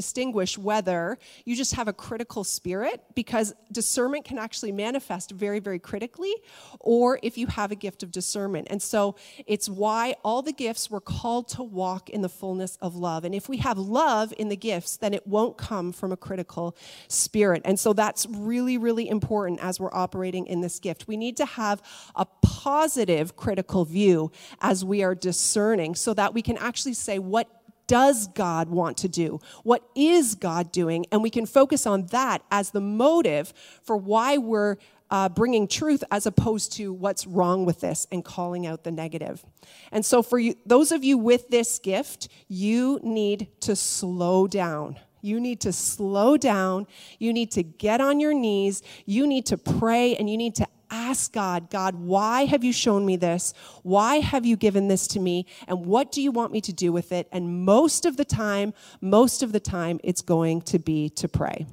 distinguish 0.02 0.52
whether 0.70 1.18
you 1.44 1.54
just 1.62 1.74
have 1.74 1.88
a 1.88 1.92
critical 1.92 2.44
spirit, 2.44 2.96
because 3.14 3.46
discernment 3.72 4.24
can 4.24 4.38
actually 4.38 4.72
manifest 4.72 5.28
very, 5.44 5.60
very 5.68 5.80
critically, 5.90 6.34
or 6.78 7.18
if 7.22 7.36
you 7.40 7.46
have 7.48 7.72
a 7.72 7.78
gift 7.86 8.00
of 8.04 8.10
discernment. 8.20 8.68
And 8.70 8.80
so 8.80 9.16
it's 9.54 9.68
why 9.68 10.14
all 10.22 10.42
the 10.42 10.52
gifts 10.52 10.84
were 10.88 11.00
called 11.00 11.48
to 11.56 11.62
walk 11.64 12.10
in 12.10 12.20
the 12.22 12.28
fullness 12.28 12.78
of 12.80 12.94
love. 12.94 13.24
And 13.24 13.34
if 13.34 13.48
we 13.48 13.56
have 13.68 13.78
love 13.78 14.32
in 14.38 14.48
the 14.48 14.60
gifts, 14.70 14.96
then 14.98 15.12
it 15.14 15.26
won't 15.26 15.56
come 15.58 15.92
from 15.92 16.12
a 16.12 16.16
critical 16.16 16.76
spirit. 17.08 17.62
And 17.64 17.76
so 17.78 17.92
that's 17.92 18.26
really, 18.26 18.78
really 18.78 19.08
important 19.08 19.58
as 19.60 19.80
we're 19.80 19.94
operating 19.94 20.46
in 20.46 20.60
this 20.60 20.78
gift. 20.78 21.08
We 21.08 21.16
need 21.16 21.36
to 21.38 21.46
have 21.46 21.82
a 22.14 22.26
positive 22.42 23.34
critical 23.34 23.84
view 23.84 24.30
as 24.60 24.84
we 24.84 25.02
are 25.02 25.14
discerning 25.14 25.96
so 25.96 26.14
that 26.14 26.34
we 26.34 26.42
can 26.42 26.56
actually 26.58 26.94
say, 26.94 27.18
what 27.18 27.48
does 27.88 28.28
God 28.28 28.68
want 28.68 28.98
to 28.98 29.08
do? 29.08 29.40
What 29.64 29.82
is 29.96 30.36
God 30.36 30.70
doing? 30.70 31.06
And 31.10 31.22
we 31.22 31.30
can 31.30 31.46
focus 31.46 31.86
on 31.86 32.06
that 32.06 32.42
as 32.52 32.70
the 32.70 32.80
motive 32.80 33.52
for 33.82 33.96
why 33.96 34.38
we're 34.38 34.76
uh, 35.10 35.28
bringing 35.28 35.66
truth 35.66 36.04
as 36.10 36.26
opposed 36.26 36.72
to 36.74 36.92
what's 36.92 37.26
wrong 37.26 37.64
with 37.64 37.80
this 37.80 38.06
and 38.12 38.24
calling 38.24 38.66
out 38.66 38.84
the 38.84 38.90
negative. 38.90 39.44
And 39.90 40.04
so, 40.04 40.22
for 40.22 40.38
you, 40.38 40.54
those 40.66 40.92
of 40.92 41.02
you 41.02 41.16
with 41.18 41.48
this 41.48 41.78
gift, 41.78 42.28
you 42.46 43.00
need 43.02 43.48
to 43.60 43.74
slow 43.74 44.46
down. 44.46 44.98
You 45.20 45.40
need 45.40 45.60
to 45.62 45.72
slow 45.72 46.36
down. 46.36 46.86
You 47.18 47.32
need 47.32 47.50
to 47.52 47.62
get 47.62 48.00
on 48.00 48.20
your 48.20 48.34
knees. 48.34 48.82
You 49.06 49.26
need 49.26 49.46
to 49.46 49.56
pray 49.56 50.14
and 50.14 50.30
you 50.30 50.36
need 50.36 50.54
to 50.56 50.66
ask 51.08 51.32
God, 51.32 51.70
God, 51.70 51.94
why 51.94 52.44
have 52.44 52.62
you 52.62 52.72
shown 52.72 53.06
me 53.06 53.16
this? 53.16 53.54
Why 53.82 54.16
have 54.16 54.44
you 54.44 54.56
given 54.56 54.88
this 54.88 55.06
to 55.08 55.20
me? 55.20 55.46
And 55.66 55.86
what 55.86 56.12
do 56.12 56.20
you 56.20 56.30
want 56.30 56.52
me 56.52 56.60
to 56.62 56.72
do 56.72 56.92
with 56.92 57.12
it? 57.12 57.28
And 57.32 57.64
most 57.64 58.04
of 58.04 58.16
the 58.16 58.24
time, 58.24 58.74
most 59.00 59.42
of 59.42 59.52
the 59.52 59.60
time, 59.60 60.00
it's 60.04 60.22
going 60.22 60.62
to 60.62 60.78
be 60.78 61.08
to 61.10 61.28
pray. 61.28 61.66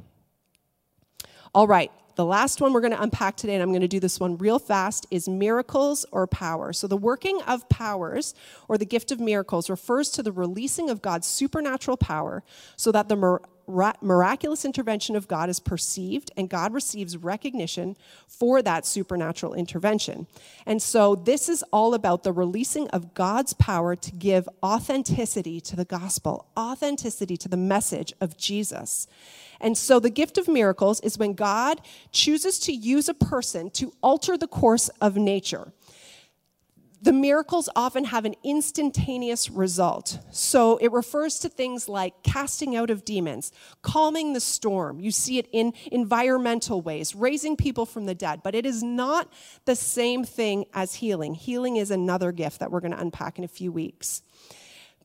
All 1.53 1.67
right, 1.67 1.91
the 2.15 2.25
last 2.25 2.61
one 2.61 2.71
we're 2.71 2.81
going 2.81 2.93
to 2.93 3.01
unpack 3.01 3.35
today, 3.35 3.55
and 3.55 3.63
I'm 3.63 3.69
going 3.69 3.81
to 3.81 3.87
do 3.89 3.99
this 3.99 4.19
one 4.19 4.37
real 4.37 4.59
fast, 4.59 5.05
is 5.11 5.27
miracles 5.27 6.05
or 6.11 6.27
power. 6.27 6.71
So, 6.71 6.87
the 6.87 6.97
working 6.97 7.41
of 7.41 7.67
powers, 7.67 8.33
or 8.69 8.77
the 8.77 8.85
gift 8.85 9.11
of 9.11 9.19
miracles, 9.19 9.69
refers 9.69 10.09
to 10.11 10.23
the 10.23 10.31
releasing 10.31 10.89
of 10.89 11.01
God's 11.01 11.27
supernatural 11.27 11.97
power 11.97 12.43
so 12.77 12.91
that 12.93 13.09
the 13.09 13.39
miraculous 13.67 14.65
intervention 14.65 15.15
of 15.15 15.27
God 15.27 15.49
is 15.49 15.59
perceived 15.59 16.31
and 16.37 16.49
God 16.49 16.73
receives 16.73 17.17
recognition 17.17 17.95
for 18.27 18.61
that 18.61 18.85
supernatural 18.85 19.53
intervention. 19.53 20.27
And 20.65 20.81
so 20.81 21.15
this 21.15 21.49
is 21.49 21.63
all 21.71 21.93
about 21.93 22.23
the 22.23 22.31
releasing 22.31 22.87
of 22.89 23.13
God's 23.13 23.53
power 23.53 23.95
to 23.95 24.11
give 24.11 24.47
authenticity 24.63 25.59
to 25.61 25.75
the 25.75 25.85
gospel, 25.85 26.47
authenticity 26.57 27.37
to 27.37 27.49
the 27.49 27.57
message 27.57 28.13
of 28.21 28.37
Jesus. 28.37 29.07
And 29.59 29.77
so 29.77 29.99
the 29.99 30.09
gift 30.09 30.37
of 30.37 30.47
miracles 30.47 30.99
is 31.01 31.17
when 31.17 31.33
God 31.33 31.81
chooses 32.11 32.59
to 32.59 32.73
use 32.73 33.09
a 33.09 33.13
person 33.13 33.69
to 33.71 33.93
alter 34.01 34.37
the 34.37 34.47
course 34.47 34.89
of 35.01 35.15
nature 35.15 35.71
the 37.05 37.13
miracles 37.13 37.69
often 37.75 38.05
have 38.05 38.25
an 38.25 38.33
instantaneous 38.43 39.51
result. 39.51 40.17
So 40.31 40.77
it 40.77 40.91
refers 40.91 41.37
to 41.39 41.49
things 41.49 41.87
like 41.87 42.23
casting 42.23 42.75
out 42.75 42.89
of 42.89 43.05
demons, 43.05 43.51
calming 43.83 44.33
the 44.33 44.39
storm. 44.39 44.99
You 44.99 45.11
see 45.11 45.37
it 45.37 45.47
in 45.51 45.73
environmental 45.91 46.81
ways, 46.81 47.13
raising 47.13 47.57
people 47.57 47.85
from 47.85 48.07
the 48.07 48.15
dead. 48.15 48.41
But 48.43 48.55
it 48.55 48.65
is 48.65 48.81
not 48.81 49.31
the 49.65 49.75
same 49.75 50.23
thing 50.23 50.65
as 50.73 50.95
healing. 50.95 51.35
Healing 51.35 51.77
is 51.77 51.91
another 51.91 52.31
gift 52.31 52.59
that 52.59 52.71
we're 52.71 52.81
going 52.81 52.93
to 52.93 52.99
unpack 52.99 53.37
in 53.37 53.43
a 53.43 53.47
few 53.47 53.71
weeks. 53.71 54.23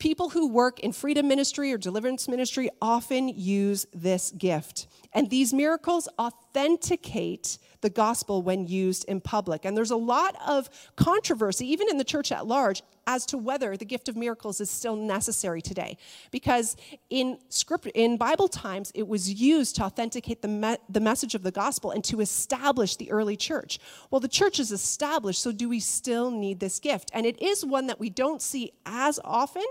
People 0.01 0.31
who 0.31 0.49
work 0.49 0.81
in 0.81 0.93
freedom 0.93 1.29
ministry 1.29 1.73
or 1.73 1.79
deliverance 1.79 2.27
ministry 2.27 2.71
often 2.81 3.29
use 3.29 3.87
this 3.93 4.31
gift. 4.33 4.87
And 5.13 5.29
these 5.29 5.53
miracles 5.53 6.09
authenticate 6.19 7.59
the 7.83 7.91
gospel 7.91 8.43
when 8.43 8.67
used 8.67 9.05
in 9.05 9.21
public. 9.21 9.65
And 9.65 9.77
there's 9.77 9.91
a 9.91 9.97
lot 9.97 10.37
of 10.47 10.71
controversy, 10.97 11.71
even 11.71 11.89
in 11.91 11.99
the 11.99 12.05
church 12.05 12.33
at 12.33 12.47
large, 12.47 12.83
as 13.07 13.27
to 13.27 13.39
whether 13.39 13.77
the 13.77 13.85
gift 13.85 14.09
of 14.09 14.17
miracles 14.17 14.61
is 14.61 14.71
still 14.71 14.97
necessary 14.97 15.63
today. 15.63 15.97
Because 16.31 16.77
in 17.09 17.39
script, 17.49 17.87
in 17.95 18.17
Bible 18.17 18.49
times, 18.49 18.93
it 18.95 19.07
was 19.07 19.33
used 19.33 19.77
to 19.77 19.83
authenticate 19.83 20.43
the, 20.43 20.49
me- 20.49 20.77
the 20.89 21.01
message 21.01 21.35
of 21.35 21.43
the 21.43 21.51
gospel 21.51 21.91
and 21.91 22.05
to 22.05 22.21
establish 22.21 22.97
the 22.97 23.11
early 23.11 23.37
church. 23.37 23.79
Well, 24.11 24.21
the 24.21 24.29
church 24.29 24.61
is 24.61 24.73
established, 24.73 25.43
so 25.43 25.53
do 25.53 25.69
we 25.69 25.81
still 25.81 26.31
need 26.31 26.61
this 26.61 26.79
gift? 26.79 27.11
And 27.13 27.27
it 27.27 27.41
is 27.41 27.65
one 27.65 27.87
that 27.89 28.01
we 28.01 28.11
don't 28.11 28.43
see 28.43 28.73
as 28.87 29.19
often, 29.25 29.65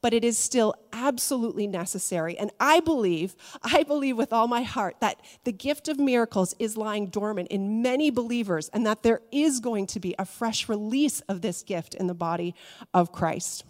but 0.00 0.12
it 0.12 0.24
is 0.24 0.36
still 0.38 0.74
absolutely 0.92 1.66
necessary. 1.66 2.36
And 2.38 2.50
I 2.60 2.80
believe, 2.80 3.34
I 3.62 3.82
believe 3.82 4.16
with 4.16 4.32
all 4.32 4.48
my 4.48 4.62
heart 4.62 4.96
that 5.00 5.20
the 5.44 5.52
gift 5.52 5.88
of 5.88 5.98
miracles 5.98 6.54
is 6.58 6.76
lying 6.76 7.06
dormant 7.06 7.48
in 7.48 7.82
many 7.82 8.10
believers 8.10 8.68
and 8.72 8.84
that 8.86 9.02
there 9.02 9.20
is 9.30 9.60
going 9.60 9.86
to 9.88 10.00
be 10.00 10.14
a 10.18 10.24
fresh 10.24 10.68
release 10.68 11.20
of 11.22 11.40
this 11.40 11.62
gift 11.62 11.94
in 11.94 12.06
the 12.06 12.14
body 12.14 12.54
of 12.92 13.12
Christ. 13.12 13.64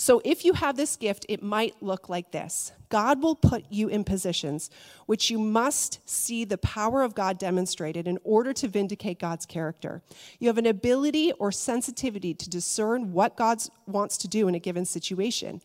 So, 0.00 0.22
if 0.24 0.44
you 0.44 0.52
have 0.52 0.76
this 0.76 0.94
gift, 0.94 1.26
it 1.28 1.42
might 1.42 1.82
look 1.82 2.08
like 2.08 2.30
this 2.30 2.70
God 2.88 3.20
will 3.20 3.34
put 3.34 3.64
you 3.68 3.88
in 3.88 4.04
positions 4.04 4.70
which 5.06 5.28
you 5.28 5.40
must 5.40 6.08
see 6.08 6.44
the 6.44 6.56
power 6.58 7.02
of 7.02 7.16
God 7.16 7.36
demonstrated 7.36 8.06
in 8.06 8.18
order 8.22 8.52
to 8.52 8.68
vindicate 8.68 9.18
God's 9.18 9.44
character. 9.44 10.00
You 10.38 10.46
have 10.46 10.56
an 10.56 10.66
ability 10.66 11.32
or 11.32 11.50
sensitivity 11.50 12.32
to 12.32 12.48
discern 12.48 13.12
what 13.12 13.36
God 13.36 13.58
wants 13.86 14.16
to 14.18 14.28
do 14.28 14.46
in 14.46 14.54
a 14.54 14.60
given 14.60 14.84
situation. 14.84 15.60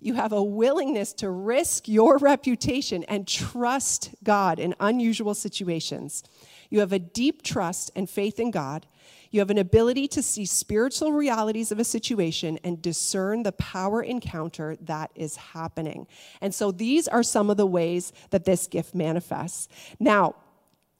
You 0.00 0.14
have 0.14 0.32
a 0.32 0.42
willingness 0.42 1.14
to 1.14 1.30
risk 1.30 1.88
your 1.88 2.18
reputation 2.18 3.04
and 3.04 3.26
trust 3.26 4.10
God 4.22 4.60
in 4.60 4.74
unusual 4.80 5.34
situations. 5.34 6.24
You 6.68 6.80
have 6.80 6.92
a 6.92 6.98
deep 6.98 7.40
trust 7.40 7.90
and 7.96 8.08
faith 8.08 8.38
in 8.38 8.50
God 8.50 8.86
You 9.30 9.40
have 9.40 9.50
an 9.50 9.58
ability 9.58 10.08
to 10.08 10.22
see 10.22 10.44
spiritual 10.44 11.12
realities 11.12 11.70
of 11.70 11.78
a 11.78 11.84
situation 11.84 12.58
and 12.64 12.80
discern 12.80 13.42
the 13.42 13.52
power 13.52 14.02
encounter 14.02 14.76
that 14.82 15.10
is 15.14 15.36
happening. 15.36 16.06
And 16.40 16.54
so 16.54 16.70
these 16.70 17.08
are 17.08 17.22
some 17.22 17.50
of 17.50 17.56
the 17.56 17.66
ways 17.66 18.12
that 18.30 18.44
this 18.44 18.66
gift 18.66 18.94
manifests. 18.94 19.68
Now, 20.00 20.34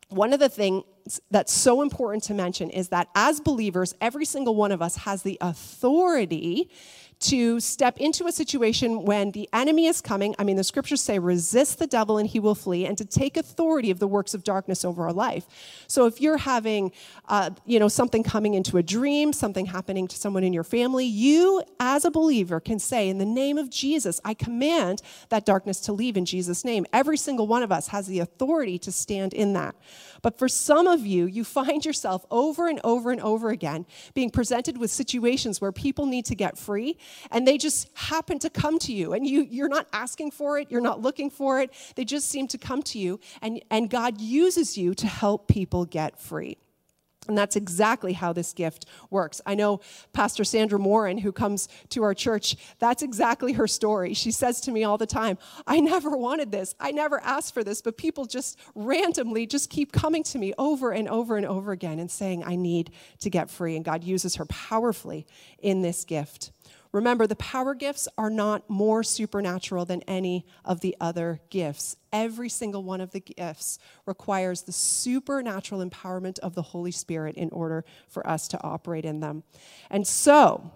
one 0.09 0.33
of 0.33 0.41
the 0.41 0.49
things 0.49 0.85
that's 1.31 1.53
so 1.53 1.83
important 1.83 2.23
to 2.25 2.35
mention 2.35 2.71
is 2.71 2.89
that 2.89 3.09
as 3.15 3.41
believers, 3.41 3.95
every 4.01 4.25
single 4.25 4.55
one 4.55 4.73
of 4.73 4.83
us 4.83 4.97
has 4.97 5.23
the 5.23 5.39
authority 5.41 6.71
to 7.21 7.59
step 7.59 7.99
into 7.99 8.27
a 8.27 8.33
situation 8.33 9.03
when 9.03 9.33
the 9.33 9.49
enemy 9.53 9.87
is 9.87 10.01
coming. 10.01 10.37
I 10.39 10.45
mean, 10.45 10.57
the 10.57 10.63
scriptures 10.63 11.03
say, 11.03 11.19
resist 11.19 11.81
the 11.81 11.87
devil 11.89 12.19
and 12.19 12.29
he 12.29 12.39
will 12.39 12.55
flee, 12.55 12.87
and 12.87 12.97
to 12.97 13.05
take 13.05 13.37
authority 13.37 13.91
of 13.91 13.99
the 13.99 14.07
works 14.07 14.35
of 14.35 14.45
darkness 14.45 14.85
over 14.85 15.03
our 15.05 15.13
life. 15.13 15.45
So 15.89 16.07
if 16.07 16.21
you're 16.21 16.37
having, 16.37 16.93
uh, 17.29 17.51
you 17.67 17.81
know, 17.81 17.89
something 17.89 18.23
coming 18.23 18.55
into 18.55 18.77
a 18.77 18.85
dream, 18.85 19.33
something 19.33 19.67
happening 19.67 20.07
to 20.07 20.17
someone 20.17 20.45
in 20.45 20.53
your 20.53 20.63
family, 20.63 21.07
you 21.07 21.63
as 21.81 22.05
a 22.05 22.11
believer 22.11 22.61
can 22.61 22.79
say, 22.79 23.09
in 23.09 23.19
the 23.19 23.27
name 23.27 23.59
of 23.59 23.69
Jesus, 23.69 24.21
I 24.25 24.35
command 24.35 25.03
that 25.31 25.45
darkness 25.45 25.81
to 25.81 25.93
leave 25.93 26.17
in 26.17 26.25
Jesus' 26.25 26.65
name. 26.65 26.87
Every 26.93 27.17
single 27.17 27.49
one 27.49 27.65
of 27.65 27.73
us 27.73 27.89
has 27.89 28.07
the 28.07 28.21
authority 28.21 28.79
to 28.79 28.93
stand 28.93 29.35
in 29.35 29.55
that. 29.55 29.75
But 30.23 30.39
for 30.39 30.49
some 30.49 30.87
of 30.87 31.07
you, 31.07 31.27
you 31.27 31.45
find 31.45 31.85
yourself 31.85 32.25
over 32.31 32.69
and 32.69 32.81
over 32.85 33.11
and 33.11 33.21
over 33.21 33.51
again 33.51 33.87
being 34.15 34.31
presented 34.31 34.79
with 34.79 34.91
situations 34.91 35.61
where 35.61 35.73
people 35.73 36.07
need 36.07 36.25
to 36.27 36.35
get 36.35 36.59
free 36.59 36.97
and 37.31 37.47
they 37.47 37.59
just 37.59 37.89
happen 37.95 38.39
to 38.41 38.51
come 38.51 38.79
to 38.81 38.93
you 38.93 39.13
and 39.13 39.27
you, 39.27 39.43
you're 39.43 39.69
not 39.69 39.87
asking 39.93 40.31
for 40.31 40.59
it, 40.59 40.71
you're 40.71 40.81
not 40.81 41.01
looking 41.01 41.31
for 41.31 41.61
it. 41.61 41.73
They 41.95 42.05
just 42.05 42.29
seem 42.29 42.49
to 42.49 42.59
come 42.59 42.83
to 42.85 42.99
you 42.99 43.21
and, 43.43 43.63
and 43.71 43.91
God 43.91 44.21
uses 44.21 44.77
you 44.77 44.95
to 44.95 45.07
help 45.07 45.49
people 45.49 45.85
get 45.85 46.21
free. 46.21 46.57
And 47.29 47.37
that's 47.37 47.57
exactly 47.57 48.15
how 48.15 48.33
this 48.33 48.53
gift 48.53 48.87
works. 49.11 49.41
I 49.47 49.55
know 49.55 49.81
Pastor 50.13 50.45
Sandra 50.45 50.79
Morin, 50.79 51.19
who 51.19 51.31
comes 51.31 51.69
to 51.91 52.03
our 52.03 52.15
church, 52.15 52.57
that's 52.79 53.03
exactly 53.03 53.53
her 53.53 53.67
story. 53.67 54.15
She 54.15 54.31
says 54.31 54.61
to 54.63 54.73
me 54.73 54.83
all 54.85 54.99
the 54.99 55.07
time, 55.07 55.39
I 55.67 55.81
never 55.81 56.17
wanted 56.17 56.51
this. 56.51 56.75
I 56.81 56.91
never 56.91 57.21
asked 57.21 57.55
for 57.55 57.63
this, 57.63 57.83
but 57.83 57.97
people 57.99 58.25
just 58.25 58.59
randomly 58.75 59.47
just 59.47 59.71
keep 59.71 59.93
coming 59.93 60.23
to 60.25 60.39
me 60.39 60.55
over 60.59 60.91
and 60.91 61.09
over 61.09 61.37
and 61.37 61.47
over 61.47 61.73
again 61.73 61.99
and 61.99 62.11
saying, 62.11 62.43
I 62.45 62.57
need 62.57 62.91
to 63.21 63.31
get 63.31 63.51
free. 63.51 63.77
And 63.77 63.85
God 63.85 64.03
uses 64.03 64.37
her 64.37 64.47
powerfully 64.47 65.27
in 65.59 65.83
this 65.83 66.05
gift. 66.05 66.53
Remember, 66.93 67.27
the 67.27 67.37
power 67.37 67.75
gifts 67.75 68.09
are 68.17 68.31
not 68.31 68.69
more 68.71 69.03
supernatural 69.03 69.85
than 69.85 70.03
any 70.03 70.47
of 70.65 70.81
the 70.81 70.97
other 71.01 71.41
gifts. 71.51 71.97
Every 72.13 72.49
single 72.49 72.83
one 72.83 73.01
of 73.01 73.13
the 73.13 73.21
gifts 73.21 73.79
requires 74.07 74.63
the 74.63 74.73
supernatural 74.73 75.85
empowerment 75.85 76.39
of 76.39 76.55
the 76.55 76.63
Holy 76.63 76.91
Spirit 76.91 77.37
in 77.37 77.51
order 77.51 77.85
for 78.09 78.27
us 78.27 78.49
to 78.49 78.63
operate 78.63 79.05
in 79.05 79.21
them. 79.21 79.43
And 79.91 80.07
so, 80.07 80.73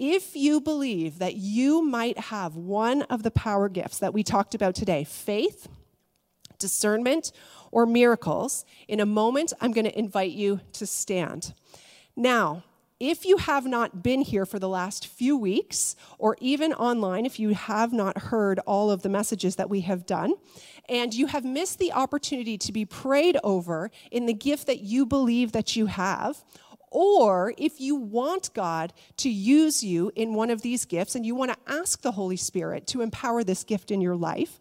if 0.00 0.34
you 0.34 0.60
believe 0.60 1.18
that 1.18 1.36
you 1.36 1.82
might 1.82 2.18
have 2.18 2.56
one 2.56 3.02
of 3.02 3.22
the 3.22 3.30
power 3.30 3.68
gifts 3.68 3.98
that 3.98 4.14
we 4.14 4.22
talked 4.22 4.54
about 4.54 4.74
today 4.74 5.04
faith, 5.04 5.68
discernment, 6.58 7.32
or 7.70 7.86
miracles 7.86 8.64
in 8.88 8.98
a 8.98 9.06
moment, 9.06 9.52
I'm 9.60 9.72
going 9.72 9.84
to 9.84 9.98
invite 9.98 10.32
you 10.32 10.60
to 10.72 10.86
stand. 10.86 11.54
Now, 12.16 12.64
if 13.00 13.24
you 13.24 13.38
have 13.38 13.66
not 13.66 14.02
been 14.02 14.20
here 14.20 14.44
for 14.44 14.58
the 14.58 14.68
last 14.68 15.06
few 15.06 15.34
weeks, 15.36 15.96
or 16.18 16.36
even 16.38 16.74
online, 16.74 17.24
if 17.24 17.40
you 17.40 17.54
have 17.54 17.94
not 17.94 18.18
heard 18.18 18.58
all 18.60 18.90
of 18.90 19.00
the 19.00 19.08
messages 19.08 19.56
that 19.56 19.70
we 19.70 19.80
have 19.80 20.04
done, 20.04 20.34
and 20.86 21.14
you 21.14 21.26
have 21.26 21.44
missed 21.44 21.78
the 21.78 21.92
opportunity 21.92 22.58
to 22.58 22.72
be 22.72 22.84
prayed 22.84 23.38
over 23.42 23.90
in 24.10 24.26
the 24.26 24.34
gift 24.34 24.66
that 24.66 24.80
you 24.80 25.06
believe 25.06 25.52
that 25.52 25.74
you 25.74 25.86
have, 25.86 26.44
or 26.90 27.54
if 27.56 27.80
you 27.80 27.94
want 27.96 28.52
God 28.52 28.92
to 29.16 29.30
use 29.30 29.82
you 29.82 30.12
in 30.14 30.34
one 30.34 30.50
of 30.50 30.60
these 30.60 30.84
gifts 30.84 31.14
and 31.14 31.24
you 31.24 31.34
want 31.34 31.52
to 31.52 31.72
ask 31.72 32.02
the 32.02 32.12
Holy 32.12 32.36
Spirit 32.36 32.86
to 32.88 33.00
empower 33.00 33.42
this 33.44 33.64
gift 33.64 33.90
in 33.90 34.00
your 34.00 34.16
life, 34.16 34.58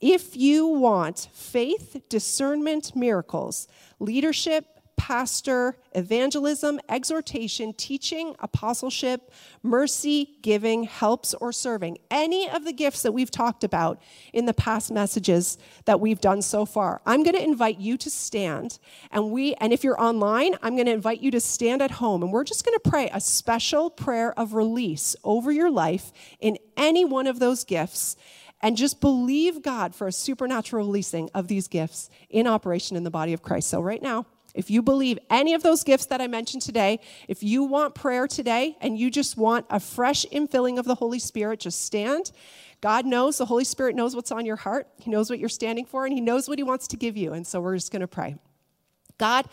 if 0.00 0.36
you 0.36 0.66
want 0.66 1.28
faith, 1.32 1.96
discernment, 2.08 2.94
miracles, 2.94 3.66
leadership, 3.98 4.66
pastor, 5.02 5.76
evangelism, 5.96 6.78
exhortation, 6.88 7.72
teaching, 7.72 8.36
apostleship, 8.38 9.32
mercy, 9.64 10.36
giving, 10.42 10.84
helps, 10.84 11.34
or 11.34 11.50
serving. 11.50 11.98
Any 12.08 12.48
of 12.48 12.64
the 12.64 12.72
gifts 12.72 13.02
that 13.02 13.10
we've 13.10 13.30
talked 13.30 13.64
about 13.64 14.00
in 14.32 14.46
the 14.46 14.54
past 14.54 14.92
messages 14.92 15.58
that 15.86 15.98
we've 15.98 16.20
done 16.20 16.40
so 16.40 16.64
far. 16.64 17.00
I'm 17.04 17.24
going 17.24 17.34
to 17.34 17.42
invite 17.42 17.80
you 17.80 17.96
to 17.96 18.10
stand 18.10 18.78
and 19.10 19.32
we 19.32 19.54
and 19.54 19.72
if 19.72 19.82
you're 19.82 20.00
online, 20.00 20.54
I'm 20.62 20.76
going 20.76 20.86
to 20.86 20.92
invite 20.92 21.20
you 21.20 21.32
to 21.32 21.40
stand 21.40 21.82
at 21.82 21.90
home 21.90 22.22
and 22.22 22.32
we're 22.32 22.44
just 22.44 22.64
going 22.64 22.78
to 22.80 22.88
pray 22.88 23.10
a 23.12 23.20
special 23.20 23.90
prayer 23.90 24.38
of 24.38 24.54
release 24.54 25.16
over 25.24 25.50
your 25.50 25.70
life 25.70 26.12
in 26.38 26.58
any 26.76 27.04
one 27.04 27.26
of 27.26 27.40
those 27.40 27.64
gifts 27.64 28.16
and 28.60 28.76
just 28.76 29.00
believe 29.00 29.62
God 29.62 29.96
for 29.96 30.06
a 30.06 30.12
supernatural 30.12 30.86
releasing 30.86 31.28
of 31.34 31.48
these 31.48 31.66
gifts 31.66 32.08
in 32.30 32.46
operation 32.46 32.96
in 32.96 33.02
the 33.02 33.10
body 33.10 33.32
of 33.32 33.42
Christ. 33.42 33.68
So 33.68 33.80
right 33.80 34.00
now, 34.00 34.26
if 34.54 34.70
you 34.70 34.82
believe 34.82 35.18
any 35.30 35.54
of 35.54 35.62
those 35.62 35.82
gifts 35.82 36.06
that 36.06 36.20
I 36.20 36.26
mentioned 36.26 36.62
today, 36.62 37.00
if 37.28 37.42
you 37.42 37.64
want 37.64 37.94
prayer 37.94 38.26
today 38.26 38.76
and 38.80 38.98
you 38.98 39.10
just 39.10 39.36
want 39.36 39.66
a 39.70 39.80
fresh 39.80 40.26
infilling 40.32 40.78
of 40.78 40.84
the 40.84 40.94
Holy 40.94 41.18
Spirit, 41.18 41.60
just 41.60 41.82
stand. 41.82 42.32
God 42.80 43.06
knows, 43.06 43.38
the 43.38 43.46
Holy 43.46 43.64
Spirit 43.64 43.94
knows 43.94 44.14
what's 44.16 44.32
on 44.32 44.44
your 44.44 44.56
heart. 44.56 44.88
He 44.98 45.10
knows 45.10 45.30
what 45.30 45.38
you're 45.38 45.48
standing 45.48 45.84
for, 45.84 46.04
and 46.04 46.12
He 46.12 46.20
knows 46.20 46.48
what 46.48 46.58
He 46.58 46.64
wants 46.64 46.88
to 46.88 46.96
give 46.96 47.16
you. 47.16 47.32
And 47.32 47.46
so 47.46 47.60
we're 47.60 47.76
just 47.76 47.92
going 47.92 48.00
to 48.00 48.08
pray. 48.08 48.36
God, 49.18 49.46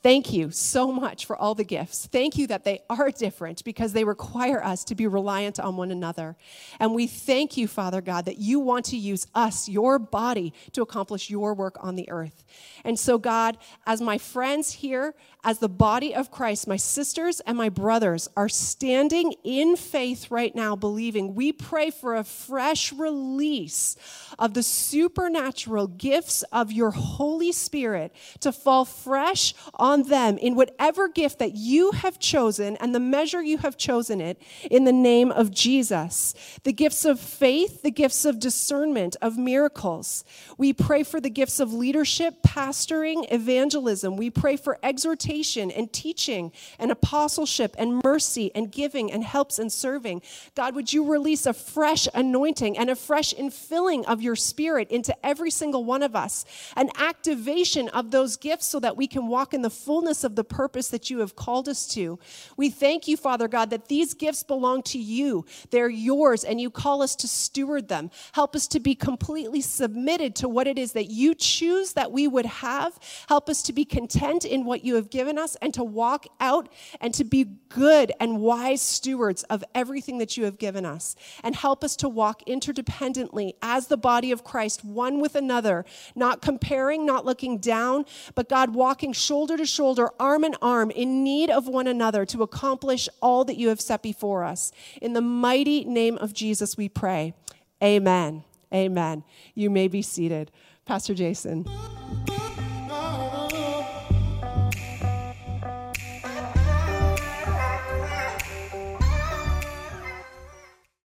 Thank 0.00 0.32
you 0.32 0.52
so 0.52 0.92
much 0.92 1.26
for 1.26 1.36
all 1.36 1.56
the 1.56 1.64
gifts. 1.64 2.06
Thank 2.06 2.38
you 2.38 2.46
that 2.46 2.62
they 2.62 2.82
are 2.88 3.10
different 3.18 3.64
because 3.64 3.92
they 3.92 4.04
require 4.04 4.62
us 4.62 4.84
to 4.84 4.94
be 4.94 5.08
reliant 5.08 5.58
on 5.58 5.76
one 5.76 5.90
another. 5.90 6.36
And 6.78 6.94
we 6.94 7.08
thank 7.08 7.56
you, 7.56 7.66
Father 7.66 8.00
God, 8.00 8.24
that 8.26 8.38
you 8.38 8.60
want 8.60 8.84
to 8.86 8.96
use 8.96 9.26
us, 9.34 9.68
your 9.68 9.98
body, 9.98 10.52
to 10.72 10.82
accomplish 10.82 11.30
your 11.30 11.52
work 11.52 11.76
on 11.80 11.96
the 11.96 12.08
earth. 12.10 12.44
And 12.84 12.96
so, 12.96 13.18
God, 13.18 13.58
as 13.86 14.00
my 14.00 14.18
friends 14.18 14.72
here, 14.72 15.14
as 15.44 15.60
the 15.60 15.68
body 15.68 16.14
of 16.14 16.32
Christ, 16.32 16.66
my 16.66 16.76
sisters 16.76 17.38
and 17.40 17.56
my 17.56 17.68
brothers 17.68 18.28
are 18.36 18.48
standing 18.48 19.34
in 19.44 19.76
faith 19.76 20.32
right 20.32 20.54
now, 20.54 20.74
believing, 20.74 21.36
we 21.36 21.52
pray 21.52 21.90
for 21.90 22.16
a 22.16 22.24
fresh 22.24 22.92
release 22.92 23.96
of 24.36 24.54
the 24.54 24.64
supernatural 24.64 25.86
gifts 25.86 26.42
of 26.52 26.72
your 26.72 26.90
Holy 26.90 27.52
Spirit 27.52 28.12
to 28.40 28.50
fall 28.50 28.84
fresh 28.84 29.54
on 29.74 30.04
them 30.04 30.38
in 30.38 30.56
whatever 30.56 31.06
gift 31.06 31.38
that 31.38 31.54
you 31.54 31.92
have 31.92 32.18
chosen 32.18 32.76
and 32.78 32.92
the 32.92 33.00
measure 33.00 33.40
you 33.40 33.58
have 33.58 33.76
chosen 33.76 34.20
it 34.20 34.42
in 34.68 34.84
the 34.84 34.92
name 34.92 35.30
of 35.30 35.52
Jesus. 35.52 36.34
The 36.64 36.72
gifts 36.72 37.04
of 37.04 37.20
faith, 37.20 37.82
the 37.82 37.92
gifts 37.92 38.24
of 38.24 38.40
discernment, 38.40 39.14
of 39.22 39.38
miracles. 39.38 40.24
We 40.56 40.72
pray 40.72 41.04
for 41.04 41.20
the 41.20 41.30
gifts 41.30 41.60
of 41.60 41.72
leadership, 41.72 42.42
pastoring, 42.42 43.32
evangelism. 43.32 44.16
We 44.16 44.30
pray 44.30 44.56
for 44.56 44.78
exhortation 44.82 45.27
and 45.28 45.92
teaching 45.92 46.50
and 46.78 46.90
apostleship 46.90 47.74
and 47.78 48.00
mercy 48.02 48.50
and 48.54 48.72
giving 48.72 49.12
and 49.12 49.22
helps 49.22 49.58
and 49.58 49.70
serving. 49.70 50.22
God, 50.54 50.74
would 50.74 50.90
you 50.90 51.04
release 51.10 51.44
a 51.44 51.52
fresh 51.52 52.08
anointing 52.14 52.78
and 52.78 52.88
a 52.88 52.96
fresh 52.96 53.34
infilling 53.34 54.06
of 54.06 54.22
your 54.22 54.34
spirit 54.34 54.90
into 54.90 55.14
every 55.24 55.50
single 55.50 55.84
one 55.84 56.02
of 56.02 56.16
us, 56.16 56.46
an 56.76 56.88
activation 56.96 57.88
of 57.90 58.10
those 58.10 58.38
gifts 58.38 58.66
so 58.68 58.80
that 58.80 58.96
we 58.96 59.06
can 59.06 59.28
walk 59.28 59.52
in 59.52 59.60
the 59.60 59.68
fullness 59.68 60.24
of 60.24 60.34
the 60.34 60.44
purpose 60.44 60.88
that 60.88 61.10
you 61.10 61.18
have 61.18 61.36
called 61.36 61.68
us 61.68 61.86
to. 61.88 62.18
We 62.56 62.70
thank 62.70 63.06
you, 63.06 63.18
Father 63.18 63.48
God, 63.48 63.68
that 63.68 63.88
these 63.88 64.14
gifts 64.14 64.42
belong 64.42 64.82
to 64.84 64.98
you. 64.98 65.44
They're 65.70 65.90
yours, 65.90 66.42
and 66.42 66.58
you 66.58 66.70
call 66.70 67.02
us 67.02 67.14
to 67.16 67.28
steward 67.28 67.88
them. 67.88 68.10
Help 68.32 68.56
us 68.56 68.66
to 68.68 68.80
be 68.80 68.94
completely 68.94 69.60
submitted 69.60 70.34
to 70.36 70.48
what 70.48 70.66
it 70.66 70.78
is 70.78 70.92
that 70.92 71.10
you 71.10 71.34
choose 71.34 71.92
that 71.92 72.12
we 72.12 72.26
would 72.26 72.46
have. 72.46 72.98
Help 73.28 73.50
us 73.50 73.62
to 73.64 73.74
be 73.74 73.84
content 73.84 74.46
in 74.46 74.64
what 74.64 74.84
you 74.84 74.94
have 74.94 75.10
given 75.10 75.17
given 75.18 75.36
us 75.36 75.56
and 75.60 75.74
to 75.74 75.82
walk 75.82 76.28
out 76.38 76.68
and 77.00 77.12
to 77.12 77.24
be 77.24 77.42
good 77.68 78.12
and 78.20 78.38
wise 78.40 78.80
stewards 78.80 79.42
of 79.44 79.64
everything 79.74 80.18
that 80.18 80.36
you 80.36 80.44
have 80.44 80.58
given 80.58 80.86
us. 80.86 81.16
And 81.42 81.56
help 81.56 81.82
us 81.82 81.96
to 81.96 82.08
walk 82.08 82.44
interdependently 82.46 83.54
as 83.60 83.88
the 83.88 83.96
body 83.96 84.30
of 84.30 84.44
Christ, 84.44 84.84
one 84.84 85.20
with 85.20 85.34
another, 85.34 85.84
not 86.14 86.40
comparing, 86.40 87.04
not 87.04 87.26
looking 87.26 87.58
down, 87.58 88.04
but 88.36 88.48
God 88.48 88.76
walking 88.76 89.12
shoulder 89.12 89.56
to 89.56 89.66
shoulder, 89.66 90.08
arm 90.20 90.44
in 90.44 90.54
arm, 90.62 90.92
in 90.92 91.24
need 91.24 91.50
of 91.50 91.66
one 91.66 91.88
another 91.88 92.24
to 92.26 92.44
accomplish 92.44 93.08
all 93.20 93.44
that 93.44 93.56
you 93.56 93.70
have 93.70 93.80
set 93.80 94.04
before 94.04 94.44
us. 94.44 94.70
In 95.02 95.14
the 95.14 95.20
mighty 95.20 95.82
name 95.84 96.16
of 96.18 96.32
Jesus, 96.32 96.76
we 96.76 96.88
pray. 96.88 97.34
Amen. 97.82 98.44
Amen. 98.72 99.24
You 99.56 99.68
may 99.68 99.88
be 99.88 100.00
seated. 100.00 100.52
Pastor 100.86 101.12
Jason. 101.12 101.66